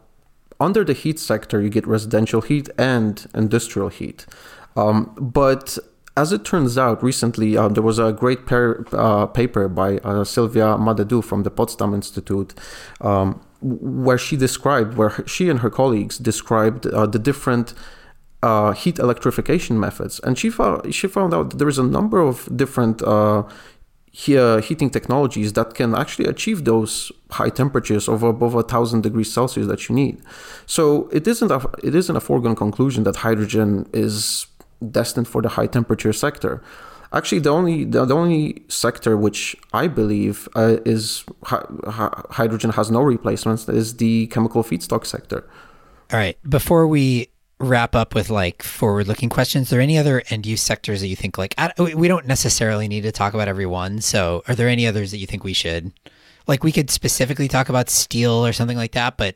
under 0.59 0.85
the 0.85 0.93
heat 0.93 1.19
sector, 1.19 1.61
you 1.61 1.69
get 1.69 1.85
residential 1.85 2.41
heat 2.41 2.69
and 2.77 3.27
industrial 3.33 3.89
heat, 3.89 4.25
um, 4.77 5.13
but 5.19 5.77
as 6.17 6.31
it 6.31 6.43
turns 6.43 6.77
out, 6.79 7.03
recently 7.03 7.55
uh, 7.55 7.67
there 7.67 7.83
was 7.83 7.99
a 7.99 8.11
great 8.11 8.47
par- 8.47 8.83
uh, 8.91 9.27
paper 9.27 9.67
by 9.67 9.97
uh, 9.99 10.23
Silvia 10.23 10.75
Madeddu 10.75 11.23
from 11.23 11.43
the 11.43 11.51
Potsdam 11.51 11.93
Institute, 11.93 12.55
um, 13.01 13.39
where 13.61 14.17
she 14.17 14.37
described, 14.37 14.97
where 14.97 15.23
she 15.27 15.49
and 15.49 15.59
her 15.59 15.69
colleagues 15.69 16.17
described 16.17 16.85
uh, 16.87 17.05
the 17.05 17.19
different 17.19 17.73
uh, 18.43 18.71
heat 18.71 18.99
electrification 18.99 19.79
methods, 19.79 20.19
and 20.19 20.37
she 20.37 20.49
found 20.49 20.93
she 20.93 21.07
found 21.07 21.33
out 21.33 21.49
that 21.49 21.57
there 21.57 21.67
is 21.67 21.79
a 21.79 21.83
number 21.83 22.19
of 22.19 22.47
different 22.55 23.01
uh, 23.01 23.43
heating 24.11 24.89
technologies 24.89 25.53
that 25.53 25.73
can 25.75 25.93
actually 25.93 26.25
achieve 26.25 26.65
those 26.65 27.11
high 27.31 27.49
temperatures 27.49 28.07
of 28.07 28.23
above 28.23 28.55
a 28.55 28.63
thousand 28.63 29.01
degrees 29.01 29.31
Celsius 29.31 29.67
that 29.67 29.87
you 29.87 29.95
need. 29.95 30.21
So 30.65 31.09
it 31.11 31.27
isn't 31.27 31.51
a 31.51 31.59
it 31.83 31.93
isn't 31.95 32.15
a 32.15 32.19
foregone 32.19 32.55
conclusion 32.55 33.03
that 33.03 33.17
hydrogen 33.17 33.87
is 33.93 34.47
destined 34.91 35.27
for 35.27 35.41
the 35.41 35.49
high 35.49 35.67
temperature 35.67 36.13
sector. 36.13 36.61
Actually, 37.13 37.39
the 37.39 37.49
only 37.49 37.85
the, 37.85 38.05
the 38.05 38.15
only 38.15 38.63
sector 38.67 39.15
which 39.15 39.55
I 39.73 39.87
believe 39.87 40.49
uh, 40.55 40.77
is 40.85 41.23
hi- 41.43 41.65
hydrogen 42.31 42.71
has 42.71 42.91
no 42.91 43.01
replacements 43.01 43.67
is 43.69 43.97
the 43.97 44.27
chemical 44.27 44.63
feedstock 44.63 45.05
sector. 45.05 45.47
All 46.11 46.19
right. 46.19 46.37
Before 46.47 46.87
we 46.87 47.29
wrap 47.59 47.95
up 47.95 48.13
with 48.13 48.29
like 48.29 48.61
forward 48.61 49.07
looking 49.07 49.29
questions, 49.29 49.71
are 49.71 49.75
there 49.75 49.81
any 49.81 49.97
other 49.97 50.21
end 50.29 50.45
use 50.45 50.61
sectors 50.61 51.01
that 51.01 51.07
you 51.07 51.15
think 51.15 51.37
like 51.37 51.55
we 51.77 52.07
don't 52.07 52.27
necessarily 52.27 52.87
need 52.87 53.01
to 53.01 53.11
talk 53.11 53.33
about 53.33 53.47
every 53.47 53.65
one? 53.65 54.01
So, 54.01 54.43
are 54.47 54.55
there 54.55 54.67
any 54.67 54.85
others 54.85 55.11
that 55.11 55.17
you 55.17 55.27
think 55.27 55.43
we 55.43 55.53
should? 55.53 55.91
Like, 56.45 56.63
we 56.63 56.71
could 56.71 56.89
specifically 56.89 57.49
talk 57.49 57.67
about 57.67 57.89
steel 57.89 58.45
or 58.45 58.53
something 58.53 58.77
like 58.77 58.93
that, 58.93 59.17
but 59.17 59.35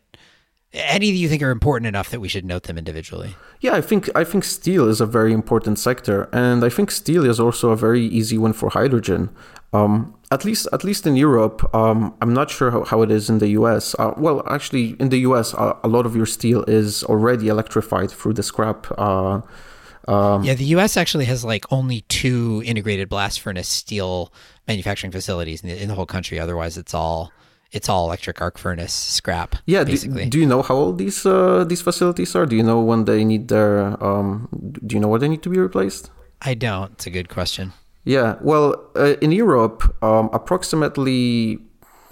any 0.74 1.12
that 1.12 1.18
you 1.18 1.28
think 1.28 1.42
are 1.42 1.52
important 1.52 1.88
enough 1.88 2.10
that 2.10 2.20
we 2.20 2.28
should 2.28 2.46
note 2.46 2.64
them 2.64 2.78
individually? 2.78 3.36
Yeah, 3.60 3.74
I 3.74 3.82
think 3.82 4.10
I 4.16 4.24
think 4.24 4.44
steel 4.44 4.88
is 4.88 5.02
a 5.02 5.06
very 5.06 5.34
important 5.34 5.80
sector, 5.80 6.30
and 6.32 6.64
I 6.64 6.70
think 6.70 6.92
steel 6.92 7.26
is 7.26 7.40
also 7.40 7.70
a 7.72 7.76
very 7.76 8.06
easy 8.06 8.38
one 8.38 8.54
for 8.54 8.70
hydrogen. 8.70 9.30
Um, 9.74 10.16
at 10.32 10.44
least 10.44 10.68
at 10.74 10.84
least 10.84 11.06
in 11.08 11.16
Europe, 11.16 11.74
um, 11.76 12.14
I'm 12.22 12.34
not 12.34 12.50
sure 12.50 12.72
how, 12.72 12.84
how, 12.84 13.02
it 13.02 13.12
is 13.12 13.30
in 13.30 13.40
the 13.40 13.50
US. 13.50 13.96
Uh, 14.00 14.14
well, 14.18 14.44
actually, 14.50 14.96
in 15.00 15.10
the 15.10 15.20
US, 15.20 15.54
uh, 15.54 15.78
a 15.84 15.88
lot 15.88 16.06
of 16.06 16.16
your 16.16 16.26
steel 16.26 16.64
is 16.68 17.04
already 17.06 17.48
electrified 17.48 18.12
through 18.12 18.34
the 18.34 18.44
scrap. 18.44 18.88
Uh, 18.98 19.42
um, 20.08 20.44
yeah, 20.44 20.56
the 20.56 20.66
U.S. 20.66 20.98
actually 20.98 21.26
has 21.26 21.46
like 21.46 21.66
only 21.72 22.02
two 22.10 22.64
integrated 22.66 23.08
blast 23.08 23.40
furnace 23.40 23.68
steel 23.68 24.34
manufacturing 24.68 25.12
facilities 25.12 25.62
in 25.62 25.70
the, 25.70 25.82
in 25.82 25.88
the 25.90 25.96
whole 25.96 26.08
country. 26.08 26.40
Otherwise, 26.40 26.78
it's 26.78 26.94
all 26.94 27.32
it's 27.72 27.88
all 27.88 28.06
electric 28.06 28.42
arc 28.42 28.58
furnace 28.58 28.94
scrap. 28.94 29.56
Yeah, 29.66 29.84
basically. 29.84 30.26
Do, 30.26 30.32
do 30.32 30.40
you 30.40 30.46
know 30.46 30.62
how 30.62 30.76
old 30.76 30.98
these 30.98 31.26
uh, 31.26 31.64
these 31.64 31.82
facilities 31.82 32.36
are? 32.36 32.46
Do 32.46 32.56
you 32.56 32.64
know 32.64 32.82
when 32.82 33.06
they 33.06 33.24
need 33.24 33.48
their 33.48 34.02
um, 34.04 34.50
Do 34.86 34.96
you 34.96 35.00
know 35.00 35.08
when 35.08 35.22
they 35.22 35.30
need 35.30 35.44
to 35.44 35.50
be 35.50 35.60
replaced? 35.60 36.12
I 36.42 36.54
don't. 36.54 36.92
It's 36.94 37.08
a 37.08 37.12
good 37.12 37.30
question. 37.30 37.74
Yeah, 38.04 38.38
well, 38.42 38.76
uh, 38.96 39.16
in 39.22 39.32
Europe, 39.32 39.96
um, 40.04 40.30
approximately 40.34 41.60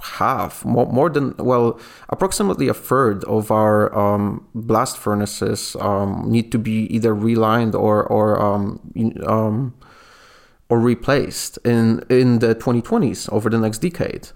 half, 0.01 0.63
more, 0.63 0.85
more, 0.85 1.09
than 1.09 1.35
well, 1.37 1.79
approximately 2.09 2.67
a 2.67 2.73
third 2.73 3.23
of 3.23 3.51
our 3.51 3.93
um, 3.97 4.47
blast 4.53 4.97
furnaces 4.97 5.75
um, 5.79 6.25
need 6.27 6.51
to 6.51 6.59
be 6.59 6.85
either 6.95 7.13
relined 7.13 7.75
or 7.75 8.03
or 8.03 8.39
um, 8.39 8.79
um, 9.25 9.73
or 10.69 10.79
replaced 10.79 11.57
in 11.65 12.03
in 12.09 12.39
the 12.39 12.55
2020s 12.55 13.27
over 13.33 13.49
the 13.49 13.57
next 13.57 13.79
decade. 13.79 14.29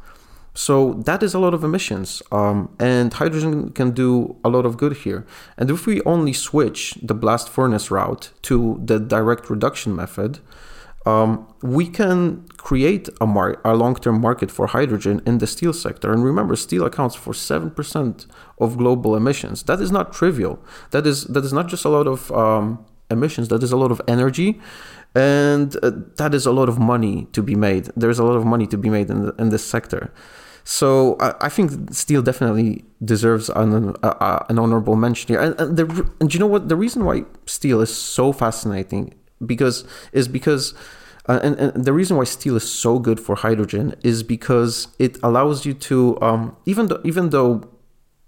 So 0.54 0.94
that 1.06 1.24
is 1.24 1.34
a 1.34 1.40
lot 1.40 1.56
of 1.56 1.64
emissions, 1.64 2.22
um, 2.32 2.76
and 2.80 3.12
hydrogen 3.12 3.72
can 3.72 3.90
do 3.92 4.36
a 4.44 4.50
lot 4.50 4.66
of 4.66 4.78
good 4.78 4.98
here. 4.98 5.26
And 5.58 5.72
if 5.72 5.88
we 5.88 6.00
only 6.02 6.34
switch 6.34 6.94
the 7.02 7.16
blast 7.16 7.50
furnace 7.50 7.90
route 7.90 8.30
to 8.44 8.80
the 8.86 9.00
direct 9.00 9.50
reduction 9.50 9.96
method, 9.96 10.40
um, 11.08 11.48
we 11.64 11.88
can 11.88 12.48
create 12.58 13.10
a, 13.20 13.26
mar- 13.26 13.60
a 13.66 13.76
long-term 13.76 14.22
market 14.22 14.52
for 14.52 14.68
hydrogen 14.68 15.22
in 15.26 15.40
the 15.40 15.48
steel 15.48 15.74
sector. 15.74 16.14
And 16.14 16.24
remember, 16.24 16.56
steel 16.56 16.86
accounts 16.86 17.16
for 17.16 17.34
seven 17.34 17.72
percent 17.72 18.28
of 18.60 18.78
global 18.78 19.16
emissions. 19.16 19.64
That 19.64 19.82
is 19.82 19.92
not 19.92 20.14
trivial. 20.14 20.60
That 20.92 21.08
is 21.08 21.26
that 21.26 21.44
is 21.44 21.52
not 21.52 21.68
just 21.68 21.84
a 21.84 21.90
lot 21.90 22.08
of 22.08 22.32
um, 22.32 22.86
emissions. 23.10 23.48
That 23.48 23.64
is 23.64 23.72
a 23.72 23.78
lot 23.78 23.92
of 23.92 24.02
energy 24.08 24.62
and 25.16 25.76
uh, 25.84 25.92
that 26.18 26.34
is 26.34 26.46
a 26.46 26.52
lot 26.52 26.70
of 26.70 26.80
money 26.80 27.28
to 27.34 27.44
be 27.44 27.56
made. 27.56 27.90
There's 27.96 28.20
a 28.20 28.24
lot 28.24 28.36
of 28.36 28.46
money 28.46 28.66
to 28.68 28.78
be 28.78 28.90
made 28.90 29.10
in, 29.10 29.26
the, 29.26 29.36
in 29.38 29.50
this 29.50 29.66
sector. 29.66 30.12
So 30.64 31.18
I, 31.20 31.34
I 31.42 31.50
think 31.50 31.94
steel 31.94 32.22
definitely 32.22 32.86
deserves 33.04 33.50
an, 33.50 33.96
uh, 34.02 34.46
an 34.50 34.60
honorable 34.60 34.96
mention 34.96 35.28
here. 35.28 35.42
And, 35.42 35.60
and, 35.60 35.78
the, 35.78 36.10
and 36.20 36.34
you 36.34 36.40
know 36.40 36.48
what? 36.48 36.70
The 36.70 36.76
reason 36.76 37.06
why 37.06 37.26
steel 37.46 37.82
is 37.82 37.94
so 37.94 38.32
fascinating 38.32 39.14
because 39.46 39.84
is 40.14 40.28
because 40.28 40.74
uh, 41.28 41.40
and, 41.42 41.56
and, 41.58 41.86
the 41.86 41.94
reason 41.94 42.18
why 42.18 42.26
steel 42.26 42.56
is 42.56 42.70
so 42.70 43.00
good 43.00 43.20
for 43.20 43.36
hydrogen 43.36 43.96
is 44.04 44.24
because 44.24 44.90
it 45.00 45.18
allows 45.24 45.66
you 45.66 45.74
to 45.74 46.20
um, 46.22 46.56
even 46.66 46.88
though 46.88 47.02
even 47.04 47.30
though 47.30 47.64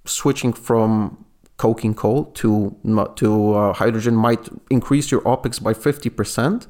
switching 0.05 0.53
from 0.53 1.25
coking 1.57 1.93
coal 1.93 2.25
to 2.25 2.75
to 3.15 3.53
uh, 3.53 3.73
hydrogen 3.73 4.15
might 4.15 4.49
increase 4.69 5.11
your 5.11 5.21
opex 5.21 5.61
by 5.61 5.73
50% 5.73 6.67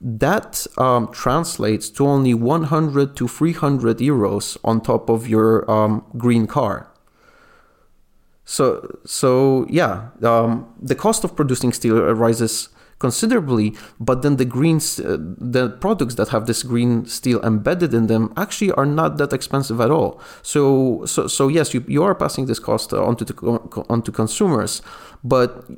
that 0.00 0.66
um, 0.76 1.08
translates 1.12 1.90
to 1.90 2.06
only 2.06 2.34
100 2.34 3.16
to 3.16 3.28
300 3.28 3.98
euros 3.98 4.56
on 4.64 4.80
top 4.80 5.08
of 5.08 5.28
your 5.28 5.68
um, 5.70 6.04
green 6.16 6.46
car. 6.46 6.90
So, 8.44 8.98
so 9.04 9.66
yeah, 9.68 10.08
um, 10.22 10.72
the 10.80 10.94
cost 10.94 11.24
of 11.24 11.36
producing 11.36 11.72
steel 11.72 12.00
rises 12.14 12.70
considerably, 12.98 13.76
but 14.00 14.22
then 14.22 14.36
the 14.36 14.44
green, 14.44 14.76
uh, 14.76 15.16
the 15.18 15.76
products 15.80 16.14
that 16.14 16.28
have 16.28 16.46
this 16.46 16.62
green 16.62 17.06
steel 17.06 17.40
embedded 17.42 17.94
in 17.94 18.06
them 18.06 18.32
actually 18.36 18.72
are 18.72 18.86
not 18.86 19.18
that 19.18 19.32
expensive 19.32 19.80
at 19.80 19.90
all. 19.90 20.20
So, 20.42 21.04
so, 21.06 21.26
so 21.26 21.48
yes, 21.48 21.74
you, 21.74 21.84
you 21.86 22.02
are 22.02 22.14
passing 22.14 22.46
this 22.46 22.58
cost 22.58 22.92
onto 22.92 23.24
the, 23.24 23.34
onto 23.88 24.10
consumers, 24.10 24.82
but 25.22 25.68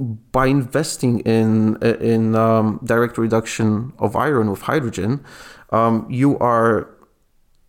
by 0.00 0.46
investing 0.46 1.20
in 1.20 1.76
in 1.82 2.34
um, 2.34 2.80
direct 2.84 3.18
reduction 3.18 3.92
of 3.98 4.16
iron 4.16 4.50
with 4.50 4.62
hydrogen, 4.62 5.24
um, 5.70 6.06
you 6.08 6.38
are 6.38 6.88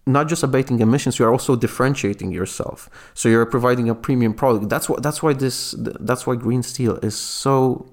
not 0.07 0.27
just 0.27 0.41
abating 0.41 0.79
emissions, 0.79 1.19
you 1.19 1.25
are 1.25 1.32
also 1.32 1.55
differentiating 1.55 2.32
yourself. 2.32 2.89
So 3.13 3.29
you're 3.29 3.45
providing 3.45 3.89
a 3.89 3.95
premium 3.95 4.34
product. 4.34 4.69
That's 4.69 4.89
what 4.89 5.03
that's 5.03 5.21
why 5.21 5.34
this 5.34 5.75
that's 5.77 6.25
why 6.25 6.36
green 6.36 6.63
steel 6.63 6.97
is 7.03 7.17
so 7.17 7.91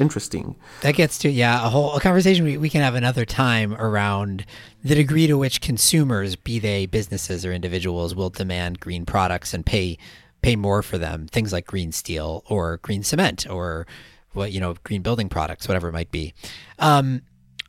interesting. 0.00 0.56
That 0.80 0.94
gets 0.94 1.18
to 1.18 1.30
yeah, 1.30 1.64
a 1.64 1.68
whole 1.68 1.94
a 1.94 2.00
conversation 2.00 2.44
we, 2.44 2.56
we 2.56 2.70
can 2.70 2.80
have 2.80 2.94
another 2.94 3.24
time 3.24 3.74
around 3.74 4.46
the 4.82 4.94
degree 4.94 5.26
to 5.26 5.38
which 5.38 5.60
consumers, 5.60 6.36
be 6.36 6.58
they 6.58 6.86
businesses 6.86 7.44
or 7.44 7.52
individuals, 7.52 8.14
will 8.14 8.30
demand 8.30 8.80
green 8.80 9.06
products 9.06 9.54
and 9.54 9.64
pay 9.64 9.98
pay 10.44 10.56
more 10.56 10.82
for 10.82 10.98
them. 10.98 11.26
Things 11.26 11.54
like 11.54 11.66
green 11.66 11.90
steel 11.90 12.44
or 12.48 12.76
green 12.78 13.02
cement 13.02 13.48
or 13.48 13.86
what 14.34 14.52
you 14.52 14.60
know, 14.60 14.74
green 14.84 15.00
building 15.00 15.30
products, 15.30 15.66
whatever 15.66 15.88
it 15.88 15.92
might 15.92 16.10
be. 16.10 16.34
Um, 16.78 17.22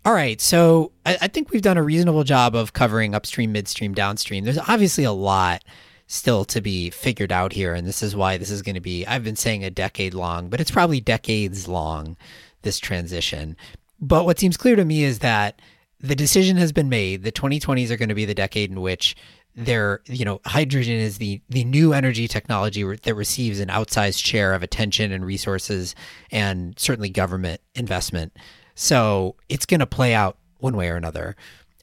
all 0.04 0.14
right, 0.14 0.42
so 0.42 0.92
I, 1.06 1.18
I 1.22 1.28
think 1.30 1.52
we've 1.52 1.62
done 1.62 1.78
a 1.78 1.84
reasonable 1.84 2.26
job 2.26 2.54
of 2.54 2.74
covering 2.74 3.16
upstream, 3.16 3.54
midstream, 3.54 3.94
downstream. 3.94 4.44
There's 4.44 4.58
obviously 4.58 5.06
a 5.06 5.14
lot 5.14 5.64
still 6.08 6.44
to 6.46 6.60
be 6.60 6.90
figured 6.90 7.32
out 7.32 7.54
here, 7.54 7.74
and 7.74 7.88
this 7.88 8.04
is 8.04 8.14
why 8.14 8.38
this 8.38 8.52
is 8.52 8.62
going 8.62 8.76
to 8.76 8.82
be. 8.82 9.06
I've 9.06 9.24
been 9.24 9.38
saying 9.38 9.64
a 9.64 9.70
decade 9.70 10.14
long, 10.14 10.50
but 10.50 10.60
it's 10.60 10.70
probably 10.70 11.00
decades 11.00 11.68
long. 11.68 12.18
This 12.64 12.78
transition. 12.78 13.56
But 14.02 14.26
what 14.26 14.38
seems 14.38 14.58
clear 14.58 14.76
to 14.76 14.84
me 14.84 15.04
is 15.04 15.20
that 15.20 15.62
the 16.02 16.16
decision 16.16 16.58
has 16.58 16.74
been 16.74 16.90
made. 16.90 17.24
The 17.24 17.32
2020s 17.32 17.90
are 17.90 17.98
going 17.98 18.10
to 18.10 18.16
be 18.16 18.26
the 18.26 18.34
decade 18.34 18.72
in 18.72 18.82
which 18.82 19.16
there 19.56 20.01
you 20.06 20.26
know 20.26 20.41
hydrogen 20.45 20.95
is 20.95 21.18
the 21.18 21.41
the 21.49 21.64
new 21.64 21.93
energy 21.93 22.28
technology 22.28 22.84
that 22.84 23.16
receives 23.16 23.60
an 23.60 23.70
outsized 23.70 24.24
share 24.24 24.53
of 24.53 24.64
attention 24.64 25.12
and 25.12 25.26
resources 25.26 25.95
and 26.32 26.78
certainly 26.78 27.10
government 27.10 27.62
investment. 27.74 28.36
So 28.76 29.36
it's 29.47 29.66
going 29.66 29.80
to 29.80 29.86
play 29.86 30.14
out 30.14 30.38
one 30.58 30.76
way 30.76 30.89
or 30.89 30.95
another. 30.95 31.36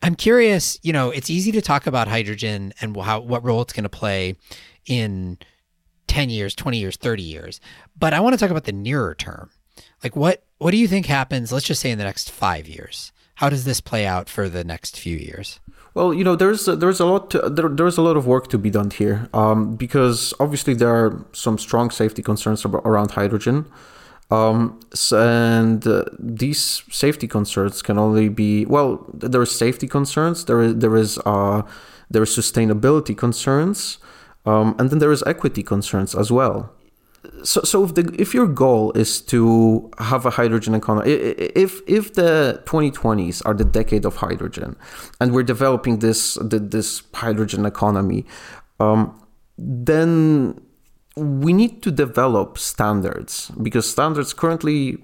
I'm 0.02 0.16
curious 0.16 0.78
you 0.82 0.92
know 0.92 1.10
it's 1.10 1.30
easy 1.30 1.52
to 1.52 1.62
talk 1.62 1.86
about 1.86 2.08
hydrogen 2.08 2.72
and 2.80 2.96
how 2.96 3.20
what 3.20 3.44
role 3.44 3.62
it's 3.62 3.72
going 3.72 3.84
to 3.84 3.88
play 3.88 4.36
in 4.86 5.38
10 6.08 6.28
years 6.28 6.54
20 6.54 6.76
years 6.76 6.96
30 6.96 7.22
years 7.22 7.60
but 7.96 8.12
i 8.12 8.18
want 8.18 8.34
to 8.34 8.36
talk 8.36 8.50
about 8.50 8.64
the 8.64 8.72
nearer 8.72 9.14
term. 9.14 9.48
Like 10.02 10.16
what 10.16 10.44
what 10.58 10.72
do 10.72 10.76
you 10.76 10.88
think 10.88 11.06
happens 11.06 11.52
let's 11.52 11.64
just 11.64 11.80
say 11.80 11.90
in 11.90 11.98
the 11.98 12.04
next 12.04 12.30
5 12.30 12.68
years 12.68 13.12
how 13.42 13.50
does 13.50 13.64
this 13.64 13.80
play 13.80 14.06
out 14.06 14.28
for 14.28 14.48
the 14.48 14.64
next 14.64 14.98
few 14.98 15.16
years 15.16 15.60
well, 15.94 16.14
you 16.14 16.24
know, 16.24 16.36
there's 16.36 16.64
there's 16.64 17.00
a 17.00 17.04
lot 17.04 17.30
to, 17.32 17.50
there, 17.50 17.68
there's 17.68 17.98
a 17.98 18.02
lot 18.02 18.16
of 18.16 18.26
work 18.26 18.48
to 18.48 18.58
be 18.58 18.70
done 18.70 18.90
here 18.90 19.28
um, 19.34 19.76
because 19.76 20.32
obviously 20.40 20.74
there 20.74 20.88
are 20.88 21.24
some 21.32 21.58
strong 21.58 21.90
safety 21.90 22.22
concerns 22.22 22.64
around 22.64 23.10
hydrogen, 23.10 23.66
um, 24.30 24.80
and 25.12 25.86
uh, 25.86 26.04
these 26.18 26.82
safety 26.90 27.28
concerns 27.28 27.82
can 27.82 27.98
only 27.98 28.30
be 28.30 28.64
well. 28.64 29.04
There 29.12 29.42
are 29.42 29.46
safety 29.46 29.86
concerns. 29.86 30.46
There 30.46 30.62
is 30.62 30.76
there 30.76 30.96
is 30.96 31.18
uh, 31.26 31.62
there 32.10 32.22
is 32.22 32.30
sustainability 32.30 33.14
concerns, 33.14 33.98
um, 34.46 34.74
and 34.78 34.88
then 34.88 34.98
there 34.98 35.12
is 35.12 35.22
equity 35.26 35.62
concerns 35.62 36.14
as 36.14 36.32
well. 36.32 36.72
So, 37.44 37.60
so 37.62 37.84
if 37.84 37.94
the 37.94 38.14
if 38.18 38.34
your 38.34 38.46
goal 38.46 38.92
is 38.92 39.20
to 39.20 39.90
have 39.98 40.26
a 40.26 40.30
hydrogen 40.30 40.74
economy, 40.74 41.10
if 41.10 41.80
if 41.86 42.14
the 42.14 42.60
2020s 42.66 43.42
are 43.46 43.54
the 43.54 43.64
decade 43.64 44.04
of 44.04 44.16
hydrogen, 44.16 44.76
and 45.20 45.32
we're 45.32 45.42
developing 45.42 46.00
this 46.00 46.36
this 46.40 47.02
hydrogen 47.14 47.64
economy, 47.64 48.26
um, 48.80 49.20
then 49.56 50.60
we 51.16 51.52
need 51.52 51.82
to 51.82 51.90
develop 51.90 52.58
standards 52.58 53.50
because 53.62 53.88
standards 53.88 54.32
currently 54.32 54.98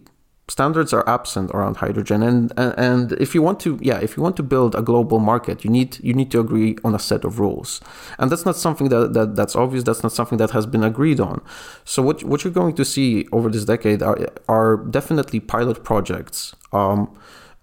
standards 0.49 0.93
are 0.93 1.07
absent 1.09 1.51
around 1.53 1.77
hydrogen. 1.77 2.23
And, 2.23 2.53
and 2.57 3.13
if 3.13 3.35
you 3.35 3.43
want 3.43 3.61
to 3.61 3.79
yeah 3.81 3.99
if 3.99 4.17
you 4.17 4.23
want 4.23 4.37
to 4.37 4.43
build 4.43 4.75
a 4.75 4.83
global 4.83 5.19
market 5.19 5.65
you 5.65 5.71
need 5.71 5.99
you 6.03 6.15
need 6.15 6.31
to 6.33 6.41
agree 6.41 6.77
on 6.85 6.95
a 6.95 6.99
set 6.99 7.25
of 7.25 7.39
rules. 7.39 7.81
And 8.19 8.31
that's 8.31 8.45
not 8.45 8.57
something 8.57 8.89
that, 8.89 9.13
that 9.13 9.37
that's 9.37 9.55
obvious. 9.55 9.85
That's 9.85 10.03
not 10.03 10.13
something 10.13 10.39
that 10.39 10.51
has 10.51 10.67
been 10.67 10.83
agreed 10.83 11.21
on. 11.21 11.41
So 11.85 12.03
what 12.03 12.25
what 12.25 12.45
you're 12.45 12.53
going 12.53 12.75
to 12.77 12.85
see 12.85 13.29
over 13.33 13.49
this 13.49 13.65
decade 13.65 14.03
are 14.03 14.19
are 14.49 14.77
definitely 14.77 15.41
pilot 15.41 15.85
projects 15.85 16.55
um, 16.73 17.15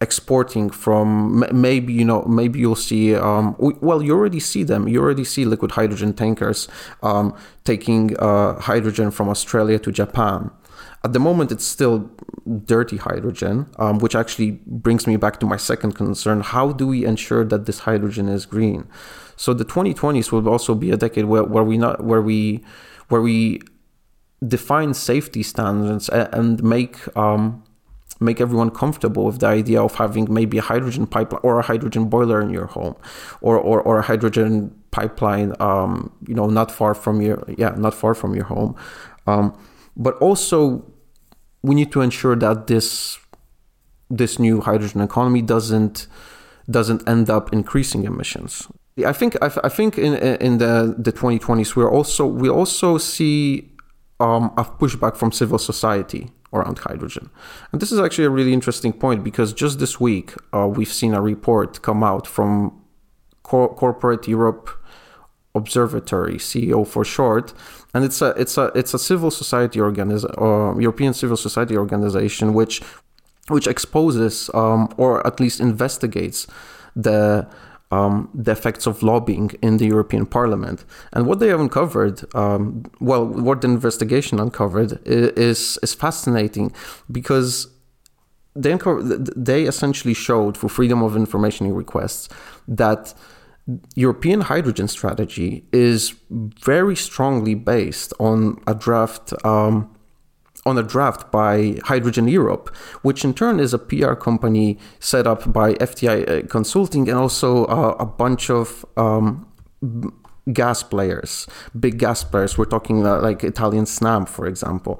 exporting 0.01 0.69
from 0.69 1.45
maybe 1.51 1.93
you 1.93 2.05
know 2.05 2.23
maybe 2.23 2.59
you'll 2.59 2.75
see 2.75 3.15
um, 3.15 3.55
well 3.59 4.01
you 4.03 4.13
already 4.13 4.39
see 4.39 4.63
them. 4.63 4.87
You 4.87 5.01
already 5.01 5.23
see 5.23 5.43
liquid 5.45 5.71
hydrogen 5.71 6.13
tankers 6.13 6.67
um, 7.01 7.35
taking 7.63 8.15
uh, 8.17 8.59
hydrogen 8.59 9.09
from 9.09 9.27
australia 9.29 9.79
to 9.79 9.91
japan 9.91 10.51
at 11.05 11.13
the 11.13 11.19
moment, 11.19 11.51
it's 11.51 11.63
still 11.63 12.09
dirty 12.65 12.97
hydrogen, 12.97 13.67
um, 13.77 13.99
which 13.99 14.15
actually 14.15 14.51
brings 14.65 15.05
me 15.05 15.17
back 15.17 15.39
to 15.39 15.45
my 15.45 15.55
second 15.55 15.91
concern. 15.91 16.41
How 16.41 16.71
do 16.71 16.87
we 16.87 17.05
ensure 17.05 17.43
that 17.45 17.67
this 17.67 17.79
hydrogen 17.87 18.27
is 18.27 18.47
green? 18.47 18.87
So 19.35 19.53
the 19.53 19.65
2020s 19.65 20.31
will 20.31 20.49
also 20.49 20.73
be 20.73 20.89
a 20.89 20.97
decade 20.97 21.25
where, 21.25 21.43
where 21.43 21.63
we 21.63 21.77
not 21.77 22.03
where 22.03 22.23
we 22.23 22.63
where 23.09 23.21
we 23.21 23.61
define 24.47 24.95
safety 24.95 25.43
standards 25.43 26.09
and 26.09 26.63
make 26.63 26.95
um, 27.15 27.63
make 28.19 28.41
everyone 28.41 28.71
comfortable 28.71 29.25
with 29.25 29.41
the 29.41 29.47
idea 29.47 29.79
of 29.83 29.93
having 29.93 30.33
maybe 30.33 30.57
a 30.57 30.65
hydrogen 30.71 31.05
pipeline 31.05 31.41
or 31.43 31.59
a 31.59 31.61
hydrogen 31.61 32.05
boiler 32.09 32.41
in 32.41 32.49
your 32.49 32.65
home, 32.65 32.95
or 33.41 33.59
or, 33.59 33.79
or 33.79 33.99
a 33.99 34.01
hydrogen 34.01 34.73
pipeline, 34.89 35.53
um, 35.59 36.11
you 36.27 36.33
know, 36.33 36.47
not 36.47 36.71
far 36.71 36.95
from 36.95 37.21
your 37.21 37.43
yeah, 37.59 37.75
not 37.77 37.93
far 37.93 38.15
from 38.15 38.33
your 38.33 38.45
home, 38.45 38.75
um, 39.27 39.55
but 39.95 40.15
also 40.15 40.83
we 41.65 41.73
need 41.75 41.91
to 41.91 42.01
ensure 42.01 42.35
that 42.35 42.67
this 42.67 43.17
this 44.09 44.37
new 44.37 44.61
hydrogen 44.61 45.01
economy 45.01 45.41
doesn't 45.41 46.07
doesn't 46.69 47.07
end 47.07 47.29
up 47.29 47.53
increasing 47.53 48.05
emissions. 48.05 48.67
I 49.05 49.13
think 49.13 49.35
I, 49.41 49.49
I 49.63 49.69
think 49.69 49.97
in 49.97 50.13
in 50.47 50.57
the 50.59 50.95
the 50.97 51.11
2020s 51.11 51.75
we 51.75 51.83
also 51.83 52.25
we 52.25 52.49
also 52.49 52.97
see 52.97 53.71
um, 54.19 54.45
a 54.57 54.63
pushback 54.63 55.15
from 55.17 55.31
civil 55.31 55.57
society 55.57 56.31
around 56.53 56.77
hydrogen, 56.79 57.29
and 57.71 57.81
this 57.81 57.91
is 57.91 57.99
actually 57.99 58.25
a 58.25 58.29
really 58.29 58.53
interesting 58.53 58.93
point 58.93 59.23
because 59.23 59.51
just 59.51 59.79
this 59.79 59.99
week 59.99 60.33
uh, 60.53 60.67
we've 60.67 60.93
seen 61.01 61.13
a 61.13 61.21
report 61.21 61.81
come 61.81 62.03
out 62.03 62.25
from 62.27 62.81
Cor- 63.43 63.73
Corporate 63.75 64.27
Europe 64.27 64.69
Observatory, 65.55 66.35
CEO 66.35 66.85
for 66.85 67.03
short, 67.03 67.53
and 67.93 68.03
it's 68.03 68.21
a 68.21 68.29
it's 68.37 68.57
a 68.57 68.71
it's 68.75 68.93
a 68.93 68.99
civil 68.99 69.31
society 69.31 69.79
organization, 69.79 70.35
uh, 70.37 70.77
European 70.77 71.13
civil 71.13 71.37
society 71.37 71.77
organization, 71.77 72.53
which 72.53 72.81
which 73.47 73.67
exposes 73.67 74.49
um, 74.53 74.93
or 74.97 75.25
at 75.25 75.39
least 75.39 75.59
investigates 75.59 76.47
the 76.95 77.47
um, 77.91 78.29
the 78.33 78.51
effects 78.51 78.87
of 78.87 79.03
lobbying 79.03 79.51
in 79.61 79.77
the 79.77 79.85
European 79.85 80.25
Parliament. 80.25 80.83
And 81.13 81.27
what 81.27 81.39
they 81.39 81.49
have 81.49 81.59
uncovered, 81.59 82.23
um, 82.35 82.83
well, 82.99 83.25
what 83.25 83.61
the 83.61 83.67
investigation 83.67 84.39
uncovered 84.39 84.99
is 85.05 85.77
is 85.83 85.93
fascinating 85.93 86.73
because 87.11 87.67
they 88.55 88.75
they 89.35 89.63
essentially 89.63 90.13
showed 90.13 90.57
for 90.57 90.69
freedom 90.69 91.03
of 91.03 91.15
information 91.15 91.73
requests 91.73 92.29
that 92.67 93.13
European 93.95 94.41
hydrogen 94.41 94.87
strategy 94.87 95.65
is 95.71 96.13
very 96.29 96.95
strongly 96.95 97.55
based 97.55 98.13
on 98.19 98.61
a 98.67 98.75
draft 98.75 99.33
um, 99.43 99.89
on 100.67 100.77
a 100.79 100.83
draft 100.83 101.31
by 101.31 101.77
Hydrogen 101.83 102.27
Europe, 102.27 102.75
which 103.03 103.23
in 103.23 103.33
turn 103.33 103.59
is 103.59 103.73
a 103.73 103.77
PR 103.77 104.13
company 104.13 104.79
set 104.99 105.27
up 105.27 105.51
by 105.53 105.73
FTI 105.75 106.49
Consulting 106.49 107.07
and 107.07 107.19
also 107.19 107.65
uh, 107.65 107.95
a 107.99 108.05
bunch 108.05 108.49
of 108.49 108.83
um, 108.97 109.45
gas 110.51 110.81
players, 110.81 111.47
big 111.79 111.99
gas 111.99 112.23
players. 112.23 112.57
We're 112.57 112.65
talking 112.65 113.05
uh, 113.05 113.21
like 113.21 113.43
Italian 113.43 113.85
Snam, 113.85 114.27
for 114.27 114.47
example. 114.47 114.99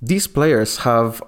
These 0.00 0.28
players 0.28 0.78
have 0.78 1.22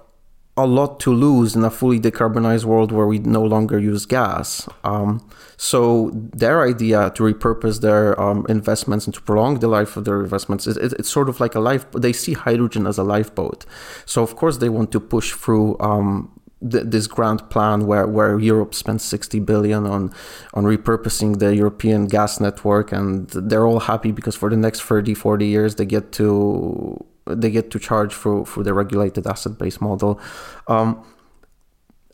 a 0.57 0.67
lot 0.67 1.01
to 1.01 1.13
lose 1.13 1.57
in 1.57 1.65
a 1.65 1.71
fully 1.71 1.99
decarbonized 1.99 2.65
world 2.65 2.93
where 2.93 3.07
we 3.07 3.19
no 3.19 3.43
longer 3.43 3.79
use 3.79 4.05
gas. 4.05 4.69
Um, 4.85 5.27
so 5.57 6.11
their 6.13 6.63
idea 6.63 7.11
to 7.15 7.23
repurpose 7.23 7.81
their 7.81 8.21
um, 8.21 8.45
investments 8.51 9.07
and 9.07 9.15
to 9.15 9.23
prolong 9.23 9.61
the 9.61 9.69
life 9.69 9.97
of 9.97 10.05
their 10.05 10.21
investments 10.21 10.67
is 10.67 10.77
it, 10.77 10.93
it's 10.99 11.09
sort 11.09 11.31
of 11.31 11.41
like 11.41 11.55
a 11.55 11.61
life. 11.61 11.91
They 11.93 12.13
see 12.13 12.35
hydrogen 12.35 12.87
as 12.87 12.99
a 12.99 13.03
lifeboat. 13.03 13.65
So 14.05 14.23
of 14.23 14.37
course 14.37 14.59
they 14.59 14.69
want 14.69 14.93
to 14.93 15.01
push 15.01 15.33
through. 15.33 15.79
Um, 15.81 16.39
this 16.65 17.09
grand 17.09 17.51
plan 17.51 17.89
where, 17.89 18.07
where 18.07 18.39
Europe 18.39 18.73
spends 18.73 19.03
60 19.03 19.41
billion 19.41 19.85
on 19.85 20.13
on 20.55 20.63
repurposing 20.63 21.41
the 21.41 21.57
European 21.57 22.07
gas 22.07 22.39
network 22.39 22.93
and 22.93 23.29
they're 23.31 23.67
all 23.67 23.81
happy 23.81 24.13
because 24.13 24.37
for 24.37 24.49
the 24.49 24.57
next 24.57 24.81
30 24.81 25.13
40 25.13 25.45
years 25.45 25.75
they 25.75 25.85
get 25.85 26.13
to 26.13 27.05
they 27.27 27.51
get 27.51 27.71
to 27.71 27.79
charge 27.79 28.13
for 28.15 28.45
for 28.45 28.63
the 28.63 28.75
regulated 28.75 29.27
asset 29.27 29.59
based 29.59 29.81
model, 29.81 30.21
um, 30.69 31.05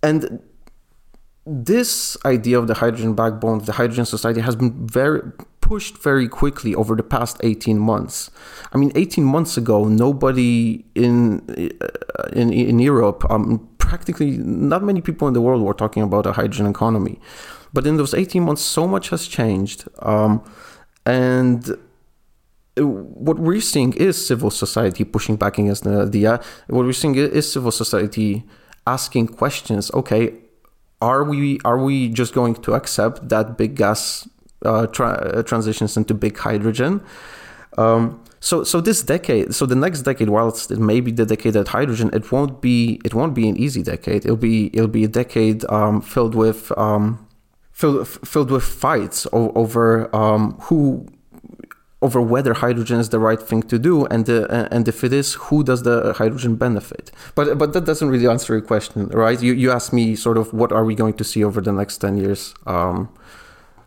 and 0.03 0.41
this 1.47 2.17
idea 2.27 2.59
of 2.59 2.67
the 2.67 2.75
hydrogen 2.75 3.15
backbone 3.15 3.65
the 3.65 3.73
hydrogen 3.73 4.05
society 4.05 4.41
has 4.41 4.55
been 4.55 4.87
very 4.87 5.23
pushed 5.61 5.99
very 6.03 6.29
quickly 6.29 6.75
over 6.75 6.95
the 6.97 7.03
past 7.03 7.39
18 7.43 7.79
months. 7.79 8.31
I 8.73 8.79
mean, 8.79 8.93
18 8.95 9.25
months 9.25 9.57
ago, 9.57 9.85
nobody 9.85 10.85
in 10.95 11.41
uh, 11.51 12.29
in, 12.33 12.53
in 12.53 12.79
Europe, 12.79 13.25
um, 13.31 13.69
practically 13.79 14.31
not 14.39 14.83
many 14.83 15.01
people 15.01 15.29
in 15.29 15.35
the 15.35 15.41
world 15.41 15.63
were 15.63 15.75
talking 15.75 16.03
about 16.03 16.27
a 16.27 16.33
hydrogen 16.33 16.67
economy. 16.67 17.19
But 17.73 17.87
in 17.87 17.97
those 17.97 18.15
18 18.15 18.43
months, 18.43 18.63
so 18.63 18.87
much 18.87 19.11
has 19.11 19.27
changed. 19.27 19.89
Um, 20.01 20.43
and 21.05 21.77
what 22.85 23.39
we're 23.39 23.61
seeing 23.61 23.93
is 23.95 24.27
civil 24.27 24.51
society 24.51 25.05
pushing 25.05 25.37
back 25.37 25.59
against 25.59 25.85
the 25.85 26.03
idea. 26.03 26.41
What 26.69 26.85
we're 26.85 26.93
seeing 26.93 27.15
is 27.15 27.53
civil 27.53 27.71
society 27.71 28.45
asking 28.87 29.29
questions. 29.29 29.91
Okay, 29.93 30.35
are 31.01 31.25
we 31.25 31.61
are 31.65 31.79
we 31.79 32.09
just 32.09 32.35
going 32.35 32.55
to 32.57 32.75
accept 32.75 33.29
that 33.29 33.57
big 33.57 33.77
gas 33.77 34.29
uh, 34.65 34.87
tra- 34.87 35.39
uh, 35.39 35.43
transitions 35.43 35.97
into 35.97 36.15
big 36.15 36.37
hydrogen? 36.37 37.03
Um, 37.77 38.23
so 38.41 38.65
so 38.65 38.81
this 38.81 39.03
decade, 39.03 39.55
so 39.55 39.67
the 39.67 39.75
next 39.75 40.03
decade, 40.03 40.31
whilst 40.31 40.71
it 40.71 40.79
may 40.79 41.01
be 41.01 41.11
the 41.11 41.27
decade 41.27 41.57
of 41.57 41.69
hydrogen, 41.69 42.11
it 42.13 42.31
won't 42.33 42.61
be 42.61 43.01
it 43.05 43.15
won't 43.15 43.35
be 43.35 43.49
an 43.49 43.57
easy 43.57 43.83
decade. 43.83 44.25
It'll 44.25 44.37
be 44.37 44.67
it'll 44.73 44.89
be 44.89 45.05
a 45.05 45.09
decade 45.09 45.65
um, 45.71 46.01
filled 46.01 46.35
with 46.35 46.77
um, 46.79 47.27
filled 47.73 48.09
filled 48.09 48.51
with 48.51 48.65
fights 48.65 49.27
over 49.33 50.15
um, 50.15 50.57
who 50.63 51.07
over 52.01 52.21
whether 52.21 52.55
hydrogen 52.55 53.01
is 53.01 53.09
the 53.09 53.19
right 53.19 53.43
thing 53.43 53.63
to 53.63 53.79
do 53.79 54.07
and 54.07 54.29
and 54.29 54.87
if 54.87 55.03
it 55.03 55.13
is 55.13 55.35
who 55.35 55.65
does 55.65 55.83
the 55.83 56.13
hydrogen 56.15 56.57
benefit? 56.57 57.11
But 57.35 57.59
but 57.59 57.73
that 57.73 57.85
doesn't 57.85 58.09
really 58.09 58.29
answer 58.29 58.55
your 58.55 58.63
question 58.63 59.09
right? 59.09 59.41
You 59.43 59.53
you 59.53 59.71
asked 59.73 59.93
me 59.93 60.15
sort 60.17 60.39
of 60.39 60.53
what 60.53 60.71
are 60.73 60.85
we 60.85 60.95
going 60.95 61.15
to 61.15 61.25
see 61.25 61.43
over 61.43 61.61
the 61.61 61.73
next 61.73 61.99
10 61.99 62.17
years 62.17 62.55
um, 62.67 63.09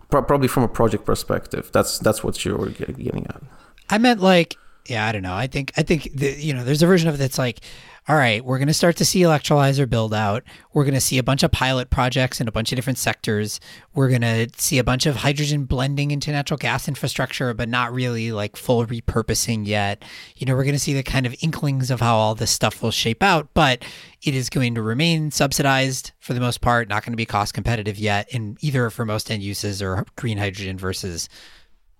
pro- 0.10 0.24
probably 0.24 0.48
from 0.48 0.64
a 0.64 0.68
project 0.68 1.06
perspective. 1.06 1.70
That's 1.72 2.00
that's 2.00 2.24
what 2.24 2.44
you 2.44 2.56
were 2.56 2.70
getting 2.70 3.26
at. 3.28 3.42
I 3.90 3.98
meant 3.98 4.20
like 4.20 4.58
yeah 4.88 5.08
i 5.08 5.12
don't 5.12 5.24
know. 5.24 5.36
I 5.36 5.48
think 5.48 5.72
i 5.78 5.84
think 5.84 6.10
the, 6.14 6.32
you 6.34 6.54
know 6.54 6.64
there's 6.64 6.82
a 6.82 6.88
version 6.88 7.08
of 7.08 7.16
it 7.16 7.18
that's 7.18 7.38
like 7.38 7.62
all 8.08 8.16
right, 8.16 8.44
we're 8.44 8.58
going 8.58 8.68
to 8.68 8.74
start 8.74 8.98
to 8.98 9.06
see 9.06 9.20
electrolyzer 9.20 9.88
build 9.88 10.12
out. 10.12 10.44
We're 10.74 10.86
going 10.86 10.96
to 10.96 11.02
see 11.02 11.20
a 11.20 11.24
bunch 11.24 11.44
of 11.44 11.52
pilot 11.52 11.92
projects 11.92 12.42
in 12.42 12.48
a 12.48 12.52
bunch 12.52 12.72
of 12.72 12.76
different 12.76 12.98
sectors. 12.98 13.60
We're 13.94 14.10
going 14.10 14.22
to 14.22 14.50
see 14.58 14.80
a 14.80 14.84
bunch 14.84 15.06
of 15.06 15.18
hydrogen 15.18 15.66
blending 15.66 16.10
into 16.10 16.32
natural 16.32 16.58
gas 16.58 16.88
infrastructure, 16.88 17.54
but 17.54 17.70
not 17.70 17.94
really 17.94 18.32
like 18.32 18.56
full 18.56 18.88
repurposing 18.88 19.68
yet. 19.68 20.04
You 20.36 20.48
know, 20.48 20.56
we're 20.56 20.64
going 20.64 20.74
to 20.74 20.80
see 20.80 20.96
the 20.96 21.04
kind 21.04 21.28
of 21.28 21.36
inklings 21.42 21.92
of 21.92 22.00
how 22.00 22.16
all 22.16 22.34
this 22.34 22.50
stuff 22.50 22.82
will 22.82 22.90
shape 22.90 23.22
out, 23.22 23.50
but 23.54 23.86
it 24.24 24.34
is 24.34 24.50
going 24.50 24.74
to 24.76 24.82
remain 24.82 25.30
subsidized 25.30 26.12
for 26.20 26.34
the 26.34 26.40
most 26.40 26.60
part, 26.60 26.90
not 26.90 27.06
going 27.06 27.14
to 27.14 27.18
be 27.18 27.28
cost 27.28 27.54
competitive 27.54 28.00
yet 28.00 28.28
in 28.34 28.58
either 28.62 28.90
for 28.90 29.06
most 29.06 29.30
end 29.30 29.44
uses 29.44 29.80
or 29.80 30.08
green 30.16 30.40
hydrogen 30.40 30.76
versus 30.76 31.30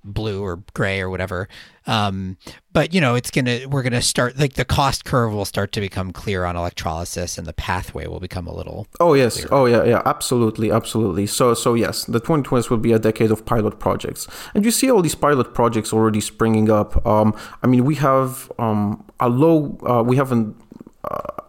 blue 0.04 0.42
or 0.44 0.64
gray 0.74 1.00
or 1.02 1.10
whatever. 1.10 1.48
Um, 1.88 2.38
but 2.74 2.94
you 2.94 3.02
know, 3.02 3.16
it's 3.16 3.32
gonna 3.32 3.62
we're 3.68 3.82
gonna 3.82 4.02
start 4.02 4.38
like 4.38 4.54
the 4.54 4.66
cost 4.66 5.04
curve 5.04 5.34
will 5.34 5.46
start 5.46 5.72
to 5.74 5.82
become 5.82 6.12
clear 6.12 6.46
on 6.46 6.56
electrolysis, 6.56 7.38
and 7.38 7.48
the 7.48 7.54
pathway 7.54 8.08
will 8.08 8.20
become 8.20 8.48
a 8.48 8.54
little. 8.54 8.88
Oh 9.00 9.14
yes, 9.14 9.46
clearer. 9.46 9.54
oh 9.54 9.66
yeah, 9.66 9.84
yeah, 9.84 10.02
absolutely, 10.06 10.72
absolutely. 10.72 11.26
So 11.26 11.54
so 11.54 11.74
yes, 11.74 12.06
the 12.06 12.22
2020s 12.22 12.70
will 12.70 12.78
be 12.78 12.92
a 12.92 13.00
decade 13.00 13.32
of 13.32 13.46
pilot 13.46 13.80
projects, 13.80 14.28
and 14.54 14.64
you 14.64 14.72
see 14.72 14.92
all 14.92 15.02
these 15.02 15.16
pilot 15.16 15.54
projects 15.54 15.92
already 15.92 16.22
springing 16.22 16.70
up. 16.70 17.06
Um, 17.06 17.36
I 17.64 17.68
mean, 17.68 17.84
we 17.84 17.96
have 17.96 18.52
um, 18.60 19.04
a 19.20 19.30
low. 19.30 19.78
Uh, 19.84 20.04
we 20.04 20.18
have 20.18 20.32
an, 20.32 20.56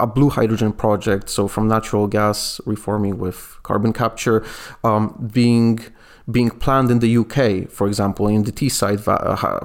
a 0.01 0.07
blue 0.07 0.31
hydrogen 0.31 0.73
project, 0.73 1.29
so 1.29 1.47
from 1.47 1.69
natural 1.69 2.07
gas 2.07 2.61
reforming 2.65 3.19
with 3.19 3.59
carbon 3.63 3.93
capture, 3.93 4.45
um, 4.83 5.31
being 5.33 5.79
being 6.31 6.51
planned 6.51 6.91
in 6.91 7.01
the 7.01 7.17
UK, 7.17 7.71
for 7.71 7.87
example, 7.87 8.29
in 8.29 8.45
the 8.45 8.53
Teesside 8.53 9.05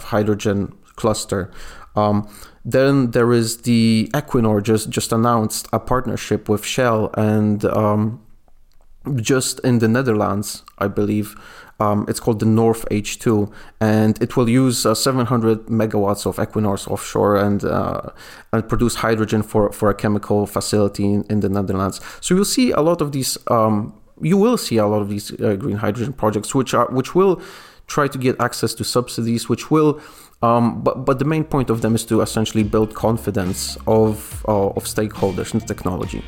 hydrogen 0.03 0.73
cluster. 0.95 1.51
Um, 1.95 2.29
then 2.63 3.11
there 3.11 3.31
is 3.31 3.61
the 3.61 4.09
Equinor 4.13 4.61
just 4.61 4.89
just 4.89 5.11
announced 5.11 5.67
a 5.71 5.79
partnership 5.79 6.49
with 6.49 6.65
Shell 6.65 7.11
and 7.15 7.63
um, 7.65 8.21
just 9.15 9.59
in 9.61 9.79
the 9.79 9.87
Netherlands, 9.87 10.63
I 10.77 10.87
believe. 10.87 11.35
Um, 11.79 12.05
it's 12.07 12.19
called 12.19 12.39
the 12.39 12.45
North 12.45 12.85
H2, 12.89 13.51
and 13.79 14.19
it 14.21 14.35
will 14.35 14.49
use 14.49 14.83
uh, 14.85 14.95
700 14.95 15.67
megawatts 15.67 16.25
of 16.25 16.37
Equinor's 16.37 16.87
offshore 16.87 17.35
and 17.35 17.63
uh, 17.63 18.01
and 18.51 18.67
produce 18.67 18.95
hydrogen 18.95 19.43
for, 19.43 19.71
for 19.71 19.89
a 19.89 19.93
chemical 19.93 20.47
facility 20.47 21.05
in, 21.05 21.23
in 21.29 21.41
the 21.41 21.49
Netherlands. 21.49 22.01
So 22.19 22.33
you'll 22.33 22.45
see 22.45 22.71
a 22.71 22.81
lot 22.81 23.01
of 23.01 23.11
these. 23.11 23.37
Um, 23.47 23.93
you 24.21 24.37
will 24.37 24.57
see 24.57 24.77
a 24.77 24.85
lot 24.85 25.01
of 25.01 25.09
these 25.09 25.31
uh, 25.39 25.55
green 25.55 25.77
hydrogen 25.77 26.13
projects, 26.13 26.53
which 26.55 26.73
are 26.73 26.87
which 26.91 27.15
will 27.15 27.41
try 27.87 28.07
to 28.07 28.17
get 28.17 28.39
access 28.39 28.73
to 28.75 28.83
subsidies, 28.83 29.47
which 29.49 29.71
will 29.71 29.99
um, 30.41 30.81
but 30.81 31.05
but 31.05 31.19
the 31.19 31.25
main 31.25 31.43
point 31.43 31.69
of 31.69 31.81
them 31.81 31.95
is 31.95 32.05
to 32.05 32.21
essentially 32.21 32.63
build 32.63 32.93
confidence 32.93 33.77
of 33.87 34.45
uh, 34.47 34.69
of 34.69 34.83
stakeholders 34.85 35.53
in 35.53 35.59
the 35.59 35.65
technology. 35.65 36.23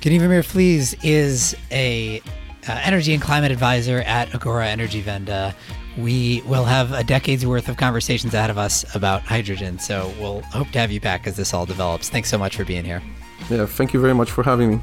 Gniewomir 0.00 0.44
Flis 0.44 0.94
is 1.02 1.56
a 1.72 2.20
uh, 2.68 2.80
energy 2.84 3.12
and 3.12 3.22
climate 3.22 3.50
advisor 3.50 3.98
at 4.02 4.32
Agora 4.34 4.66
Energiewende. 4.66 5.54
We 5.96 6.42
will 6.46 6.64
have 6.64 6.92
a 6.92 7.02
decade's 7.02 7.44
worth 7.44 7.68
of 7.68 7.76
conversations 7.76 8.32
ahead 8.32 8.50
of 8.50 8.58
us 8.58 8.84
about 8.94 9.22
hydrogen, 9.22 9.80
so 9.80 10.12
we'll 10.20 10.42
hope 10.42 10.68
to 10.70 10.78
have 10.78 10.92
you 10.92 11.00
back 11.00 11.26
as 11.26 11.34
this 11.36 11.52
all 11.52 11.66
develops. 11.66 12.08
Thanks 12.08 12.30
so 12.30 12.38
much 12.38 12.56
for 12.56 12.64
being 12.64 12.84
here. 12.84 13.02
Yeah, 13.50 13.66
thank 13.66 13.92
you 13.92 14.00
very 14.00 14.14
much 14.14 14.30
for 14.30 14.44
having 14.44 14.70
me. 14.70 14.80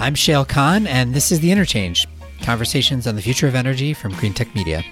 I'm 0.00 0.14
Shayle 0.14 0.46
Kann, 0.46 0.88
and 0.88 1.14
this 1.14 1.30
is 1.30 1.40
The 1.40 1.52
Interchange 1.52 2.08
conversations 2.42 3.06
on 3.06 3.16
the 3.16 3.22
future 3.22 3.46
of 3.48 3.54
energy 3.54 3.94
from 3.94 4.12
Greentech 4.12 4.54
Media. 4.54 4.84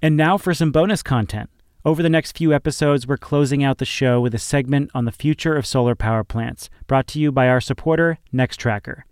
And 0.00 0.16
now 0.16 0.38
for 0.38 0.54
some 0.54 0.72
bonus 0.72 1.02
content. 1.02 1.50
Over 1.84 2.02
the 2.02 2.08
next 2.08 2.36
few 2.38 2.52
episodes, 2.52 3.06
we're 3.06 3.16
closing 3.16 3.62
out 3.62 3.78
the 3.78 3.84
show 3.84 4.20
with 4.20 4.34
a 4.34 4.38
segment 4.38 4.90
on 4.94 5.04
the 5.04 5.12
future 5.12 5.56
of 5.56 5.66
solar 5.66 5.94
power 5.94 6.24
plants, 6.24 6.70
brought 6.86 7.06
to 7.08 7.20
you 7.20 7.32
by 7.32 7.48
our 7.48 7.60
supporter, 7.60 8.18
Nextracker. 8.32 9.02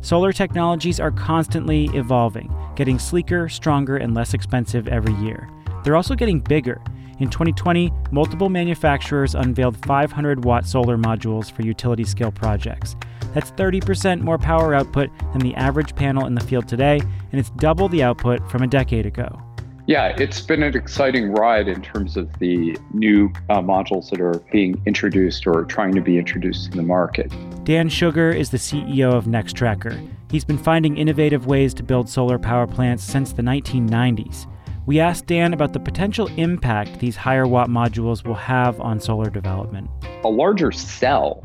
Solar 0.00 0.32
technologies 0.32 1.00
are 1.00 1.10
constantly 1.10 1.86
evolving, 1.92 2.54
getting 2.76 2.98
sleeker, 2.98 3.48
stronger, 3.48 3.96
and 3.96 4.14
less 4.14 4.32
expensive 4.32 4.88
every 4.88 5.14
year. 5.14 5.50
They're 5.82 5.96
also 5.96 6.14
getting 6.14 6.40
bigger. 6.40 6.80
In 7.18 7.28
2020, 7.28 7.92
multiple 8.10 8.48
manufacturers 8.48 9.34
unveiled 9.34 9.76
500 9.84 10.44
watt 10.44 10.66
solar 10.66 10.96
modules 10.96 11.50
for 11.50 11.62
utility 11.62 12.04
scale 12.04 12.32
projects. 12.32 12.96
That's 13.34 13.50
30% 13.52 14.22
more 14.22 14.38
power 14.38 14.74
output 14.74 15.10
than 15.32 15.40
the 15.40 15.54
average 15.54 15.94
panel 15.94 16.26
in 16.26 16.34
the 16.34 16.40
field 16.40 16.66
today, 16.66 16.98
and 16.98 17.38
it's 17.38 17.50
double 17.50 17.88
the 17.88 18.02
output 18.02 18.50
from 18.50 18.62
a 18.62 18.66
decade 18.66 19.06
ago. 19.06 19.40
Yeah, 19.86 20.14
it's 20.18 20.40
been 20.40 20.62
an 20.62 20.76
exciting 20.76 21.32
ride 21.32 21.66
in 21.66 21.82
terms 21.82 22.16
of 22.16 22.38
the 22.38 22.78
new 22.94 23.32
uh, 23.48 23.60
modules 23.60 24.10
that 24.10 24.20
are 24.20 24.38
being 24.52 24.80
introduced 24.86 25.46
or 25.46 25.64
trying 25.64 25.94
to 25.94 26.00
be 26.00 26.16
introduced 26.16 26.70
in 26.70 26.76
the 26.76 26.82
market. 26.82 27.32
Dan 27.64 27.88
Shugar 27.88 28.34
is 28.34 28.50
the 28.50 28.56
CEO 28.56 29.12
of 29.12 29.24
Nextracker. 29.24 30.08
He's 30.30 30.44
been 30.44 30.58
finding 30.58 30.96
innovative 30.96 31.46
ways 31.46 31.74
to 31.74 31.82
build 31.82 32.08
solar 32.08 32.38
power 32.38 32.66
plants 32.66 33.02
since 33.02 33.32
the 33.32 33.42
1990s. 33.42 34.46
We 34.90 34.98
asked 34.98 35.26
Dan 35.26 35.54
about 35.54 35.72
the 35.72 35.78
potential 35.78 36.26
impact 36.36 36.98
these 36.98 37.14
higher 37.14 37.46
watt 37.46 37.68
modules 37.68 38.26
will 38.26 38.34
have 38.34 38.80
on 38.80 38.98
solar 38.98 39.30
development. 39.30 39.88
A 40.24 40.28
larger 40.28 40.72
cell 40.72 41.44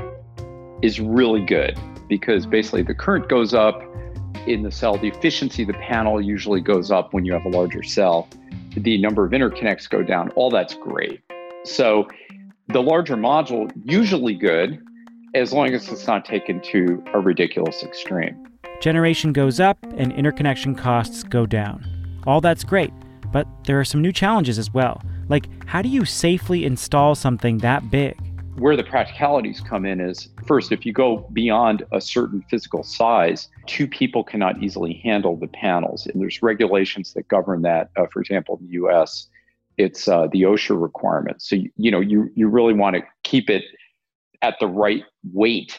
is 0.82 1.00
really 1.00 1.46
good 1.46 1.80
because 2.10 2.48
mm. 2.48 2.50
basically 2.50 2.82
the 2.82 2.96
current 2.96 3.30
goes 3.30 3.54
up 3.54 3.84
in 4.48 4.64
the 4.64 4.72
cell, 4.72 4.98
the 4.98 5.10
efficiency 5.10 5.62
of 5.62 5.68
the 5.68 5.76
panel 5.76 6.20
usually 6.20 6.60
goes 6.60 6.90
up 6.90 7.14
when 7.14 7.24
you 7.24 7.34
have 7.34 7.46
a 7.46 7.50
larger 7.50 7.84
cell. 7.84 8.28
The 8.76 8.98
number 8.98 9.24
of 9.24 9.32
interconnects 9.32 9.88
go 9.88 10.02
down. 10.02 10.32
All 10.32 10.50
that's 10.50 10.74
great. 10.74 11.22
So 11.66 12.08
the 12.70 12.82
larger 12.82 13.16
module, 13.16 13.72
usually 13.84 14.34
good, 14.34 14.82
as 15.36 15.54
long 15.54 15.72
as 15.72 15.88
it's 15.90 16.08
not 16.08 16.26
taken 16.26 16.62
to 16.62 17.04
a 17.14 17.20
ridiculous 17.20 17.84
extreme. 17.84 18.44
Generation 18.82 19.34
goes 19.34 19.60
up 19.60 19.78
and 19.98 20.12
interconnection 20.14 20.74
costs 20.74 21.22
go 21.22 21.46
down. 21.46 21.86
All 22.26 22.42
that's 22.42 22.64
great, 22.64 22.92
but 23.32 23.48
there 23.66 23.80
are 23.80 23.86
some 23.86 24.02
new 24.02 24.12
challenges 24.12 24.58
as 24.58 24.74
well. 24.74 25.02
Like, 25.30 25.48
how 25.66 25.82
do 25.82 25.90
you 25.90 26.06
safely 26.06 26.66
install 26.66 27.16
something 27.16 27.60
that 27.60 27.90
big? 27.90 28.18
Where 28.58 28.78
the 28.78 28.84
practicalities 28.84 29.60
come 29.60 29.86
in 29.86 30.00
is 30.00 30.30
first, 30.48 30.72
if 30.72 30.86
you 30.86 30.94
go 30.94 31.28
beyond 31.34 31.86
a 31.92 32.00
certain 32.00 32.42
physical 32.50 32.84
size, 32.84 33.50
two 33.66 33.88
people 33.88 34.24
cannot 34.24 34.64
easily 34.64 35.02
handle 35.04 35.36
the 35.36 35.48
panels. 35.48 36.06
And 36.08 36.22
there's 36.22 36.42
regulations 36.42 37.14
that 37.14 37.28
govern 37.28 37.64
that. 37.64 37.90
Uh, 37.98 38.06
for 38.12 38.22
example, 38.22 38.58
in 38.62 38.68
the 38.68 38.74
US, 38.74 39.28
it's 39.78 40.08
uh, 40.08 40.28
the 40.32 40.44
OSHA 40.44 40.82
requirement. 40.82 41.42
So, 41.42 41.58
you, 41.58 41.70
you 41.76 41.92
know, 41.92 42.00
you, 42.00 42.30
you 42.36 42.48
really 42.48 42.74
want 42.74 42.96
to 42.96 43.02
keep 43.24 43.50
it 43.50 43.64
at 44.42 44.56
the 44.60 44.68
right 44.68 45.04
weight 45.34 45.78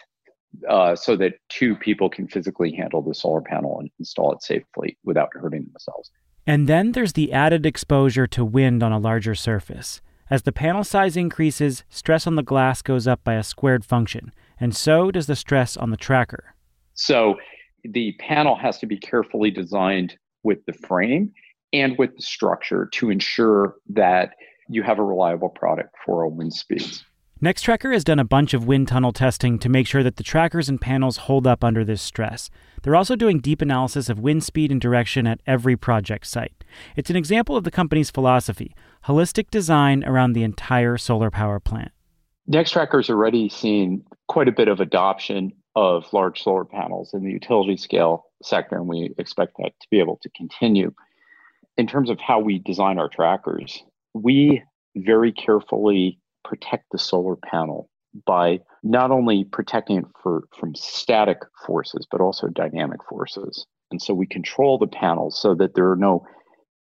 uh, 0.68 0.96
so 0.96 1.16
that 1.16 1.34
two 1.48 1.76
people 1.76 2.08
can 2.08 2.26
physically 2.28 2.72
handle 2.72 3.02
the 3.02 3.14
solar 3.14 3.40
panel 3.40 3.78
and 3.80 3.90
install 3.98 4.32
it 4.32 4.42
safely 4.42 4.98
without 5.04 5.28
hurting 5.32 5.64
themselves. 5.64 6.10
And 6.46 6.68
then 6.68 6.92
there's 6.92 7.14
the 7.14 7.32
added 7.32 7.66
exposure 7.66 8.26
to 8.28 8.44
wind 8.44 8.82
on 8.82 8.92
a 8.92 8.98
larger 8.98 9.34
surface. 9.34 10.00
As 10.30 10.42
the 10.42 10.52
panel 10.52 10.84
size 10.84 11.16
increases, 11.16 11.84
stress 11.88 12.26
on 12.26 12.36
the 12.36 12.42
glass 12.42 12.82
goes 12.82 13.06
up 13.06 13.22
by 13.24 13.34
a 13.34 13.42
squared 13.42 13.84
function, 13.84 14.32
and 14.58 14.74
so 14.74 15.10
does 15.10 15.26
the 15.26 15.36
stress 15.36 15.76
on 15.76 15.90
the 15.90 15.96
tracker. 15.96 16.54
So 16.94 17.36
the 17.84 18.12
panel 18.18 18.56
has 18.56 18.78
to 18.78 18.86
be 18.86 18.98
carefully 18.98 19.50
designed 19.50 20.16
with 20.42 20.64
the 20.66 20.72
frame 20.72 21.32
and 21.72 21.98
with 21.98 22.16
the 22.16 22.22
structure 22.22 22.88
to 22.92 23.10
ensure 23.10 23.76
that 23.90 24.30
you 24.68 24.82
have 24.82 24.98
a 24.98 25.04
reliable 25.04 25.48
product 25.48 25.94
for 26.04 26.24
all 26.24 26.30
wind 26.30 26.52
speeds. 26.52 27.04
Nextracker 27.42 27.92
has 27.92 28.02
done 28.02 28.18
a 28.18 28.24
bunch 28.24 28.54
of 28.54 28.64
wind 28.64 28.88
tunnel 28.88 29.12
testing 29.12 29.58
to 29.58 29.68
make 29.68 29.86
sure 29.86 30.02
that 30.02 30.16
the 30.16 30.22
trackers 30.22 30.70
and 30.70 30.80
panels 30.80 31.18
hold 31.18 31.46
up 31.46 31.62
under 31.62 31.84
this 31.84 32.00
stress. 32.00 32.48
They're 32.82 32.96
also 32.96 33.14
doing 33.14 33.40
deep 33.40 33.60
analysis 33.60 34.08
of 34.08 34.18
wind 34.18 34.42
speed 34.42 34.72
and 34.72 34.80
direction 34.80 35.26
at 35.26 35.42
every 35.46 35.76
project 35.76 36.26
site. 36.26 36.64
It's 36.96 37.10
an 37.10 37.16
example 37.16 37.54
of 37.54 37.64
the 37.64 37.70
company's 37.70 38.10
philosophy 38.10 38.74
holistic 39.04 39.50
design 39.50 40.02
around 40.04 40.32
the 40.32 40.44
entire 40.44 40.96
solar 40.96 41.30
power 41.30 41.60
plant. 41.60 41.92
Nextracker's 42.50 43.10
already 43.10 43.50
seen 43.50 44.02
quite 44.28 44.48
a 44.48 44.52
bit 44.52 44.68
of 44.68 44.80
adoption 44.80 45.52
of 45.74 46.10
large 46.14 46.42
solar 46.42 46.64
panels 46.64 47.12
in 47.12 47.22
the 47.22 47.30
utility 47.30 47.76
scale 47.76 48.24
sector, 48.42 48.76
and 48.76 48.88
we 48.88 49.12
expect 49.18 49.52
that 49.58 49.72
to 49.82 49.86
be 49.90 49.98
able 49.98 50.18
to 50.22 50.30
continue. 50.30 50.90
In 51.76 51.86
terms 51.86 52.08
of 52.08 52.18
how 52.18 52.40
we 52.40 52.60
design 52.60 52.98
our 52.98 53.10
trackers, 53.10 53.84
we 54.14 54.62
very 54.96 55.32
carefully 55.32 56.18
protect 56.46 56.86
the 56.92 56.98
solar 56.98 57.36
panel 57.36 57.90
by 58.24 58.60
not 58.82 59.10
only 59.10 59.44
protecting 59.44 59.98
it 59.98 60.04
for, 60.22 60.44
from 60.58 60.74
static 60.74 61.38
forces, 61.66 62.06
but 62.10 62.20
also 62.20 62.46
dynamic 62.48 63.00
forces. 63.08 63.66
And 63.90 64.00
so 64.00 64.14
we 64.14 64.26
control 64.26 64.78
the 64.78 64.86
panel 64.86 65.30
so 65.30 65.54
that 65.56 65.74
there 65.74 65.90
are 65.90 65.96
no 65.96 66.24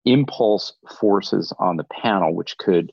impulse 0.06 0.74
forces 1.00 1.54
on 1.60 1.78
the 1.78 1.86
panel, 1.86 2.36
which 2.36 2.58
could 2.58 2.92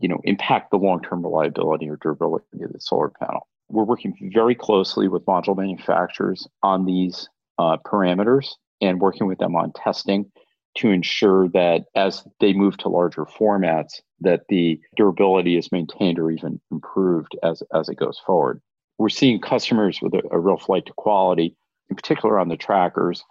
you 0.00 0.08
know, 0.08 0.20
impact 0.24 0.70
the 0.70 0.76
long-term 0.76 1.22
reliability 1.22 1.88
or 1.88 1.96
durability 1.96 2.62
of 2.62 2.72
the 2.72 2.80
solar 2.80 3.10
panel. 3.10 3.46
We're 3.68 3.84
working 3.84 4.14
very 4.34 4.54
closely 4.54 5.08
with 5.08 5.24
module 5.24 5.56
manufacturers 5.56 6.46
on 6.62 6.84
these 6.84 7.28
uh, 7.58 7.76
parameters 7.86 8.48
and 8.80 9.00
working 9.00 9.26
with 9.26 9.38
them 9.38 9.56
on 9.56 9.72
testing 9.72 10.30
to 10.76 10.90
ensure 10.90 11.48
that 11.50 11.84
as 11.94 12.24
they 12.40 12.52
move 12.52 12.76
to 12.78 12.88
larger 12.88 13.24
formats, 13.24 14.00
that 14.20 14.42
the 14.48 14.80
durability 14.96 15.56
is 15.56 15.70
maintained 15.70 16.18
or 16.18 16.30
even 16.30 16.60
improved 16.70 17.36
as, 17.42 17.62
as 17.72 17.88
it 17.88 17.96
goes 17.96 18.20
forward. 18.26 18.60
We're 18.98 19.08
seeing 19.08 19.40
customers 19.40 20.00
with 20.02 20.14
a, 20.14 20.22
a 20.30 20.38
real 20.38 20.56
flight 20.56 20.86
to 20.86 20.92
quality, 20.96 21.56
in 21.90 21.96
particular 21.96 22.38
on 22.38 22.48
the 22.48 22.56
trackers, 22.56 23.22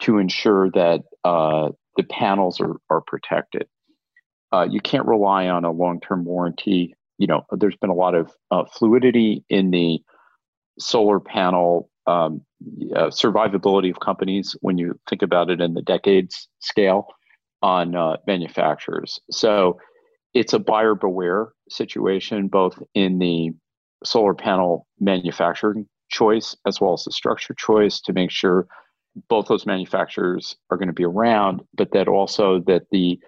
to 0.00 0.18
ensure 0.18 0.70
that 0.72 1.02
uh, 1.24 1.70
the 1.96 2.04
panels 2.04 2.60
are, 2.60 2.76
are 2.90 3.00
protected. 3.00 3.66
Uh, 4.52 4.66
you 4.70 4.80
can't 4.80 5.06
rely 5.06 5.48
on 5.48 5.64
a 5.64 5.72
long-term 5.72 6.24
warranty. 6.24 6.94
You 7.18 7.26
know, 7.26 7.46
there's 7.50 7.76
been 7.76 7.90
a 7.90 7.94
lot 7.94 8.14
of 8.14 8.30
uh, 8.50 8.64
fluidity 8.64 9.44
in 9.48 9.70
the 9.70 10.00
solar 10.78 11.18
panel 11.18 11.90
um, 12.06 12.42
uh, 12.94 13.06
survivability 13.06 13.90
of 13.90 14.00
companies 14.00 14.56
when 14.60 14.78
you 14.78 14.98
think 15.08 15.22
about 15.22 15.50
it 15.50 15.60
in 15.60 15.74
the 15.74 15.82
decades 15.82 16.48
scale 16.60 17.06
on 17.62 17.94
uh, 17.94 18.16
manufacturers. 18.26 19.20
So 19.30 19.78
it's 20.34 20.52
a 20.52 20.58
buyer 20.58 20.94
beware 20.94 21.52
situation, 21.70 22.48
both 22.48 22.82
in 22.94 23.18
the 23.18 23.52
solar 24.04 24.34
panel 24.34 24.86
manufacturing 25.00 25.88
choice 26.08 26.56
as 26.66 26.80
well 26.80 26.92
as 26.92 27.04
the 27.04 27.12
structure 27.12 27.54
choice 27.54 28.00
to 28.00 28.12
make 28.12 28.30
sure 28.30 28.66
both 29.28 29.46
those 29.48 29.66
manufacturers 29.66 30.56
are 30.70 30.76
going 30.76 30.88
to 30.88 30.94
be 30.94 31.04
around, 31.04 31.62
but 31.74 31.92
that 31.92 32.06
also 32.06 32.60
that 32.66 32.82
the 32.90 33.18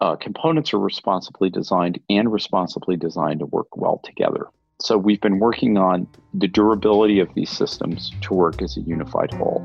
uh, 0.00 0.14
components 0.16 0.72
are 0.72 0.78
responsibly 0.78 1.50
designed 1.50 1.98
and 2.08 2.32
responsibly 2.32 2.96
designed 2.96 3.40
to 3.40 3.46
work 3.46 3.76
well 3.76 4.00
together. 4.04 4.46
So 4.80 4.96
we've 4.96 5.20
been 5.20 5.40
working 5.40 5.76
on 5.76 6.06
the 6.34 6.46
durability 6.46 7.18
of 7.18 7.34
these 7.34 7.50
systems 7.50 8.12
to 8.20 8.32
work 8.32 8.62
as 8.62 8.76
a 8.76 8.80
unified 8.80 9.34
whole. 9.34 9.60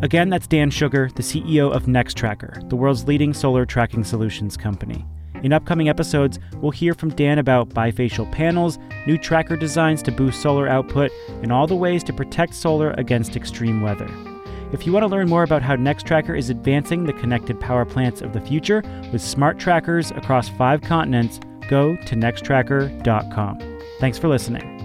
Again, 0.00 0.28
that's 0.28 0.46
Dan 0.46 0.70
Shugar, 0.70 1.12
the 1.12 1.24
CEO 1.24 1.74
of 1.74 1.86
Nextracker, 1.86 2.68
the 2.68 2.76
world's 2.76 3.08
leading 3.08 3.34
solar 3.34 3.66
tracking 3.66 4.04
solutions 4.04 4.56
company. 4.56 5.04
In 5.42 5.52
upcoming 5.52 5.88
episodes, 5.88 6.38
we'll 6.58 6.70
hear 6.70 6.94
from 6.94 7.10
Dan 7.10 7.40
about 7.40 7.70
bifacial 7.70 8.30
panels, 8.30 8.78
new 9.08 9.18
tracker 9.18 9.56
designs 9.56 10.02
to 10.04 10.12
boost 10.12 10.40
solar 10.40 10.68
output, 10.68 11.10
and 11.42 11.50
all 11.50 11.66
the 11.66 11.74
ways 11.74 12.04
to 12.04 12.12
protect 12.12 12.54
solar 12.54 12.92
against 12.92 13.34
extreme 13.34 13.80
weather. 13.80 14.08
If 14.72 14.86
you 14.86 14.92
want 14.92 15.04
to 15.04 15.08
learn 15.08 15.28
more 15.28 15.42
about 15.42 15.62
how 15.62 15.74
Nextracker 15.76 16.36
is 16.36 16.50
advancing 16.50 17.04
the 17.04 17.12
connected 17.12 17.58
power 17.58 17.84
plants 17.84 18.20
of 18.20 18.32
the 18.32 18.40
future 18.40 18.82
with 19.12 19.22
smart 19.22 19.58
trackers 19.58 20.10
across 20.12 20.48
five 20.48 20.82
continents, 20.82 21.40
go 21.68 21.96
to 21.96 22.14
nextracker.com. 22.14 23.80
Thanks 23.98 24.18
for 24.18 24.28
listening. 24.28 24.75